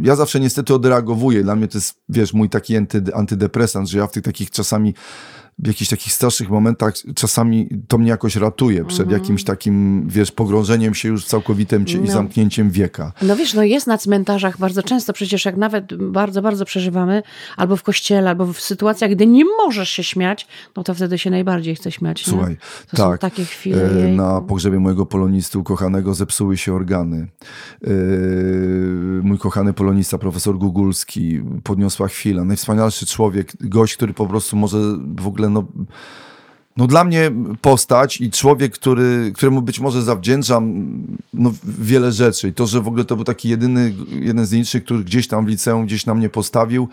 ja 0.03 0.15
zawsze 0.15 0.39
niestety 0.39 0.73
odreagowuję, 0.73 1.43
dla 1.43 1.55
mnie 1.55 1.67
to 1.67 1.77
jest, 1.77 1.95
wiesz, 2.09 2.33
mój 2.33 2.49
taki 2.49 2.77
anty, 2.77 3.03
antydepresant, 3.13 3.89
że 3.89 3.97
ja 3.97 4.07
w 4.07 4.11
tych 4.11 4.23
takich 4.23 4.51
czasami 4.51 4.93
w 5.59 5.67
jakichś 5.67 5.89
takich 5.89 6.13
strasznych 6.13 6.49
momentach 6.49 6.93
czasami 7.15 7.69
to 7.87 7.97
mnie 7.97 8.09
jakoś 8.09 8.35
ratuje 8.35 8.85
przed 8.85 9.07
-hmm. 9.07 9.11
jakimś 9.11 9.43
takim, 9.43 10.07
wiesz, 10.09 10.31
pogrążeniem 10.31 10.95
się 10.95 11.09
już 11.09 11.25
całkowitym 11.25 11.85
no. 11.97 12.03
i 12.03 12.07
zamknięciem 12.07 12.71
wieka. 12.71 13.11
No 13.21 13.35
wiesz, 13.35 13.53
no 13.53 13.63
jest 13.63 13.87
na 13.87 13.97
cmentarzach 13.97 14.57
bardzo 14.57 14.83
często, 14.83 15.13
przecież 15.13 15.45
jak 15.45 15.57
nawet 15.57 15.95
bardzo, 15.95 16.41
bardzo 16.41 16.65
przeżywamy, 16.65 17.23
albo 17.57 17.75
w 17.75 17.83
kościele, 17.83 18.29
albo 18.29 18.53
w 18.53 18.61
sytuacjach, 18.61 19.11
gdy 19.11 19.27
nie 19.27 19.45
możesz 19.45 19.89
się 19.89 20.03
śmiać, 20.03 20.47
no 20.75 20.83
to 20.83 20.93
wtedy 20.93 21.17
się 21.17 21.29
najbardziej 21.29 21.75
chce 21.75 21.91
śmiać. 21.91 22.23
Słuchaj, 22.25 22.49
nie? 22.49 22.57
To 22.91 22.97
tak, 22.97 23.11
są 23.11 23.17
takie 23.17 23.45
chwile. 23.45 24.05
E, 24.05 24.07
na 24.07 24.41
pogrzebie 24.41 24.79
mojego 24.79 25.05
polonisty 25.05 25.59
ukochanego 25.59 26.13
zepsuły 26.13 26.57
się 26.57 26.73
organy. 26.73 27.27
E, 27.83 27.87
mój 29.21 29.37
kochany 29.37 29.73
polonista, 29.73 30.17
profesor 30.17 30.57
Gugulski, 30.57 31.41
podniosła 31.63 32.07
chwila. 32.07 32.43
Najwspanialszy 32.43 33.05
człowiek, 33.05 33.53
gość, 33.59 33.95
który 33.95 34.13
po 34.13 34.27
prostu 34.27 34.55
może 34.55 34.77
w 35.17 35.27
ogóle 35.27 35.46
no, 35.49 35.63
no 36.77 36.87
dla 36.87 37.03
mnie 37.03 37.31
postać 37.61 38.21
i 38.21 38.31
człowiek, 38.31 38.73
który, 38.73 39.31
któremu 39.35 39.61
być 39.61 39.79
może 39.79 40.01
zawdzięczam 40.01 40.91
no, 41.33 41.53
wiele 41.63 42.11
rzeczy. 42.11 42.47
I 42.47 42.53
to, 42.53 42.67
że 42.67 42.81
w 42.81 42.87
ogóle 42.87 43.05
to 43.05 43.15
był 43.15 43.25
taki 43.25 43.49
jedyny, 43.49 43.93
jeden 44.09 44.45
z 44.45 44.51
niczych, 44.51 44.83
który 44.83 45.03
gdzieś 45.03 45.27
tam 45.27 45.45
w 45.45 45.47
liceum 45.47 45.85
gdzieś 45.85 46.05
na 46.05 46.13
mnie 46.13 46.29
postawił 46.29 46.87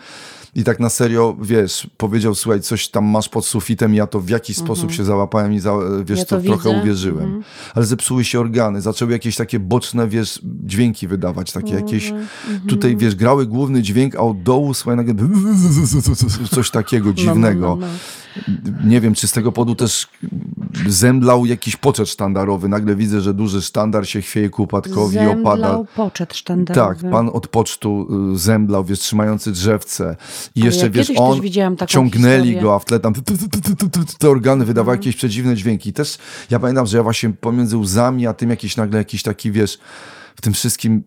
i 0.55 0.63
tak 0.63 0.79
na 0.79 0.89
serio, 0.89 1.37
wiesz, 1.41 1.89
powiedział, 1.97 2.35
słuchaj, 2.35 2.61
coś 2.61 2.87
tam 2.87 3.05
masz 3.05 3.29
pod 3.29 3.45
sufitem 3.45 3.93
ja 3.93 4.07
to 4.07 4.19
w 4.19 4.29
jakiś 4.29 4.59
mhm. 4.59 4.67
sposób 4.67 4.91
się 4.91 5.03
załapałem 5.03 5.53
i 5.53 5.59
za, 5.59 5.73
wiesz, 6.05 6.19
ja 6.19 6.25
to, 6.25 6.41
trochę 6.41 6.69
uwierzyłem. 6.69 7.25
Mhm. 7.25 7.43
Ale 7.75 7.85
zepsuły 7.85 8.23
się 8.23 8.39
organy, 8.39 8.81
zaczęły 8.81 9.11
jakieś 9.11 9.35
takie 9.35 9.59
boczne, 9.59 10.07
wiesz, 10.07 10.41
dźwięki 10.43 11.07
wydawać, 11.07 11.51
takie 11.51 11.77
mhm. 11.77 11.85
jakieś, 11.85 12.13
tutaj, 12.67 12.97
wiesz, 12.97 13.15
grały 13.15 13.45
główny 13.45 13.81
dźwięk, 13.81 14.15
a 14.15 14.19
od 14.19 14.43
dołu, 14.43 14.73
słuchaj, 14.73 14.97
nagle 14.97 15.15
coś 16.55 16.71
takiego 16.71 17.13
dziwnego. 17.13 17.77
No, 17.79 17.87
no, 17.87 17.87
no, 18.47 18.89
nie 18.89 19.01
wiem, 19.01 19.13
czy 19.13 19.27
z 19.27 19.31
tego 19.31 19.51
powodu 19.51 19.75
też 19.75 20.07
zemdlał 20.87 21.45
jakiś 21.45 21.75
poczet 21.75 22.09
sztandarowy. 22.09 22.69
Nagle 22.69 22.95
widzę, 22.95 23.21
że 23.21 23.33
duży 23.33 23.61
sztandar 23.61 24.07
się 24.07 24.21
chwieje 24.21 24.49
ku 24.49 24.63
upadkowi 24.63 25.13
zemdlał 25.13 25.41
opada. 25.41 25.91
poczet 25.95 26.33
sztandarowy. 26.35 27.01
Tak, 27.01 27.11
pan 27.11 27.29
od 27.33 27.47
pocztu 27.47 28.07
y, 28.33 28.37
zemdlał, 28.37 28.85
wiesz, 28.85 28.99
trzymający 28.99 29.51
drzewce. 29.51 30.15
I 30.55 30.59
jeszcze, 30.59 30.85
ja 30.85 30.89
wiesz, 30.89 31.11
on 31.15 31.41
ciągnęli 31.87 32.37
historię. 32.37 32.61
go, 32.61 32.75
a 32.75 32.79
w 32.79 32.85
tle 32.85 32.99
tam 32.99 33.13
te 34.19 34.29
organy 34.29 34.65
wydawały 34.65 34.93
mhm. 34.93 35.01
jakieś 35.03 35.15
przedziwne 35.15 35.55
dźwięki. 35.55 35.93
Też 35.93 36.17
ja 36.49 36.59
pamiętam, 36.59 36.85
że 36.85 36.97
ja 36.97 37.03
właśnie 37.03 37.29
pomiędzy 37.29 37.77
łzami, 37.77 38.27
a 38.27 38.33
tym 38.33 38.49
jakiś 38.49 38.77
nagle 38.77 38.97
jakiś 38.97 39.23
taki, 39.23 39.51
wiesz, 39.51 39.79
w 40.35 40.41
tym 40.41 40.53
wszystkim 40.53 41.03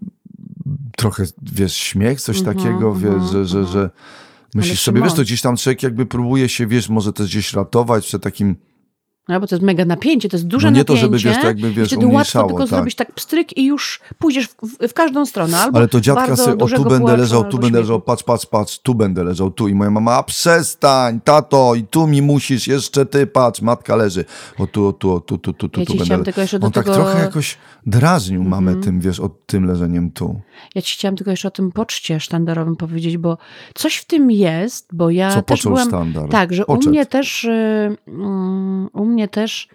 trochę, 0.96 1.24
wiesz, 1.42 1.74
śmiech, 1.74 2.20
coś 2.20 2.38
mhm, 2.38 2.56
takiego, 2.56 2.94
wiesz, 2.94 3.12
mhm, 3.12 3.32
że, 3.32 3.46
że, 3.46 3.66
że 3.66 3.90
Myślisz 4.54 4.80
sobie, 4.80 5.02
wiesz, 5.02 5.14
to 5.14 5.22
gdzieś 5.22 5.40
tam 5.40 5.56
człowiek 5.56 5.82
jakby 5.82 6.06
próbuje 6.06 6.48
się, 6.48 6.66
wiesz, 6.66 6.88
może 6.88 7.12
też 7.12 7.26
gdzieś 7.26 7.52
ratować 7.52 8.06
przed 8.06 8.22
takim 8.22 8.56
no 9.28 9.40
bo 9.40 9.46
to 9.46 9.54
jest 9.54 9.62
mega 9.62 9.84
napięcie, 9.84 10.28
to 10.28 10.36
jest 10.36 10.46
duże 10.46 10.66
no 10.66 10.70
nie 10.70 10.80
napięcie. 10.80 11.00
to, 11.00 11.06
żeby 11.06 11.18
wiesz, 11.18 11.40
to 11.40 11.46
jakby 11.46 11.72
wiesz, 11.72 11.88
wtedy 11.88 12.06
łatwo 12.06 12.44
tylko 12.44 12.58
tak. 12.58 12.68
zrobić 12.68 12.94
tak 12.94 13.12
pstryk 13.12 13.56
i 13.56 13.64
już 13.64 14.00
pójdziesz 14.18 14.48
w, 14.48 14.88
w, 14.88 14.92
każdą 14.92 15.26
stronę. 15.26 15.58
Albo 15.58 15.78
Ale 15.78 15.88
to 15.88 16.00
dziadka 16.00 16.36
sobie, 16.36 16.64
o 16.64 16.68
tu 16.68 16.84
będę 16.84 17.16
leżał, 17.16 17.44
tu 17.44 17.58
będę 17.58 17.80
leżał, 17.80 18.00
patrz, 18.00 18.22
patrz, 18.22 18.46
patrz, 18.46 18.78
tu 18.78 18.94
będę 18.94 19.24
leżał, 19.24 19.50
tu. 19.50 19.68
I 19.68 19.74
moja 19.74 19.90
mama, 19.90 20.14
a 20.14 20.22
przestań, 20.22 21.20
tato, 21.20 21.74
i 21.74 21.84
tu 21.84 22.06
mi 22.06 22.22
musisz, 22.22 22.66
jeszcze 22.66 23.06
ty, 23.06 23.26
patrz, 23.26 23.60
matka 23.60 23.96
leży. 23.96 24.24
O 24.58 24.66
tu, 24.66 24.86
o 24.86 24.92
tu, 24.92 25.12
o 25.12 25.20
tu, 25.20 25.38
tu, 25.38 25.52
tu, 25.52 25.68
tu, 25.68 25.80
ja 25.80 25.86
tu 25.86 25.96
będę 25.96 26.24
tylko 26.24 26.40
jeszcze 26.40 26.58
do 26.58 26.66
On 26.66 26.72
tego... 26.72 26.84
tak 26.86 26.94
trochę 26.94 27.18
jakoś 27.18 27.58
drażnił 27.86 28.40
mm 28.40 28.52
-hmm. 28.52 28.64
mamę 28.64 28.80
tym, 28.80 29.00
wiesz, 29.00 29.20
od 29.20 29.46
tym 29.46 29.66
leżeniem 29.66 30.10
tu. 30.10 30.40
Ja 30.74 30.82
ci 30.82 30.94
chciałam 30.94 31.16
tylko 31.16 31.30
jeszcze 31.30 31.48
o 31.48 31.50
tym 31.50 31.72
poczcie 31.72 32.20
sztandarowym 32.20 32.76
powiedzieć, 32.76 33.18
bo 33.18 33.38
coś 33.74 33.96
w 33.96 34.04
tym 34.04 34.30
jest, 34.30 34.88
bo 34.92 35.10
ja 35.10 35.34
Co, 35.34 35.42
też 35.42 35.62
byłam... 35.62 35.88
sztandar? 35.88 36.28
Tak, 36.28 36.52
że 36.52 36.64
Poczet. 36.64 36.86
u 36.86 36.90
mnie 36.90 37.06
też... 37.06 37.44
Y, 37.44 37.96
mm, 38.06 38.88
u 38.92 39.04
mnie 39.04 39.17
też 39.26 39.68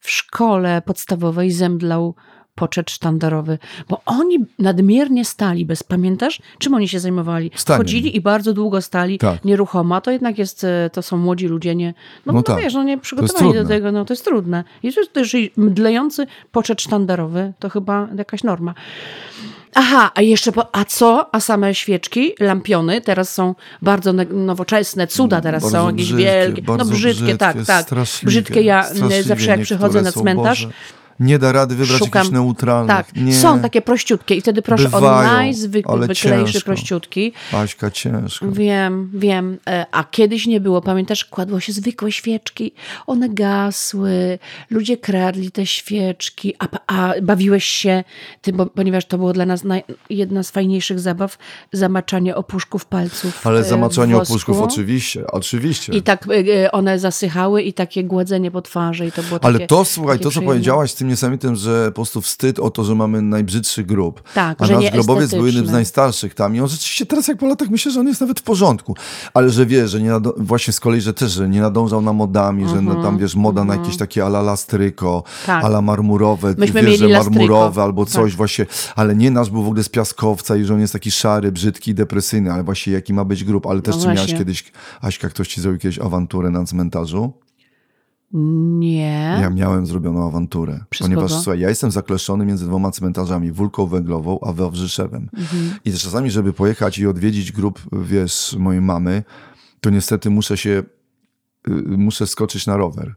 w 0.00 0.10
szkole 0.10 0.82
podstawowej 0.82 1.50
zemdlał 1.50 2.14
poczet 2.56 2.90
sztandarowy, 2.90 3.58
bo 3.88 4.02
oni 4.06 4.38
nadmiernie 4.58 5.24
stali 5.24 5.66
bez, 5.66 5.82
pamiętasz? 5.82 6.40
Czym 6.58 6.74
oni 6.74 6.88
się 6.88 7.00
zajmowali? 7.00 7.50
Chodzili 7.76 8.16
i 8.16 8.20
bardzo 8.20 8.52
długo 8.52 8.82
stali 8.82 9.18
tak. 9.18 9.44
nieruchomo, 9.44 10.00
to 10.00 10.10
jednak 10.10 10.38
jest, 10.38 10.64
e, 10.64 10.90
to 10.92 11.02
są 11.02 11.16
młodzi 11.16 11.48
ludzie, 11.48 11.74
nie, 11.74 11.94
no, 12.26 12.32
no, 12.32 12.38
no 12.38 12.42
tak. 12.42 12.60
wiesz, 12.60 12.74
no 12.74 12.82
nie 12.82 12.98
przygotowani 12.98 13.54
do 13.54 13.64
tego, 13.64 13.92
no 13.92 14.04
to 14.04 14.12
jest 14.12 14.24
trudne. 14.24 14.64
I 14.82 14.92
to 14.92 15.20
jest 15.20 15.34
mdlejący 15.56 16.26
poczet 16.52 16.82
sztandarowy, 16.82 17.52
to 17.58 17.68
chyba 17.68 18.08
jakaś 18.18 18.44
norma. 18.44 18.74
Aha, 19.78 20.10
a 20.14 20.22
jeszcze, 20.22 20.52
po, 20.52 20.76
a 20.76 20.84
co? 20.84 21.34
A 21.34 21.40
same 21.40 21.74
świeczki, 21.74 22.34
lampiony? 22.40 23.00
Teraz 23.00 23.34
są 23.34 23.54
bardzo 23.82 24.12
nowoczesne, 24.30 25.06
cuda 25.06 25.40
teraz 25.40 25.62
bardzo 25.62 25.78
są, 25.78 25.90
jakieś 25.90 26.12
wielkie, 26.12 26.62
no 26.66 26.84
brzydkie, 26.84 27.14
brzydkie 27.14 27.36
tak, 27.36 27.56
tak. 27.66 27.86
Brzydkie, 28.22 28.62
ja 28.62 28.86
zawsze 29.22 29.46
jak 29.50 29.60
przychodzę 29.60 30.02
na 30.02 30.12
cmentarz, 30.12 30.64
Boże 30.66 30.74
nie 31.20 31.38
da 31.38 31.52
rady 31.52 31.74
wybrać 31.74 31.98
Szukam. 31.98 32.20
jakichś 32.20 32.32
neutralnych. 32.32 32.96
Tak, 32.96 33.16
nie. 33.16 33.34
są 33.34 33.60
takie 33.60 33.82
prościutkie 33.82 34.34
i 34.34 34.40
wtedy 34.40 34.62
proszę 34.62 34.84
Bywają, 34.84 35.30
o 35.30 35.32
najzwyklejsze 35.32 36.60
prościutki. 36.60 37.32
Aśka, 37.52 37.90
ciężko. 37.90 38.52
Wiem, 38.52 39.10
wiem. 39.14 39.58
E, 39.66 39.86
a 39.92 40.04
kiedyś 40.04 40.46
nie 40.46 40.60
było, 40.60 40.82
pamiętasz, 40.82 41.24
kładło 41.24 41.60
się 41.60 41.72
zwykłe 41.72 42.12
świeczki, 42.12 42.72
one 43.06 43.28
gasły, 43.28 44.38
ludzie 44.70 44.96
kradli 44.96 45.50
te 45.50 45.66
świeczki, 45.66 46.54
a, 46.58 46.68
a 46.86 47.12
bawiłeś 47.22 47.64
się 47.64 48.04
tym, 48.42 48.56
bo, 48.56 48.66
ponieważ 48.66 49.04
to 49.04 49.18
było 49.18 49.32
dla 49.32 49.46
nas 49.46 49.64
naj, 49.64 49.84
jedna 50.10 50.42
z 50.42 50.50
fajniejszych 50.50 51.00
zabaw, 51.00 51.38
zamaczanie 51.72 52.36
opuszków 52.36 52.84
palców 52.84 53.46
Ale 53.46 53.60
e, 53.60 53.64
zamaczanie 53.64 54.16
opuszków 54.16 54.60
oczywiście, 54.60 55.26
oczywiście. 55.26 55.92
I 55.92 56.02
tak 56.02 56.26
e, 56.64 56.72
one 56.72 56.98
zasychały 56.98 57.62
i 57.62 57.72
takie 57.72 58.04
gładzenie 58.04 58.50
po 58.50 58.62
twarzy 58.62 59.06
i 59.06 59.12
to 59.12 59.22
było 59.22 59.38
Ale 59.42 59.54
takie, 59.54 59.66
to, 59.66 59.84
słuchaj, 59.84 60.18
to 60.18 60.30
co 60.30 60.42
powiedziałaś 60.42 60.90
z 60.90 60.94
tym 60.94 61.05
niesamowitym, 61.06 61.56
że 61.56 61.86
po 61.86 61.94
prostu 61.94 62.20
wstyd 62.20 62.58
o 62.58 62.70
to, 62.70 62.84
że 62.84 62.94
mamy 62.94 63.22
najbrzydszy 63.22 63.84
grób. 63.84 64.22
Tak, 64.34 64.62
A 64.62 64.66
że 64.66 64.74
nasz 64.74 64.90
grobowiec 64.90 65.30
był 65.30 65.46
jednym 65.46 65.66
z 65.66 65.70
najstarszych 65.70 66.34
tam 66.34 66.56
i 66.56 66.60
on 66.60 66.68
rzeczywiście 66.68 67.06
teraz 67.06 67.28
jak 67.28 67.38
po 67.38 67.46
latach 67.46 67.68
myślę, 67.68 67.92
że 67.92 68.00
on 68.00 68.06
jest 68.06 68.20
nawet 68.20 68.40
w 68.40 68.42
porządku. 68.42 68.94
Ale 69.34 69.50
że 69.50 69.66
wie, 69.66 69.88
że 69.88 70.00
nie 70.00 70.12
właśnie 70.36 70.72
z 70.72 70.80
kolei, 70.80 71.00
że 71.00 71.14
też, 71.14 71.32
że 71.32 71.48
nie 71.48 71.60
nadążał 71.60 72.00
na 72.00 72.12
modami, 72.12 72.62
mm 72.62 72.74
-hmm, 72.74 72.78
że 72.78 72.86
tam 72.86 72.96
mhm, 72.96 73.18
wiesz, 73.18 73.34
moda 73.34 73.62
mm 73.62 73.74
-hmm. 73.74 73.78
na 73.78 73.82
jakieś 73.82 73.98
takie 73.98 74.24
ala 74.24 74.42
lastryko, 74.42 75.22
tak. 75.46 75.64
ala 75.64 75.82
marmurowe, 75.82 76.54
Myśmy 76.58 76.82
wiesz, 76.82 76.98
że 76.98 77.08
marmurowe 77.08 77.82
albo 77.82 78.06
coś 78.06 78.30
tak. 78.30 78.36
właśnie, 78.36 78.66
ale 78.96 79.16
nie 79.16 79.30
nasz 79.30 79.50
był 79.50 79.62
w 79.62 79.66
ogóle 79.66 79.82
z 79.82 79.88
piaskowca 79.88 80.56
i 80.56 80.64
że 80.64 80.74
on 80.74 80.80
jest 80.80 80.92
taki 80.92 81.10
szary, 81.10 81.52
brzydki, 81.52 81.94
depresyjny, 81.94 82.52
ale 82.52 82.64
właśnie 82.64 82.92
jaki 82.92 83.14
ma 83.14 83.24
być 83.24 83.44
grób. 83.44 83.66
Ale 83.66 83.82
też 83.82 83.96
no 83.96 84.02
czy 84.02 84.08
miałeś 84.08 84.34
kiedyś, 84.34 84.72
Aśka, 85.00 85.28
ktoś 85.28 85.48
ci 85.48 85.60
zrobił 85.60 85.80
kiedyś 85.80 85.98
awanturę 85.98 86.50
na 86.50 86.64
cmentarzu? 86.64 87.45
Nie. 88.32 89.38
Ja 89.40 89.50
miałem 89.50 89.86
zrobioną 89.86 90.28
awanturę. 90.28 90.80
Przez 90.90 91.06
ponieważ 91.06 91.30
kogo? 91.30 91.42
słuchaj, 91.42 91.60
ja 91.60 91.68
jestem 91.68 91.90
zakleszczony 91.90 92.46
między 92.46 92.66
dwoma 92.66 92.90
cmentarzami, 92.90 93.52
Wólką 93.52 93.86
Węglową, 93.86 94.38
a 94.42 94.52
Wawrzyszewem. 94.52 95.28
Mhm. 95.36 95.78
I 95.84 95.92
czasami, 95.92 96.30
żeby 96.30 96.52
pojechać 96.52 96.98
i 96.98 97.06
odwiedzić 97.06 97.52
grób, 97.52 97.82
wiesz, 97.92 98.56
mojej 98.58 98.82
mamy, 98.82 99.22
to 99.80 99.90
niestety 99.90 100.30
muszę 100.30 100.56
się, 100.56 100.82
y, 101.68 101.72
muszę 101.98 102.26
skoczyć 102.26 102.66
na 102.66 102.76
rower. 102.76 103.14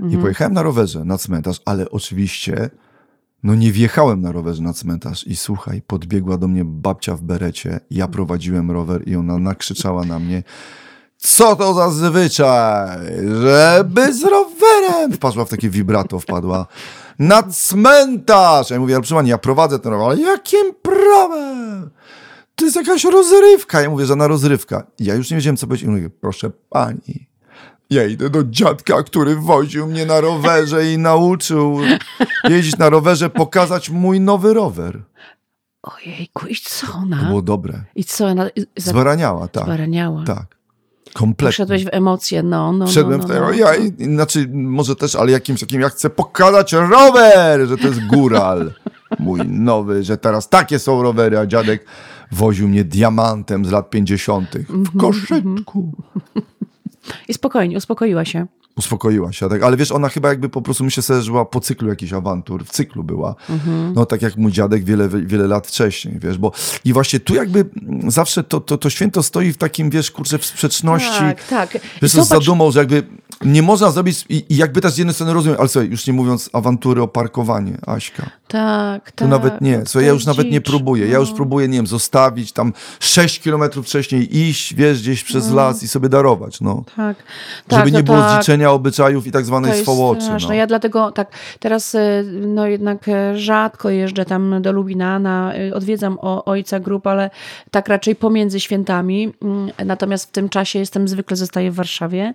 Mhm. 0.00 0.12
I 0.12 0.22
pojechałem 0.22 0.52
na 0.52 0.62
rowerze 0.62 1.04
na 1.04 1.18
cmentarz, 1.18 1.60
ale 1.64 1.90
oczywiście 1.90 2.70
no 3.42 3.54
nie 3.54 3.72
wjechałem 3.72 4.20
na 4.20 4.32
rowerze 4.32 4.62
na 4.62 4.72
cmentarz 4.72 5.26
i 5.26 5.36
słuchaj, 5.36 5.82
podbiegła 5.86 6.38
do 6.38 6.48
mnie 6.48 6.64
babcia 6.64 7.16
w 7.16 7.22
berecie, 7.22 7.80
ja 7.90 8.08
prowadziłem 8.08 8.70
rower 8.70 9.08
i 9.08 9.16
ona 9.16 9.38
nakrzyczała 9.38 10.04
na 10.04 10.18
mnie 10.18 10.42
co 11.22 11.56
to 11.56 11.74
za 11.74 11.90
zwyczaj, 11.90 12.98
żeby 13.42 14.12
z 14.14 14.22
rowerem, 14.24 15.12
wpadła 15.12 15.44
w 15.44 15.48
takie 15.48 15.70
vibrato, 15.70 16.20
wpadła 16.20 16.66
na 17.18 17.42
cmentarz. 17.42 18.70
Ja 18.70 18.78
mówię, 18.80 18.94
ale 18.96 19.04
pani, 19.04 19.30
ja 19.30 19.38
prowadzę 19.38 19.78
ten 19.78 19.92
rower, 19.92 20.06
ale 20.06 20.20
jakim 20.20 20.74
prawem? 20.82 21.90
to 22.54 22.64
jest 22.64 22.76
jakaś 22.76 23.04
rozrywka. 23.04 23.80
Ja 23.82 23.90
mówię, 23.90 24.06
że 24.06 24.16
na 24.16 24.26
rozrywka. 24.28 24.86
Ja 24.98 25.14
już 25.14 25.30
nie 25.30 25.36
wiedziałem, 25.36 25.56
co 25.56 25.66
powiedzieć. 25.66 25.88
I 25.88 25.90
mówię, 25.90 26.10
proszę 26.10 26.50
pani, 26.68 27.26
ja 27.90 28.04
idę 28.06 28.30
do 28.30 28.44
dziadka, 28.44 29.02
który 29.02 29.36
woził 29.36 29.86
mnie 29.86 30.06
na 30.06 30.20
rowerze 30.20 30.92
i 30.92 30.98
nauczył 30.98 31.78
jeździć 32.48 32.76
na 32.78 32.90
rowerze, 32.90 33.30
pokazać 33.30 33.90
mój 33.90 34.20
nowy 34.20 34.54
rower. 34.54 35.02
Ojejku, 35.82 36.46
i 36.46 36.56
co 36.56 36.86
To 36.86 36.92
ona? 36.94 37.24
było 37.24 37.42
dobre. 37.42 37.84
I 37.94 38.04
co 38.04 38.26
ona? 38.26 38.46
Zbaraniała, 38.76 39.48
tak. 39.48 39.64
Zbaraniała. 39.64 40.24
Tak. 40.24 40.46
Kompletnie. 41.14 41.48
Poszedłeś 41.48 41.84
w 41.84 41.88
emocje, 41.92 42.42
no, 42.42 42.72
no, 42.72 42.86
Wszedłem 42.86 43.20
no, 43.20 43.26
w 43.26 43.28
no, 43.28 43.34
tego, 43.34 43.46
no. 43.46 43.52
ja, 43.52 43.74
i- 43.76 44.04
znaczy 44.14 44.48
może 44.52 44.96
też, 44.96 45.14
ale 45.16 45.32
jakimś 45.32 45.60
takim, 45.60 45.80
ja 45.80 45.88
chcę 45.88 46.10
pokazać 46.10 46.72
rower, 46.72 47.66
że 47.68 47.76
to 47.78 47.86
jest 47.88 48.06
góral. 48.06 48.72
Mój 49.18 49.40
nowy, 49.48 50.02
że 50.02 50.16
teraz 50.18 50.48
takie 50.48 50.78
są 50.78 51.02
rowery, 51.02 51.38
a 51.38 51.46
dziadek 51.46 51.84
woził 52.32 52.68
mnie 52.68 52.84
diamantem 52.84 53.64
z 53.64 53.70
lat 53.70 53.90
50. 53.90 54.56
Mhm, 54.56 54.84
w 54.84 54.96
koszyczku. 54.98 55.92
I 57.28 57.34
spokojnie, 57.34 57.76
uspokoiła 57.76 58.24
się. 58.24 58.46
Uspokoiła 58.76 59.32
się, 59.32 59.48
tak? 59.48 59.62
ale 59.62 59.76
wiesz, 59.76 59.92
ona 59.92 60.08
chyba 60.08 60.28
jakby 60.28 60.48
po 60.48 60.62
prostu 60.62 60.84
myślę 60.84 61.02
sobie, 61.02 61.22
że 61.22 61.30
była 61.30 61.44
po 61.44 61.60
cyklu 61.60 61.88
jakichś 61.88 62.12
awantur, 62.12 62.64
w 62.64 62.70
cyklu 62.70 63.04
była. 63.04 63.34
Mhm. 63.50 63.92
No 63.94 64.06
tak 64.06 64.22
jak 64.22 64.36
mój 64.36 64.52
dziadek 64.52 64.84
wiele, 64.84 65.08
wiele 65.08 65.46
lat 65.46 65.66
wcześniej, 65.66 66.18
wiesz, 66.18 66.38
bo 66.38 66.52
i 66.84 66.92
właśnie 66.92 67.20
tu 67.20 67.34
jakby 67.34 67.64
zawsze 68.08 68.44
to, 68.44 68.60
to, 68.60 68.78
to 68.78 68.90
święto 68.90 69.22
stoi 69.22 69.52
w 69.52 69.56
takim, 69.56 69.90
wiesz, 69.90 70.10
kurczę, 70.10 70.38
w 70.38 70.46
sprzeczności. 70.46 71.18
Tak, 71.18 71.46
tak. 71.48 71.72
Wiesz, 71.72 71.82
to 72.00 72.08
z 72.08 72.12
Zobacz, 72.12 72.28
zadumą, 72.28 72.70
że 72.70 72.78
jakby 72.78 73.06
nie 73.44 73.62
można 73.62 73.90
zrobić, 73.90 74.24
i, 74.28 74.44
i 74.48 74.56
jakby 74.56 74.80
też 74.80 74.92
z 74.92 74.98
jednej 74.98 75.14
strony 75.14 75.32
rozumiem, 75.32 75.58
ale 75.60 75.68
słuchaj, 75.68 75.90
już 75.90 76.06
nie 76.06 76.12
mówiąc 76.12 76.50
awantury 76.52 77.02
o 77.02 77.08
parkowanie, 77.08 77.78
Aśka. 77.86 78.30
tak, 78.48 79.04
tak. 79.04 79.12
Tu 79.12 79.28
nawet 79.28 79.60
nie, 79.60 79.78
no 79.78 79.86
słuchaj, 79.86 79.92
to 79.92 80.06
ja 80.06 80.12
już 80.12 80.26
nawet 80.26 80.50
nie 80.50 80.60
próbuję. 80.60 81.06
Ja 81.06 81.12
no. 81.12 81.20
już 81.20 81.32
próbuję, 81.32 81.68
nie 81.68 81.78
wiem, 81.78 81.86
zostawić 81.86 82.52
tam 82.52 82.72
6 83.00 83.40
kilometrów 83.40 83.86
wcześniej, 83.86 84.38
iść, 84.38 84.74
wiesz, 84.74 85.00
gdzieś 85.02 85.24
przez 85.24 85.50
las 85.50 85.82
i 85.82 85.88
sobie 85.88 86.08
darować, 86.08 86.60
no. 86.60 86.84
Tak, 86.96 87.16
Żeby 87.70 87.82
tak, 87.82 87.92
nie 87.92 87.98
no 87.98 88.02
było 88.02 88.18
tak. 88.18 88.34
zliczenia 88.34 88.70
obyczajów 88.70 89.26
i 89.26 89.32
tak 89.32 89.42
To 89.42 89.46
zwanej 89.46 89.82
swołoczy. 89.82 90.26
No. 90.48 90.54
Ja 90.54 90.66
dlatego 90.66 91.12
tak 91.12 91.28
teraz 91.60 91.94
e, 91.94 92.22
no 92.46 92.66
jednak 92.66 93.08
e, 93.08 93.38
rzadko 93.38 93.90
jeżdżę 93.90 94.24
tam 94.24 94.62
do 94.62 94.72
Lubina, 94.72 95.18
na, 95.18 95.54
e, 95.54 95.74
odwiedzam 95.74 96.18
o, 96.20 96.44
ojca 96.44 96.80
grup, 96.80 97.06
ale 97.06 97.30
tak 97.70 97.88
raczej 97.88 98.16
pomiędzy 98.16 98.60
świętami. 98.60 99.32
Mm, 99.42 99.70
Natomiast 99.84 100.28
w 100.28 100.30
tym 100.30 100.48
czasie 100.48 100.78
jestem 100.78 101.08
zwykle 101.08 101.36
zostaję 101.36 101.70
w 101.70 101.74
Warszawie, 101.74 102.34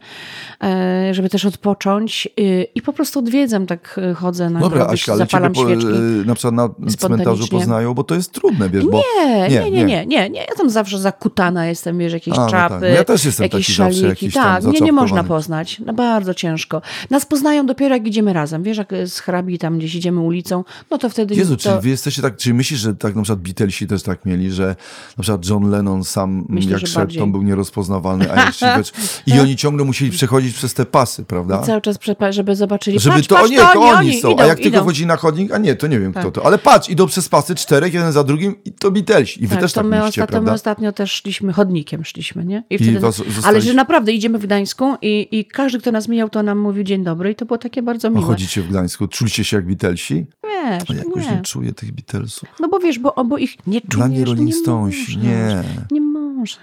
e, 0.63 0.96
żeby 1.11 1.29
też 1.29 1.45
odpocząć 1.45 2.27
e, 2.37 2.63
i 2.63 2.81
po 2.81 2.93
prostu 2.93 3.19
odwiedzam, 3.19 3.65
tak 3.65 3.99
e, 4.11 4.13
chodzę 4.13 4.49
na 4.49 4.59
Dobra, 4.59 4.77
groby, 4.79 4.93
Aśka, 4.93 5.11
ale 5.11 5.19
ciebie 5.19 5.31
zapalam 5.31 5.53
po, 5.53 5.65
świeczki. 5.65 5.87
e, 5.87 6.25
na 6.25 6.35
przykład 6.35 6.53
na 6.53 6.69
cmentarzu 6.97 7.47
poznają, 7.47 7.93
bo 7.93 8.03
to 8.03 8.15
jest 8.15 8.31
trudne, 8.31 8.69
wiesz, 8.69 8.85
bo... 8.85 9.03
Nie, 9.49 9.71
nie, 9.71 9.71
nie, 9.71 10.05
nie, 10.05 10.29
nie. 10.29 10.39
Ja 10.39 10.55
tam 10.57 10.69
zawsze 10.69 10.99
zakutana 10.99 11.65
jestem, 11.65 11.97
wiesz, 11.97 12.13
jakieś 12.13 12.33
A, 12.33 12.37
no 12.37 12.51
tak. 12.51 12.51
czapy, 12.51 12.79
No 12.81 12.95
ja 12.95 13.03
też 13.03 13.25
jestem 13.25 13.43
jakieś 13.43 13.67
taki 13.67 13.73
zawsze 13.77 14.01
szaliki. 14.01 14.31
tak, 14.31 14.63
nie, 14.63 14.79
nie 14.79 14.91
można 14.91 15.23
poznać. 15.23 15.81
No 15.85 15.93
bardzo 15.93 16.33
ciężko. 16.33 16.81
Nas 17.09 17.25
poznają 17.25 17.65
dopiero 17.65 17.95
jak 17.95 18.07
idziemy 18.07 18.33
razem. 18.33 18.63
Wiesz, 18.63 18.77
jak 18.77 18.93
z 19.05 19.19
hrabi 19.19 19.59
tam 19.59 19.77
gdzieś 19.77 19.95
idziemy 19.95 20.19
ulicą, 20.19 20.63
no 20.91 20.97
to 20.97 21.09
wtedy 21.09 21.35
Jezu, 21.35 21.57
to... 21.57 21.63
czy 21.63 21.81
wy 21.81 21.89
jesteście 21.89 22.21
tak, 22.21 22.37
czy 22.37 22.53
myślisz, 22.53 22.79
że 22.79 22.95
tak 22.95 23.15
na 23.15 23.21
przykład 23.21 23.39
Beatlesi 23.39 23.87
też 23.87 24.03
tak 24.03 24.25
mieli, 24.25 24.51
że 24.51 24.75
na 25.17 25.21
przykład 25.21 25.49
John 25.49 25.69
Lennon 25.69 26.03
sam 26.03 26.45
Myślę, 26.49 26.79
jak 26.95 27.11
to 27.19 27.27
był 27.27 27.43
nierozpoznawalny, 27.43 28.31
a 28.31 28.45
jeszcze 28.45 28.81
i 29.27 29.39
oni 29.39 29.55
ciągle 29.55 29.85
musieli 29.85 30.11
przechodzić 30.11 30.55
przez 30.55 30.73
te 30.73 30.85
pasy, 30.87 31.23
prawda? 31.25 31.61
Cały 31.61 31.81
czas, 31.81 31.97
żeby 32.29 32.55
zobaczyli, 32.55 32.99
Żeby 32.99 33.15
patrz, 33.15 33.27
to, 33.27 33.35
patrz, 33.35 33.49
nie, 33.51 33.57
to 33.57 33.73
to 33.73 33.81
oni, 33.81 34.21
są, 34.21 34.31
idą, 34.31 34.43
a 34.43 34.45
jak 34.45 34.57
tylko 34.59 34.77
idą. 34.77 34.85
chodzi 34.85 35.05
na 35.05 35.15
chodnik, 35.17 35.51
a 35.51 35.57
nie, 35.57 35.75
to 35.75 35.87
nie 35.87 35.99
wiem 35.99 36.11
kto 36.11 36.23
Tak. 36.23 36.31
to, 36.33 36.45
ale 36.45 36.57
patrz, 36.57 36.89
idą 36.89 37.07
przez 37.07 37.29
pasy 37.29 37.55
czterech, 37.55 37.93
jeden 37.93 38.11
za 38.11 38.23
drugim 38.23 38.55
i 38.65 38.71
to 38.71 38.91
Beatlesi. 38.91 39.43
I 39.43 39.47
wy 39.47 39.55
Tak, 39.55 39.61
też 39.63 39.73
to 39.73 39.81
tak 39.81 39.89
my, 39.89 39.97
mieliście, 39.97 40.21
ostatnio, 40.23 40.41
my 40.41 40.51
ostatnio 40.51 40.91
też 40.91 41.11
szliśmy, 41.11 41.53
chodnikiem 41.53 42.05
szliśmy, 42.05 42.45
nie? 42.45 42.63
I 42.69 42.99
was 42.99 43.21
Ale 43.43 43.61
że 43.61 43.73
naprawdę 43.73 44.11
idziemy 44.11 44.39
w 44.39 44.43
Gdańsku 44.43 44.95
i, 45.01 45.27
i 45.31 45.45
każdy, 45.45 45.79
kto 45.79 45.91
nas 45.91 46.07
mijał, 46.07 46.29
to 46.29 46.43
nam 46.43 46.59
mówił 46.59 46.83
dzień 46.83 47.03
dobry 47.03 47.31
i 47.31 47.35
to 47.35 47.45
było 47.45 47.57
takie 47.57 47.81
bardzo 47.81 48.07
A 48.07 48.11
miłe. 48.11 48.23
chodzicie 48.25 48.61
w 48.61 48.67
Gdańsku, 48.69 49.07
czuliście 49.07 49.43
się 49.43 49.57
jak 49.57 49.65
Beatlesi? 49.67 50.25
Wiesz, 50.43 50.83
A 50.89 50.93
jakoś 50.93 51.25
nie, 51.25 51.31
nie. 51.31 51.41
czuję 51.41 51.73
tych 51.73 51.91
Beatlesów. 51.91 52.49
No 52.59 52.67
bo 52.69 52.79
wiesz, 52.79 52.99
bo, 52.99 53.13
bo 53.25 53.37
ich 53.37 53.67
nie 53.67 53.81
czujesz, 53.81 53.95
Dla 53.95 54.07
mnie 54.07 54.25
Rolling 54.25 54.47
nie 54.47 54.53
Stonesi, 54.53 54.99
możesz. 54.99 55.15
nie. 55.23 55.63
Nie 55.91 56.01
możesz. 56.37 56.59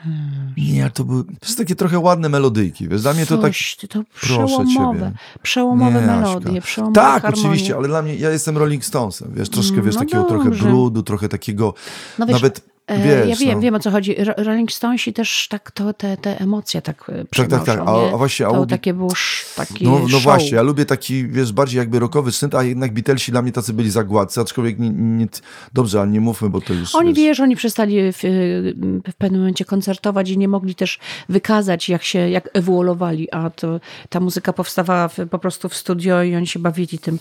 Nie, 0.56 0.90
to 0.90 1.04
były, 1.04 1.24
to 1.24 1.48
są 1.48 1.56
takie 1.56 1.74
trochę 1.74 1.98
ładne 1.98 2.28
melodyjki, 2.28 2.88
wiesz, 2.88 3.02
dla 3.02 3.12
mnie 3.12 3.26
to 3.26 3.38
tak... 3.38 3.52
Ty 3.80 3.88
to 3.88 4.02
Proszę 4.20 4.26
przełomowe, 4.46 4.98
ciebie. 5.00 5.12
przełomowe 5.42 6.00
Nie, 6.00 6.06
melodie, 6.06 6.60
przełomowe 6.60 6.94
Tak, 7.00 7.22
harmonie. 7.22 7.42
oczywiście, 7.42 7.76
ale 7.76 7.88
dla 7.88 8.02
mnie, 8.02 8.14
ja 8.16 8.30
jestem 8.30 8.58
Rolling 8.58 8.84
Stonesem, 8.84 9.32
wiesz, 9.34 9.48
troszkę, 9.48 9.82
wiesz, 9.82 9.94
No 9.94 10.00
takiego 10.00 10.24
trochę 10.24 10.44
dobrze. 10.44 10.64
brudu, 10.64 11.02
trochę 11.02 11.28
takiego, 11.28 11.74
No 12.18 12.26
wiesz, 12.26 12.34
nawet, 12.34 12.60
wiesz, 12.88 13.28
ja 13.28 13.36
wiem, 13.46 13.54
no. 13.54 13.60
wiem 13.60 13.74
o 13.74 13.78
co 13.78 13.90
chodzi. 13.90 14.14
Ro- 14.24 14.34
Rolling 14.36 14.72
Stonesi 14.72 15.12
też 15.12 15.48
tak 15.50 15.70
to, 15.70 15.92
te, 15.94 16.16
te 16.16 16.40
emocje 16.40 16.82
tak 16.82 17.10
e, 17.14 17.24
Tak, 17.36 17.48
tak, 17.48 17.64
tak, 17.64 17.78
a- 17.86 18.12
a 18.14 18.16
właśnie, 18.16 18.46
a 18.46 18.50
To 18.50 18.66
takie 18.66 18.94
było 18.94 19.10
sz, 19.12 19.54
takie 19.56 19.84
No, 19.84 19.98
no 19.98 20.08
show. 20.08 20.22
właśnie, 20.22 20.50
ja 20.56 20.62
lubię 20.62 20.84
taki, 20.84 21.28
wiesz, 21.28 21.52
bardziej 21.52 21.78
jakby 21.78 21.98
rockowy 21.98 22.32
sznyt, 22.32 22.54
a 22.54 22.62
jednak 22.62 22.94
Beatlesi 22.94 23.32
dla 23.32 23.42
mnie 23.42 23.52
tacy 23.52 23.72
byli 23.72 23.90
zagładcy, 23.90 24.40
aczkolwiek 24.40 24.78
nie, 24.78 24.90
nie, 24.90 25.26
dobrze, 25.72 26.00
ale 26.00 26.10
nie 26.10 26.20
mówmy, 26.20 26.50
bo 26.50 26.60
to 26.60 26.72
już, 26.74 26.94
Oni, 26.94 27.08
wiesz, 27.14 27.24
wiesz, 27.24 27.40
oni 27.40 27.56
przestali 27.56 28.12
w, 28.12 28.18
w 29.12 29.14
pewnym 29.18 29.40
momencie 29.40 29.64
koncertować 29.64 30.30
i 30.30 30.38
nie 30.38 30.48
mogli 30.48 30.74
też 30.74 30.98
wykazać, 31.28 31.88
jak 31.88 32.02
się, 32.02 32.18
jak 32.18 32.48
ewoluowali, 32.52 33.30
a 33.30 33.50
to, 33.50 33.80
ta 34.08 34.20
muzyka 34.20 34.52
powstawała 34.52 35.08
w, 35.08 35.16
po 35.30 35.38
prostu 35.38 35.68
w 35.68 35.74
studio 35.74 36.22
i 36.22 36.36
oni 36.36 36.46
się 36.46 36.58
bawili 36.58 36.98
tym. 36.98 37.18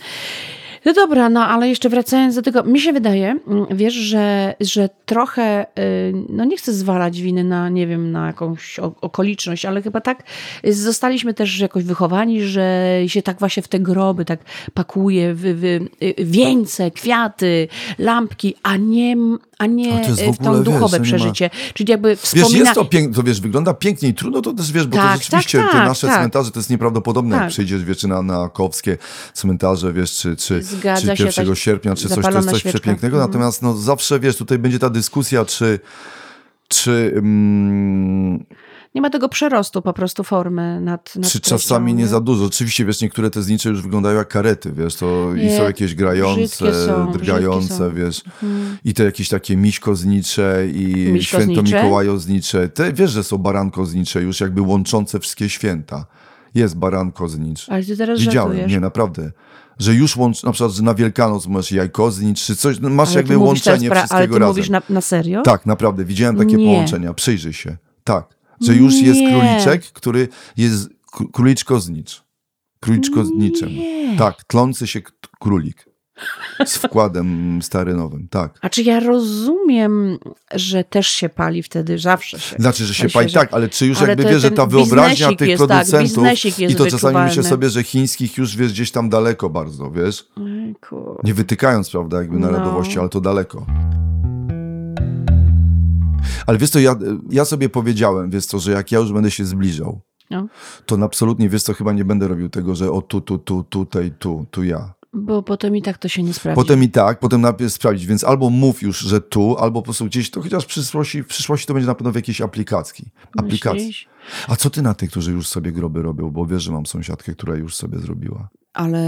No 0.86 0.93
dobra, 0.93 1.29
no 1.29 1.45
ale 1.45 1.69
jeszcze 1.69 1.89
wracając 1.89 2.36
do 2.36 2.41
tego, 2.41 2.63
mi 2.63 2.79
się 2.81 2.93
wydaje, 2.93 3.39
mm, 3.47 3.65
wiesz, 3.71 3.93
że, 3.93 4.55
że 4.59 4.89
trochę, 5.05 5.65
y, 5.79 6.13
no 6.29 6.45
nie 6.45 6.57
chcę 6.57 6.73
zwalać 6.73 7.21
winy 7.21 7.43
na, 7.43 7.69
nie 7.69 7.88
wiem, 7.88 8.11
na 8.11 8.27
jakąś 8.27 8.79
okoliczność, 8.79 9.65
ale 9.65 9.81
chyba 9.81 10.01
tak 10.01 10.23
y, 10.67 10.73
zostaliśmy 10.73 11.34
też 11.34 11.59
jakoś 11.59 11.84
wychowani, 11.84 12.41
że 12.43 12.89
się 13.07 13.21
tak 13.21 13.39
właśnie 13.39 13.63
w 13.63 13.67
te 13.67 13.79
groby 13.79 14.25
tak 14.25 14.39
pakuje, 14.73 15.34
w, 15.34 15.41
w, 15.41 15.63
y, 15.63 16.25
wieńce, 16.25 16.91
kwiaty, 16.91 17.67
lampki, 17.99 18.55
a 18.63 18.77
nie, 18.77 19.15
a 19.57 19.65
nie 19.65 19.91
to 20.01 20.09
jest 20.09 20.21
w 20.21 20.25
w 20.25 20.29
ogóle, 20.29 20.51
to 20.51 20.53
wiesz, 20.53 20.63
duchowe 20.63 20.97
to 20.97 21.03
nie 21.03 21.11
ma- 21.11 21.17
przeżycie. 21.17 21.49
Czyli 21.73 21.91
jakby 21.91 22.09
Wiesz, 22.09 22.19
wspomina... 22.19 22.59
jest 22.59 22.73
to 22.73 22.86
piękne, 22.86 23.13
to 23.15 23.23
wiesz, 23.23 23.41
wygląda 23.41 23.73
pięknie 23.73 24.09
i 24.09 24.13
trudno 24.13 24.41
to 24.41 24.53
też, 24.53 24.71
wiesz, 24.71 24.88
bo 24.88 24.97
to 24.97 25.03
Tak, 25.03 25.21
rzeczywiście 25.23 25.57
tak, 25.57 25.71
te 25.71 25.77
tak, 25.77 25.88
nasze 25.88 26.07
tak. 26.07 26.17
cmentarze 26.19 26.51
to 26.51 26.59
jest 26.59 26.69
nieprawdopodobne, 26.69 27.36
jak 27.36 27.43
Tak. 27.43 27.51
przyjdziesz, 27.51 27.84
wiesz, 27.84 28.03
na, 28.03 28.21
na 28.21 28.49
kowskie 28.49 28.97
cmentarze, 29.34 29.93
wiesz, 29.93 30.11
czy, 30.11 30.36
czy, 30.36 30.61
Zgadza 30.78 31.11
czy 31.15 31.17
się, 31.17 31.24
1 31.26 31.45
tak 31.47 31.57
sierpnia, 31.57 31.95
czy 31.95 32.09
coś, 32.09 32.26
to 32.26 32.32
jest 32.32 32.49
coś 32.49 32.59
świeczka. 32.59 32.80
przepięknego, 32.80 33.17
Mhm. 33.17 33.32
natomiast 33.32 33.61
no 33.61 33.74
zawsze, 33.78 34.19
wiesz, 34.19 34.38
tutaj 34.38 34.59
będzie 34.59 34.80
ta 34.80 34.89
dyskusja, 34.89 35.45
czy 35.45 35.80
czy, 36.67 37.13
mm, 37.15 38.45
Nie 38.95 39.01
ma 39.01 39.09
tego 39.09 39.30
przerostu 39.30 39.82
po 39.82 39.93
prostu 39.93 40.24
formy 40.24 40.82
nad, 40.82 41.15
nad 41.15 41.32
czy 41.32 41.39
czasami 41.39 41.93
nie 41.93 42.07
za 42.07 42.19
dużo. 42.21 42.45
Oczywiście, 42.45 42.86
wiesz, 42.86 43.01
niektóre 43.01 43.30
te 43.30 43.41
znicze 43.41 43.69
już 43.69 43.82
wyglądają 43.82 44.17
jak 44.17 44.28
karety, 44.28 44.71
wiesz, 44.71 44.95
to 44.95 45.36
i 45.36 45.39
Nie, 45.39 45.57
są 45.57 45.63
jakieś 45.63 45.95
grające, 45.95 46.86
są, 46.88 47.11
drgające, 47.11 47.67
są. 47.78 47.84
Mhm. 47.86 47.95
wiesz, 48.05 48.24
i 48.86 48.93
te 48.93 49.03
jakieś 49.03 49.30
takie 49.30 49.57
miśkoznicze 49.57 50.67
i 50.74 50.95
Miśkoznicze? 51.11 51.53
święto 51.61 51.78
Mikołajoznicze. 51.78 52.69
Te, 52.69 52.93
wiesz, 52.93 53.11
że 53.11 53.24
są 53.24 53.38
barankoznicze 53.38 54.21
już 54.21 54.39
jakby 54.41 54.61
łączące 54.61 55.19
wszystkie 55.19 55.49
święta. 55.49 56.05
Jest 56.55 56.78
baranko 56.78 57.28
znicz. 57.28 57.69
Ale 57.69 57.84
ty 57.84 57.97
teraz 57.97 58.19
Widziałem, 58.19 58.51
żartujesz. 58.51 58.71
nie, 58.71 58.80
naprawdę. 58.80 59.32
Że 59.80 59.93
już 59.93 60.15
łącz, 60.17 60.43
na 60.43 60.51
przykład, 60.51 60.80
na 60.80 60.93
Wielkanoc 60.93 61.47
masz 61.47 61.71
jajko 61.71 62.11
znicz, 62.11 62.43
czy 62.45 62.55
coś, 62.55 62.80
no, 62.80 62.89
masz 62.89 63.09
Ale 63.09 63.17
jakby 63.17 63.34
teraz 63.34 63.47
łączenie 63.47 63.89
pra- 63.89 63.95
wszystkiego 63.95 64.17
Ale 64.17 64.28
ty 64.28 64.34
razem. 64.39 64.47
mówisz 64.47 64.69
na, 64.69 64.82
na 64.89 65.01
serio? 65.01 65.41
Tak, 65.41 65.65
naprawdę. 65.65 66.05
Widziałem 66.05 66.38
takie 66.38 66.55
Nie. 66.55 66.65
połączenia. 66.65 67.13
Przyjrzyj 67.13 67.53
się. 67.53 67.78
Tak. 68.03 68.26
Że 68.61 68.76
już 68.76 68.93
jest 69.01 69.19
Nie. 69.19 69.30
króliczek, 69.32 69.84
który 69.93 70.28
jest 70.57 70.89
króliczko 71.32 71.80
znicz. 71.80 72.24
Króliczko 72.80 73.26
z 73.26 73.30
niczym. 73.32 73.69
Nie. 73.69 74.17
Tak, 74.17 74.43
tlący 74.43 74.88
się 74.88 75.01
królik. 75.39 75.86
Z 76.66 76.76
wkładem 76.78 77.59
starynowym, 77.61 78.28
tak. 78.30 78.59
A 78.61 78.70
czy 78.70 78.84
ja 78.84 78.99
rozumiem, 78.99 80.18
że 80.55 80.84
też 80.84 81.07
się 81.07 81.30
pali 81.30 81.64
wtedy, 81.64 81.99
zawsze 81.99 82.39
się. 82.39 82.55
Znaczy, 82.59 82.86
że 82.86 82.93
się 82.93 83.09
pali 83.09 83.30
że- 83.30 83.39
tak, 83.39 83.53
ale 83.53 83.70
czy 83.70 83.86
już 83.86 83.97
ale 83.99 84.07
jakby 84.09 84.24
wiesz, 84.24 84.41
że 84.41 84.51
ta 84.51 84.66
wyobraźnia 84.66 85.36
tych 85.36 85.49
jest, 85.49 85.59
tak, 85.59 85.68
producentów 85.68 86.09
biznesik 86.24 86.59
jest 86.59 86.76
i 86.76 86.78
to 86.78 86.86
czasami 86.86 87.14
myślę 87.14 87.26
wyczuwalny. 87.28 87.49
sobie, 87.49 87.70
że 87.70 87.84
chińskich 87.84 88.38
już 88.38 88.55
wiesz 88.57 88.72
gdzieś 88.72 88.91
tam 88.91 89.09
daleko 89.09 89.49
bardzo, 89.49 89.91
wiesz? 89.91 90.28
Nie 91.24 91.34
wytykając, 91.34 91.89
prawda, 91.89 92.18
jakby 92.18 92.39
No. 92.39 92.51
narodowości, 92.51 92.99
ale 92.99 93.09
to 93.09 93.22
daleko. 93.22 93.66
Ale 96.47 96.57
wiesz 96.57 96.70
co, 96.70 96.80
ja, 96.80 96.95
ja 97.30 97.45
sobie 97.45 97.70
powiedziałem, 97.70 98.30
wiesz 98.30 98.45
co, 98.45 98.59
że 98.59 98.72
jak 98.72 98.91
ja 98.91 98.99
już 98.99 99.14
będę 99.14 99.32
się 99.32 99.45
zbliżał, 99.45 100.01
No. 100.30 100.47
to 100.86 100.97
absolutnie, 101.03 101.49
wiesz 101.49 101.64
co, 101.64 101.74
chyba 101.74 101.93
nie 101.93 102.05
będę 102.05 102.28
robił 102.28 102.49
tego, 102.49 102.76
że 102.76 102.91
o 102.91 103.01
tu, 103.01 103.22
tu, 103.22 103.38
tu, 103.38 103.64
tutaj, 103.64 104.11
tu, 104.20 104.45
tu 104.51 104.64
ja. 104.64 104.93
Bo 105.14 105.43
potem 105.43 105.76
i 105.76 105.82
tak 105.82 105.97
to 105.97 106.07
się 106.07 106.24
nie 106.24 106.34
sprawdzi. 106.34 106.55
Potem 106.55 106.84
i 106.84 106.89
tak, 106.89 107.20
potem 107.20 107.41
najpierw 107.41 107.74
sprawdzić, 107.74 108.05
więc 108.05 108.24
albo 108.24 108.49
mów 108.49 108.82
już, 108.82 108.99
że 108.99 109.22
tu, 109.22 109.57
albo 109.57 109.82
po 109.82 109.86
prostu 109.86 110.05
gdzieś, 110.05 110.32
to 110.32 110.41
chociaż 110.41 110.64
w 110.64 110.68
przyszłości, 110.68 111.24
w 111.24 111.28
przyszłości 111.28 111.68
to 111.68 111.74
będzie 111.74 111.88
na 111.88 111.95
pewno 111.95 112.11
w 112.11 112.16
jakiejś 112.16 112.41
aplikacji. 112.41 113.05
aplikacji. 113.38 113.93
A 114.47 114.55
co 114.55 114.70
ty 114.70 114.82
na 114.82 114.93
tych, 114.93 115.09
którzy 115.09 115.32
już 115.32 115.47
sobie 115.47 115.72
groby 115.72 116.01
robią? 116.01 116.32
Bo 116.32 116.45
wiesz, 116.45 116.64
że 116.64 116.72
mam 116.72 116.86
sąsiadkę, 116.86 117.34
która 117.36 117.55
już 117.55 117.76
sobie 117.76 117.99
zrobiła. 117.99 118.49
Ale 118.74 119.01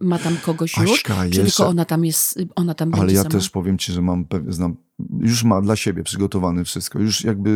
ma 0.00 0.18
tam 0.18 0.36
kogoś 0.36 0.76
już? 0.76 0.90
Aśka, 0.90 1.14
Czy 1.14 1.26
jeszcze- 1.26 1.42
tylko 1.44 1.66
ona 1.66 1.84
tam 1.84 2.04
jest, 2.04 2.38
ona 2.56 2.74
tam 2.74 2.94
Ale 2.94 3.12
ja 3.12 3.18
sama? 3.18 3.30
też 3.30 3.50
powiem 3.50 3.78
ci, 3.78 3.92
że 3.92 4.02
mam, 4.02 4.24
znam 4.48 4.76
już 5.20 5.44
ma 5.44 5.60
dla 5.62 5.76
siebie 5.76 6.02
przygotowane 6.02 6.64
wszystko. 6.64 6.98
Już 6.98 7.24
jakby 7.24 7.50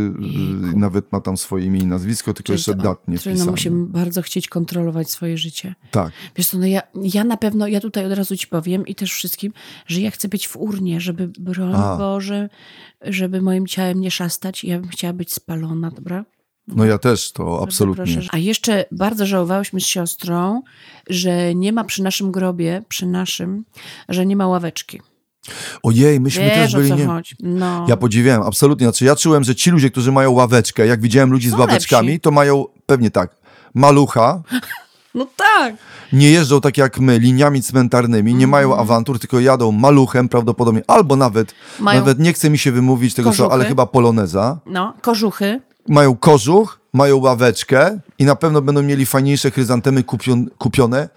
y, 0.75 0.77
nawet 0.77 1.13
ma 1.13 1.21
tam 1.21 1.37
swoje 1.37 1.67
imię 1.67 1.81
i 1.81 1.87
nazwisko, 1.87 2.35
tylko 2.35 2.47
Czyli 2.47 2.55
jeszcze 2.57 2.75
to- 2.75 2.83
dat 2.83 3.09
nie 3.09 3.19
Czyli 3.19 3.31
no 3.33 3.37
wpisane. 3.37 3.51
musimy 3.51 3.87
bardzo 3.87 4.23
chcieć 4.23 4.49
kontrolować 4.49 5.11
swoje 5.11 5.39
życie. 5.39 5.75
Tak. 5.91 6.13
Wiesz 6.37 6.49
co, 6.49 6.59
no 6.59 6.67
ja, 6.67 6.83
ja 7.03 7.25
na 7.25 7.37
pewno, 7.37 7.67
ja 7.67 7.81
tutaj 7.81 8.07
od 8.07 8.13
razu 8.13 8.37
ci 8.37 8.47
powiem 8.47 8.87
i 8.87 8.95
też 8.95 9.13
wszystkim, 9.13 9.53
że 9.87 10.01
ja 10.01 10.11
chcę 10.11 10.29
być 10.29 10.49
w 10.49 10.57
urnie, 10.57 11.01
żeby, 11.01 11.29
broń 11.29 11.73
A. 11.77 11.97
Boże, 11.97 12.49
żeby 13.03 13.43
moim 13.43 13.67
ciałem 13.67 14.01
nie 14.01 14.11
szastać. 14.11 14.65
Ja 14.65 14.81
bym 14.81 14.89
chciała 14.89 15.13
być 15.13 15.33
spalona, 15.33 15.91
dobra? 15.91 16.25
No 16.69 16.85
ja 16.85 16.99
też 16.99 17.33
to 17.33 17.45
Bardzo 17.45 17.63
absolutnie. 17.65 18.05
proszę. 18.15 18.29
A 18.33 18.39
jeszcze 18.39 18.85
bardzo 18.93 19.27
żałowałyśmy 19.27 19.81
z 19.81 19.85
siostrą, 19.87 20.63
że 21.11 21.55
nie 21.55 21.73
ma 21.73 21.85
przy 21.85 22.03
naszym 22.03 22.33
grobie, 22.33 22.83
przy 22.89 23.07
naszym, 23.07 23.65
że 24.09 24.27
nie 24.27 24.37
ma 24.37 24.47
ławeczki. 24.49 25.01
Ojej, 25.83 26.21
myśmy 26.21 26.45
Wiesz 26.45 26.55
też 26.55 26.75
byli... 26.75 26.89
co 26.89 26.97
Nie... 26.97 27.07
No. 27.41 27.87
Ja 27.89 27.97
podziwiałem, 27.97 28.43
absolutnie. 28.43 28.87
Znaczy 28.87 29.05
ja 29.05 29.17
czułem, 29.17 29.45
że 29.45 29.55
ci 29.55 29.71
ludzie, 29.71 29.91
którzy 29.91 30.13
mają 30.13 30.31
ławeczkę, 30.33 30.87
jak 30.87 31.01
widziałem 31.01 31.33
ludzi 31.33 31.49
z 31.49 31.53
Są 31.53 31.59
ławeczkami, 31.59 32.09
lepsi. 32.09 32.21
to 32.21 32.31
mają 32.31 32.65
pewnie 32.87 33.11
tak, 33.11 33.31
malucha, 33.75 34.43
no 35.15 35.27
tak. 35.37 35.75
nie 36.13 36.31
jeżdżą 36.31 36.61
tak 36.61 36.79
jak 36.79 36.99
my 37.01 37.19
liniami 37.19 37.63
cmentarnymi, 37.63 38.35
nie 38.35 38.47
mają 38.47 38.69
Mhm. 38.69 38.81
awantur, 38.83 39.19
tylko 39.19 39.41
jadą 39.41 39.73
maluchem 39.73 40.29
prawdopodobnie, 40.29 40.83
albo 40.87 41.17
nawet, 41.17 41.55
Mają 41.81 42.01
nawet 42.01 42.19
nie 42.19 42.33
chce 42.33 42.51
mi 42.51 42.59
się 42.59 42.73
wymówić 42.73 43.15
tego 43.15 43.33
słowa, 43.33 43.55
ale 43.55 43.65
chyba 43.65 43.87
poloneza. 43.87 44.59
No, 44.67 44.95
kożuchy. 45.03 45.61
Mają 45.89 46.17
kożuch, 46.17 46.81
mają 46.93 47.17
ławeczkę 47.17 47.99
i 48.19 48.25
na 48.25 48.37
pewno 48.37 48.63
będą 48.63 48.83
mieli 48.83 49.07
fajniejsze 49.07 49.51
chryzantemy 49.51 50.03
kupion, 50.03 50.47
kupione 50.59 51.09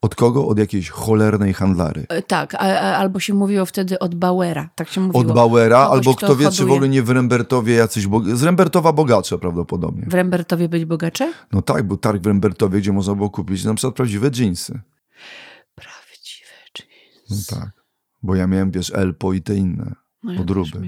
od 0.00 0.14
kogo? 0.14 0.46
Od 0.48 0.58
jakiejś 0.58 0.90
cholernej 0.90 1.54
handlary. 1.54 2.06
E, 2.08 2.22
Tak, 2.22 2.54
a, 2.54 2.58
a, 2.58 2.96
albo 2.96 3.20
się 3.20 3.34
mówiło 3.34 3.66
wtedy 3.66 3.98
od 3.98 4.14
Bauera, 4.14 4.68
tak 4.74 4.88
się 4.88 5.00
mówiło. 5.00 5.20
Od 5.20 5.32
Bauera, 5.32 5.84
Kogoś, 5.84 5.96
albo 5.98 6.14
kto 6.14 6.26
kto 6.26 6.36
wie, 6.36 6.46
czy 6.46 6.52
w 6.54 6.58
hoduje. 6.58 6.74
ogóle 6.74 6.88
nie 6.88 7.02
w 7.02 7.10
Rembertowie 7.10 7.74
jacyś, 7.74 8.06
bo... 8.06 8.20
z 8.36 8.42
Rembertowa 8.42 8.92
bogacze 8.92 9.38
prawdopodobnie. 9.38 10.06
W 10.10 10.14
Rembertowie 10.14 10.68
być 10.68 10.84
bogacze? 10.84 11.32
No 11.52 11.62
tak, 11.62 11.82
był 11.82 11.96
targ 11.96 12.22
w 12.22 12.26
Rembertowie, 12.26 12.78
gdzie 12.80 12.92
można 12.92 13.14
było 13.14 13.30
kupić 13.30 13.64
na 13.64 13.74
przykład 13.74 13.94
prawdziwe 13.94 14.30
dżinsy. 14.30 14.80
Prawdziwe, 15.74 16.52
czyli... 16.72 16.88
No 17.30 17.36
tak. 17.48 17.68
Bo 18.22 18.34
ja 18.34 18.46
miałem, 18.46 18.70
wiesz, 18.70 18.92
Elpo 18.94 19.32
i 19.32 19.42
te 19.42 19.54
inne 19.54 19.94
No 20.32 20.38
podróby. 20.38 20.80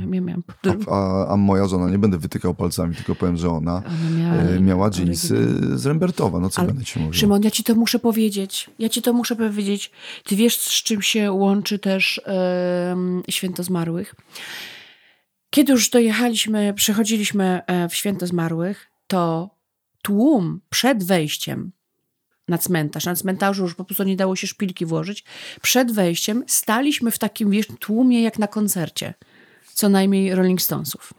ja. 0.64 0.72
A, 0.90 0.94
a, 0.94 1.32
a 1.32 1.36
moja 1.36 1.68
żona, 1.68 1.90
nie 1.90 1.98
będę 1.98 2.18
wytykał 2.18 2.54
palcami, 2.54 2.94
tylko 2.94 3.14
powiem, 3.14 3.36
że 3.36 3.50
ona 3.50 3.82
miała, 4.18 4.34
e, 4.34 4.60
miała 4.60 4.90
dżinsy 4.90 5.60
z 5.78 5.86
Rembertowa. 5.86 6.40
No 6.40 6.50
co 6.50 6.60
Ale- 6.60 6.68
będę 6.68 6.84
ci 6.84 6.98
mówił? 6.98 7.14
Szymon, 7.14 7.42
ja 7.42 7.50
ci 7.50 7.64
to 7.64 7.74
muszę 7.74 7.98
powiedzieć. 7.98 8.70
Ja 8.78 8.88
ci 8.88 9.02
to 9.02 9.12
muszę 9.12 9.36
powiedzieć. 9.36 9.90
Ty 10.24 10.36
wiesz, 10.36 10.56
z 10.56 10.82
czym 10.82 11.02
się 11.02 11.32
łączy 11.32 11.78
też 11.78 12.20
święto 13.30 13.62
zmarłych? 13.62 14.14
Kiedy 15.50 15.72
już 15.72 15.90
dojechaliśmy, 15.90 16.74
przechodziliśmy 16.74 17.60
e, 17.66 17.88
w 17.88 17.94
święto 17.94 18.26
zmarłych, 18.26 18.90
to 19.06 19.50
tłum 20.02 20.60
przed 20.70 21.04
wejściem 21.04 21.72
na 22.48 22.58
cmentarz, 22.58 23.04
na 23.04 23.14
cmentarzu 23.14 23.62
już 23.62 23.74
po 23.74 23.84
prostu 23.84 24.04
nie 24.04 24.16
dało 24.16 24.36
się 24.36 24.46
szpilki 24.46 24.86
włożyć, 24.86 25.24
przed 25.62 25.92
wejściem 25.92 26.44
staliśmy 26.46 27.10
w 27.10 27.18
takim 27.18 27.50
wiesz, 27.50 27.66
tłumie 27.80 28.22
jak 28.22 28.38
na 28.38 28.46
koncercie. 28.46 29.14
Co 29.78 29.88
najmniej 29.88 30.34
Rolling 30.34 30.62
Stonesów. 30.62 31.14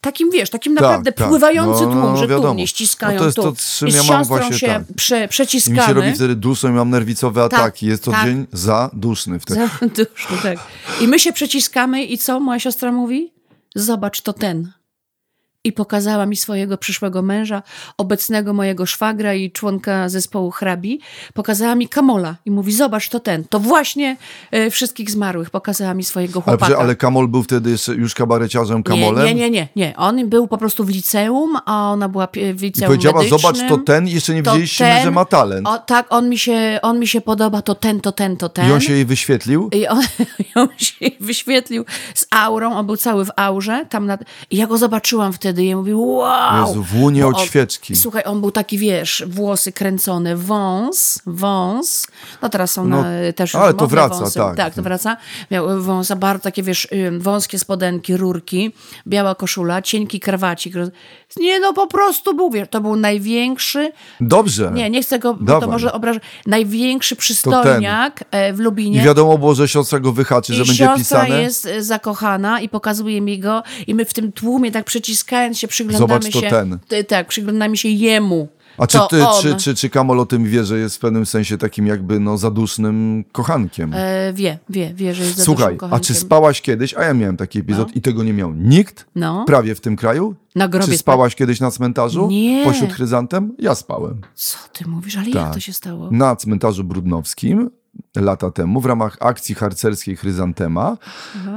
Takim, 0.00 0.30
wiesz, 0.30 0.50
takim 0.50 0.74
Tak, 0.74 0.82
naprawdę 0.82 1.12
tak. 1.12 1.28
pływający 1.28 1.82
No, 1.86 1.92
tłum, 1.92 2.00
no, 2.02 2.16
że 2.16 2.28
tu 2.28 2.54
mnie 2.54 2.66
ściskają 2.66 3.12
No 3.14 3.18
to 3.18 3.24
jest 3.24 3.36
tu. 3.36 3.42
to, 3.42 3.52
czym 3.78 3.88
ja 3.88 4.02
mam 4.02 4.24
właśnie, 4.24 4.58
się 4.58 4.66
tak. 4.66 4.82
prze, 4.96 5.18
I 5.18 5.22
mi 5.22 5.28
przeciskamy. 5.28 5.82
się 5.82 5.92
robi 5.92 6.12
wtedy 6.12 6.36
duszno 6.36 6.68
i 6.68 6.72
mam 6.72 6.90
nerwicowe 6.90 7.42
ataki. 7.42 7.86
Jest 7.86 8.04
to 8.04 8.10
tak. 8.10 8.24
dzień 8.24 8.46
zaduszny 8.52 9.38
wtedy. 9.40 9.60
Za 9.80 9.86
duszno, 10.04 10.36
tak. 10.42 10.58
I 11.00 11.08
my 11.08 11.18
się 11.18 11.32
przeciskamy 11.32 12.04
i 12.04 12.18
co 12.18 12.40
moja 12.40 12.60
siostra 12.60 12.92
mówi? 12.92 13.32
Zobacz, 13.74 14.20
to 14.20 14.32
ten. 14.32 14.72
I 15.64 15.72
pokazała 15.72 16.26
mi 16.26 16.36
swojego 16.36 16.78
przyszłego 16.78 17.22
męża, 17.22 17.62
obecnego 17.98 18.52
mojego 18.52 18.86
szwagra 18.86 19.34
i 19.34 19.50
członka 19.50 20.08
zespołu 20.08 20.50
hrabi. 20.50 21.00
Pokazała 21.34 21.74
mi 21.74 21.88
Kamola 21.88 22.36
i 22.44 22.50
mówi, 22.50 22.72
zobacz, 22.72 23.08
to 23.08 23.20
ten. 23.20 23.44
To 23.44 23.60
właśnie 23.60 24.16
e, 24.50 24.70
wszystkich 24.70 25.10
zmarłych. 25.10 25.50
Pokazała 25.50 25.94
mi 25.94 26.04
swojego 26.04 26.32
Ale, 26.34 26.42
chłopaka. 26.44 26.64
przecież- 26.66 26.82
ale 26.82 26.96
Kamol 26.96 27.28
był 27.28 27.42
wtedy 27.42 27.76
już 27.96 28.14
kabareciarzem 28.14 28.82
Kamolem. 28.82 29.26
Nie, 29.26 29.34
nie, 29.34 29.50
nie, 29.50 29.68
nie. 29.76 29.94
On 29.96 30.28
był 30.28 30.48
po 30.48 30.58
prostu 30.58 30.84
w 30.84 30.88
liceum, 30.88 31.56
a 31.66 31.92
ona 31.92 32.08
była 32.08 32.26
w 32.26 32.36
I 32.36 32.66
liceum 32.66 32.86
powiedziała, 32.86 33.16
medycznym. 33.18 33.40
zobacz, 33.40 33.68
to 33.68 33.78
ten, 33.78 34.08
i 34.08 34.10
jeszcze 34.12 34.34
nie 34.34 34.42
wiedzieliśmy, 34.42 34.86
ten. 34.86 35.02
że 35.02 35.10
ma 35.10 35.24
talent. 35.24 35.68
O, 35.68 35.78
tak, 35.78 36.06
on 36.10 36.28
mi, 36.28 36.38
się, 36.38 36.78
on 36.82 36.98
mi 36.98 37.06
się 37.08 37.20
podoba, 37.20 37.62
to 37.62 37.74
ten, 37.74 38.00
to 38.00 38.12
ten, 38.12 38.36
to 38.36 38.48
ten. 38.48 38.68
I 38.68 38.72
on 38.72 38.80
się 38.80 38.92
jej 38.92 39.04
wyświetlił. 39.04 39.68
I 39.72 39.86
on, 39.86 40.02
i 40.44 40.44
on 40.54 40.68
się 40.76 41.06
wyświetlił 41.20 41.84
z 42.14 42.26
aurą, 42.30 42.72
on 42.76 42.86
był 42.86 42.96
cały 42.96 43.24
w 43.24 43.30
aurze. 43.36 43.86
Tam 43.88 44.06
nad... 44.06 44.20
I 44.50 44.56
ja 44.56 44.66
go 44.66 44.78
zobaczyłam 44.78 45.32
wtedy 45.48 45.64
i 45.64 45.68
ja 45.68 45.76
mówię, 45.76 45.96
wow! 45.96 46.68
Jezu, 46.68 46.82
w 46.82 46.94
łunie 47.00 47.26
od 47.26 47.40
świeczki. 47.40 47.96
Słuchaj, 47.96 48.22
on 48.26 48.40
był 48.40 48.50
taki, 48.50 48.78
wiesz, 48.78 49.24
włosy 49.26 49.72
kręcone, 49.72 50.36
wąs, 50.36 51.22
wąs. 51.26 52.06
No 52.42 52.48
teraz 52.48 52.70
są 52.70 52.84
No, 52.88 53.02
na, 53.02 53.08
też 53.36 53.54
ale 53.54 53.74
to 53.74 53.86
wraca, 53.86 54.14
wąsy. 54.20 54.38
tak. 54.38 54.56
Tak, 54.56 54.74
to 54.74 54.82
wraca. 54.82 55.16
Miał 55.50 55.82
wąsa, 55.82 56.16
bardzo 56.16 56.42
takie, 56.42 56.62
wiesz, 56.62 56.84
y, 56.92 57.18
wąskie 57.18 57.58
spodenki, 57.58 58.16
rurki, 58.16 58.72
biała 59.06 59.34
koszula, 59.34 59.82
cienki 59.82 60.20
krawacik. 60.20 60.74
Nie, 61.36 61.60
no 61.60 61.72
po 61.72 61.86
prostu 61.86 62.34
był, 62.34 62.50
wiesz, 62.50 62.68
to 62.70 62.80
był 62.80 62.96
największy, 62.96 63.92
Dobrze. 64.20 64.70
nie, 64.74 64.90
nie 64.90 65.02
chcę 65.02 65.18
go, 65.18 65.34
bo 65.34 65.38
to 65.38 65.44
Dawaj. 65.44 65.68
może 65.68 65.92
obrażać, 65.92 66.22
największy 66.46 67.16
przystojniak 67.16 68.24
e, 68.30 68.52
w 68.52 68.58
Lubinie. 68.60 69.00
I 69.00 69.04
wiadomo 69.04 69.38
było, 69.38 69.54
że 69.54 69.68
siostra 69.68 70.00
go 70.00 70.12
wyhaczy, 70.12 70.54
że 70.54 70.62
I 70.62 70.66
będzie 70.66 70.84
siostra 70.84 71.20
pisane. 71.24 71.42
jest 71.42 71.66
e, 71.66 71.82
zakochana 71.82 72.60
i 72.60 72.68
pokazuje 72.68 73.20
mi 73.20 73.38
go 73.38 73.62
i 73.86 73.94
my 73.94 74.04
w 74.04 74.12
tym 74.14 74.32
tłumie 74.32 74.72
tak 74.72 74.84
przyciskając 75.38 75.58
się 75.58 75.68
przyglądamy 75.68 76.08
Zobacz, 76.22 76.32
to 76.32 76.40
się. 76.40 76.50
ten. 76.50 76.78
Ty- 76.88 77.04
Tak, 77.04 77.28
przyglądamy 77.28 77.76
się 77.76 77.88
jemu. 77.88 78.48
A 78.78 78.86
czy, 78.86 78.98
ty, 79.10 79.26
on. 79.26 79.42
czy, 79.42 79.54
czy, 79.56 79.74
czy 79.74 79.90
Kamol 79.90 80.20
o 80.20 80.26
tym 80.26 80.44
wie, 80.44 80.64
że 80.64 80.78
jest 80.78 80.96
w 80.96 80.98
pewnym 80.98 81.26
sensie 81.26 81.58
takim 81.58 81.86
jakby 81.86 82.20
no, 82.20 82.38
zadusznym 82.38 83.24
kochankiem? 83.32 83.92
E, 83.94 84.32
wie, 84.32 84.58
wie, 84.68 84.92
wie, 84.94 85.14
że 85.14 85.24
jest 85.24 85.42
Słuchaj, 85.42 85.64
dużym 85.64 85.76
a 85.76 85.80
kochankiem. 85.80 86.06
czy 86.06 86.14
spałaś 86.14 86.62
kiedyś, 86.62 86.94
a 86.94 87.04
ja 87.04 87.14
miałem 87.14 87.36
taki 87.36 87.58
epizod 87.58 87.88
No. 87.88 87.94
i 87.94 88.00
tego 88.00 88.22
nie 88.24 88.32
miał 88.32 88.54
nikt 88.54 89.06
No. 89.14 89.44
prawie 89.46 89.74
w 89.74 89.80
tym 89.80 89.96
kraju? 89.96 90.34
Na 90.54 90.68
grobie 90.68 90.86
Czy 90.92 90.98
spałaś 90.98 91.34
kiedyś 91.34 91.60
na 91.60 91.70
cmentarzu? 91.70 92.28
Nie. 92.30 92.64
Pośród 92.64 92.92
chryzantem? 92.92 93.54
Ja 93.58 93.74
spałem. 93.74 94.20
Co 94.34 94.58
ty 94.72 94.88
mówisz? 94.88 95.16
Ale 95.16 95.24
jak 95.26 95.34
Tak. 95.34 95.54
to 95.54 95.60
się 95.60 95.72
stało? 95.72 96.08
Na 96.10 96.36
cmentarzu 96.36 96.84
brudnowskim 96.84 97.70
lata 98.16 98.50
temu 98.50 98.80
w 98.80 98.86
ramach 98.86 99.16
akcji 99.20 99.54
harcerskiej 99.54 100.16
Chryzantema. 100.16 100.96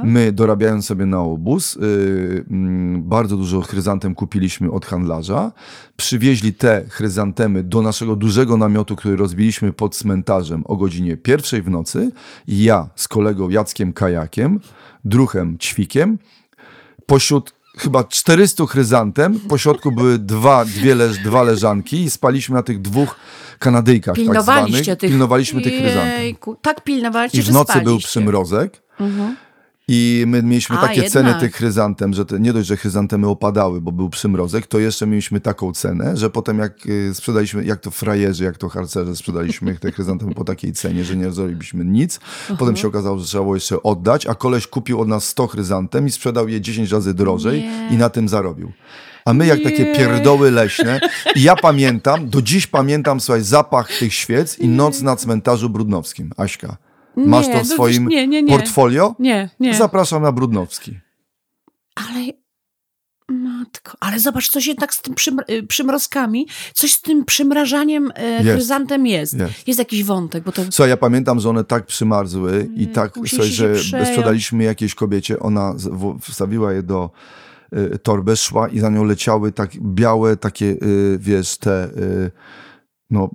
My 0.04 0.32
dorabiając 0.32 0.86
sobie 0.86 1.06
na 1.06 1.20
obóz, 1.20 1.74
yy, 1.80 2.44
mm, 2.50 3.02
bardzo 3.02 3.36
dużo 3.36 3.60
chryzantem 3.60 4.14
kupiliśmy 4.14 4.70
od 4.70 4.86
handlarza. 4.86 5.52
Przywieźli 5.96 6.54
te 6.54 6.84
chryzantemy 6.88 7.62
do 7.62 7.82
naszego 7.82 8.16
dużego 8.16 8.56
namiotu, 8.56 8.96
który 8.96 9.16
rozbiliśmy 9.16 9.72
pod 9.72 9.96
cmentarzem 9.96 10.62
o 10.66 10.76
godzinie 10.76 11.16
pierwszej 11.16 11.62
w 11.62 11.70
nocy. 11.70 12.10
I 12.46 12.62
ja 12.62 12.88
z 12.96 13.08
kolegą 13.08 13.48
Jackiem 13.48 13.92
Kajakiem, 13.92 14.60
druhem 15.04 15.58
Ćwikiem, 15.58 16.18
pośród 17.06 17.54
chyba 17.76 18.04
400 18.04 18.66
chryzantem, 18.66 19.40
po 19.40 19.58
środku 19.58 19.92
były 19.92 20.18
dwa, 20.18 20.64
dwie 20.64 20.94
leż, 20.94 21.18
dwa 21.18 21.42
leżanki 21.42 22.02
i 22.02 22.10
spaliśmy 22.10 22.54
na 22.54 22.62
tych 22.62 22.80
dwóch 22.80 23.16
Kanadyjkach 23.62 24.14
tak 24.14 24.24
Pilnowaliście 24.24 24.82
zwanych. 24.82 24.98
tych... 25.00 25.10
Pilnowaliśmy 25.10 25.62
tych 25.62 25.72
chryzantem. 25.74 26.20
Jejku, 26.22 26.56
Tak 26.62 26.84
pilnowaliście, 26.84 27.38
I 27.38 27.42
w 27.42 27.52
nocy 27.52 27.80
był 27.80 27.98
przymrozek. 27.98 28.82
I 29.88 30.24
my 30.26 30.42
mieliśmy 30.42 30.78
A, 30.78 30.80
takie 30.80 31.10
ceny 31.10 31.28
jednak. 31.28 31.40
tych 31.40 31.54
chryzantem, 31.54 32.12
że 32.14 32.24
te, 32.24 32.40
nie 32.40 32.52
dość, 32.52 32.68
że 32.68 32.76
chryzantemy 32.76 33.28
opadały, 33.28 33.80
bo 33.80 33.92
był 33.92 34.10
przymrozek, 34.10 34.66
to 34.66 34.78
jeszcze 34.78 35.06
mieliśmy 35.06 35.40
taką 35.40 35.72
cenę, 35.72 36.16
że 36.16 36.30
potem 36.30 36.58
jak 36.58 36.86
y, 36.86 37.14
sprzedaliśmy, 37.14 37.64
jak 37.64 37.80
to 37.80 37.90
frajerzy, 37.90 38.44
jak 38.44 38.58
to 38.58 38.68
harcerze, 38.68 39.16
sprzedaliśmy 39.16 39.78
te 39.78 39.92
chryzantemy 39.92 40.34
po 40.34 40.44
takiej 40.44 40.72
cenie, 40.72 41.04
że 41.04 41.16
nie 41.16 41.30
zrobiliśmy 41.30 41.84
nic. 41.84 42.20
Potem 42.58 42.76
się 42.76 42.88
okazało, 42.88 43.18
że 43.18 43.24
trzeba 43.26 43.42
było 43.44 43.54
jeszcze 43.54 43.82
oddać, 43.82 44.26
a 44.26 44.34
koleś 44.34 44.66
kupił 44.66 45.00
od 45.00 45.08
nas 45.08 45.24
100 45.24 45.46
chryzantem 45.46 46.06
i 46.06 46.10
sprzedał 46.10 46.48
je 46.48 46.60
10 46.60 46.92
razy 46.92 47.14
drożej 47.14 47.60
Nie. 47.62 47.88
i 47.90 47.96
na 47.96 48.08
tym 48.10 48.28
zarobił. 48.28 48.72
A 49.24 49.32
my 49.32 49.46
jak 49.46 49.62
takie 49.62 49.86
pierdoły 49.96 50.50
leśne. 50.50 51.00
I 51.34 51.42
ja 51.42 51.56
pamiętam, 51.56 52.28
do 52.30 52.42
dziś 52.42 52.66
pamiętam, 52.66 53.20
słuchaj, 53.20 53.42
zapach 53.42 53.98
tych 53.98 54.14
świec 54.14 54.58
i 54.58 54.68
noc 54.68 55.02
na 55.02 55.16
cmentarzu 55.16 55.70
brudnowskim. 55.70 56.30
Aśka, 56.36 56.76
masz 57.16 57.46
Nie, 57.46 57.52
to 57.52 57.64
w 57.64 57.66
swoim 57.66 58.08
nie, 58.08 58.26
nie, 58.26 58.42
nie. 58.42 58.58
portfolio? 58.58 59.14
Nie, 59.18 59.50
nie. 59.60 59.74
Zapraszam 59.74 60.22
na 60.22 60.32
Brudnowski. 60.32 60.98
Ale 61.94 62.26
matko, 63.28 63.92
ale 64.00 64.20
zobacz, 64.20 64.48
coś 64.50 64.66
jednak 64.66 64.94
z 64.94 65.02
tym 65.02 65.14
przym, 65.14 65.40
y, 65.50 65.62
przymrozkami, 65.62 66.46
coś 66.74 66.92
z 66.92 67.00
tym 67.02 67.24
przymrażaniem 67.24 68.12
e, 68.14 68.32
Jest. 68.32 68.50
chryzantem 68.50 69.06
jest. 69.06 69.34
Jest. 69.34 69.68
jest. 69.68 69.78
jakiś 69.78 70.04
wątek, 70.04 70.44
bo 70.44 70.52
to 70.52 70.62
Słuchaj, 70.70 70.90
ja 70.90 70.96
pamiętam, 70.96 71.40
że 71.40 71.50
one 71.50 71.64
tak 71.64 71.86
przymarzły 71.86 72.68
i 72.76 72.86
tak, 72.86 73.16
musieliście 73.16 73.54
słuchaj, 73.56 73.76
że 73.76 73.80
przejąć. 73.80 74.08
sprzedaliśmy 74.08 74.64
jakiejś 74.64 74.94
kobiecie, 74.94 75.38
ona 75.38 75.74
wstawiła 76.20 76.72
je 76.72 76.82
do 76.82 77.10
y, 77.94 77.98
torby, 77.98 78.36
szła 78.36 78.68
i 78.68 78.78
za 78.80 78.90
nią 78.90 79.04
leciały 79.04 79.52
tak 79.52 79.70
białe 79.80 80.36
takie, 80.36 80.66
y, 80.66 81.18
wiesz, 81.20 81.58
te... 81.58 81.84
Y, 81.96 82.30
no, 83.10 83.30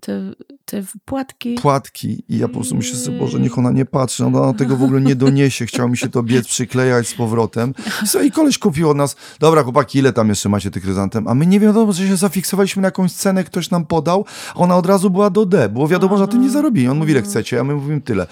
Te, 0.00 0.32
te 0.64 0.82
płatki. 1.04 1.54
płatki 1.54 2.24
i 2.28 2.38
ja 2.38 2.48
po 2.48 2.54
prostu 2.54 2.74
myślę 2.76 2.98
sobie, 2.98 3.18
Boże, 3.18 3.40
niech 3.40 3.58
ona 3.58 3.70
nie 3.70 3.84
patrzy, 3.84 4.26
ona 4.26 4.52
tego 4.52 4.76
w 4.76 4.82
ogóle 4.82 5.00
nie 5.00 5.14
doniesie, 5.16 5.66
chciał 5.66 5.88
mi 5.88 5.96
się 5.96 6.08
to 6.08 6.22
biec 6.22 6.46
przyklejać 6.48 7.08
z 7.08 7.14
powrotem. 7.14 7.74
So, 8.06 8.22
I 8.22 8.30
koleś 8.30 8.58
kupił 8.58 8.90
od 8.90 8.96
nas, 8.96 9.16
dobra 9.40 9.62
chłopaki, 9.62 9.98
ile 9.98 10.12
tam 10.12 10.28
jeszcze 10.28 10.48
macie 10.48 10.70
tych 10.70 10.82
chryzantem? 10.82 11.28
A 11.28 11.34
my 11.34 11.46
nie 11.46 11.60
wiadomo, 11.60 11.92
że 11.92 12.06
się 12.06 12.16
zafiksowaliśmy 12.16 12.82
na 12.82 12.88
jakąś 12.88 13.12
cenę, 13.12 13.44
ktoś 13.44 13.70
nam 13.70 13.86
podał, 13.86 14.24
ona 14.54 14.76
od 14.76 14.86
razu 14.86 15.10
była 15.10 15.30
do 15.30 15.46
D, 15.46 15.68
było 15.68 15.88
wiadomo, 15.88 16.18
że 16.18 16.28
tym 16.28 16.42
nie 16.42 16.50
zarobili. 16.50 16.88
On 16.88 16.98
mówi, 16.98 17.12
ile 17.12 17.22
chcecie, 17.22 17.60
a 17.60 17.64
my 17.64 17.74
mówimy 17.74 18.00
tyle. 18.00 18.26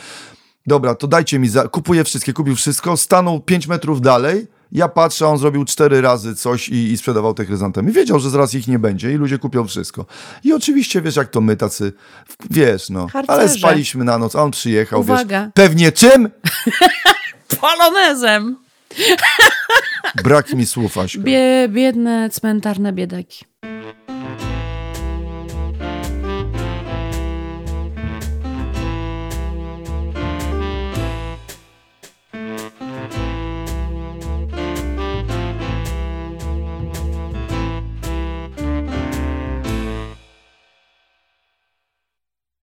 Dobra, 0.67 0.95
to 0.95 1.07
dajcie 1.07 1.39
mi, 1.39 1.49
za... 1.49 1.69
kupuję 1.69 2.05
wszystkie, 2.05 2.33
kupił 2.33 2.57
wszystko, 2.57 2.97
stanął 2.97 3.41
5 3.41 3.67
metrów 3.67 4.01
dalej, 4.01 4.47
ja 4.73 4.89
patrzę, 4.89 5.27
on 5.27 5.39
zrobił 5.39 5.65
cztery 5.65 6.01
razy 6.01 6.37
coś 6.37 6.69
i, 6.69 6.93
i 6.93 6.97
sprzedawał 6.97 7.35
te 7.35 7.45
chryzantemy. 7.45 7.93
Wiedział, 7.93 8.21
że 8.21 8.31
zaraz 8.31 8.55
ich 8.55 8.69
nie 8.69 8.79
będzie 8.79 9.13
i 9.13 9.15
ludzie 9.15 9.39
kupią 9.39 9.67
wszystko. 9.67 10.07
I 10.45 10.53
oczywiście, 10.53 11.03
wiesz, 11.03 11.17
jak 11.17 11.29
to 11.29 11.41
my 11.41 11.57
tacy, 11.57 11.93
wiesz, 12.51 12.91
no. 12.91 13.07
Ale 13.15 13.27
Harcerze. 13.27 13.59
spaliśmy 13.59 14.05
na 14.05 14.19
noc, 14.19 14.37
a 14.37 14.43
on 14.43 14.51
przyjechał, 14.51 15.01
Uwaga. 15.01 15.43
wiesz. 15.43 15.51
Pewnie 15.55 15.93
czym? 15.93 16.29
Polonezem! 17.61 18.57
Brak 20.25 20.53
mi 20.55 20.67
słów, 20.67 20.99
Aśka. 20.99 21.23
Bie, 21.23 21.69
biedne, 21.69 22.31
cmentarne 22.31 22.93
biedaki. 22.93 23.45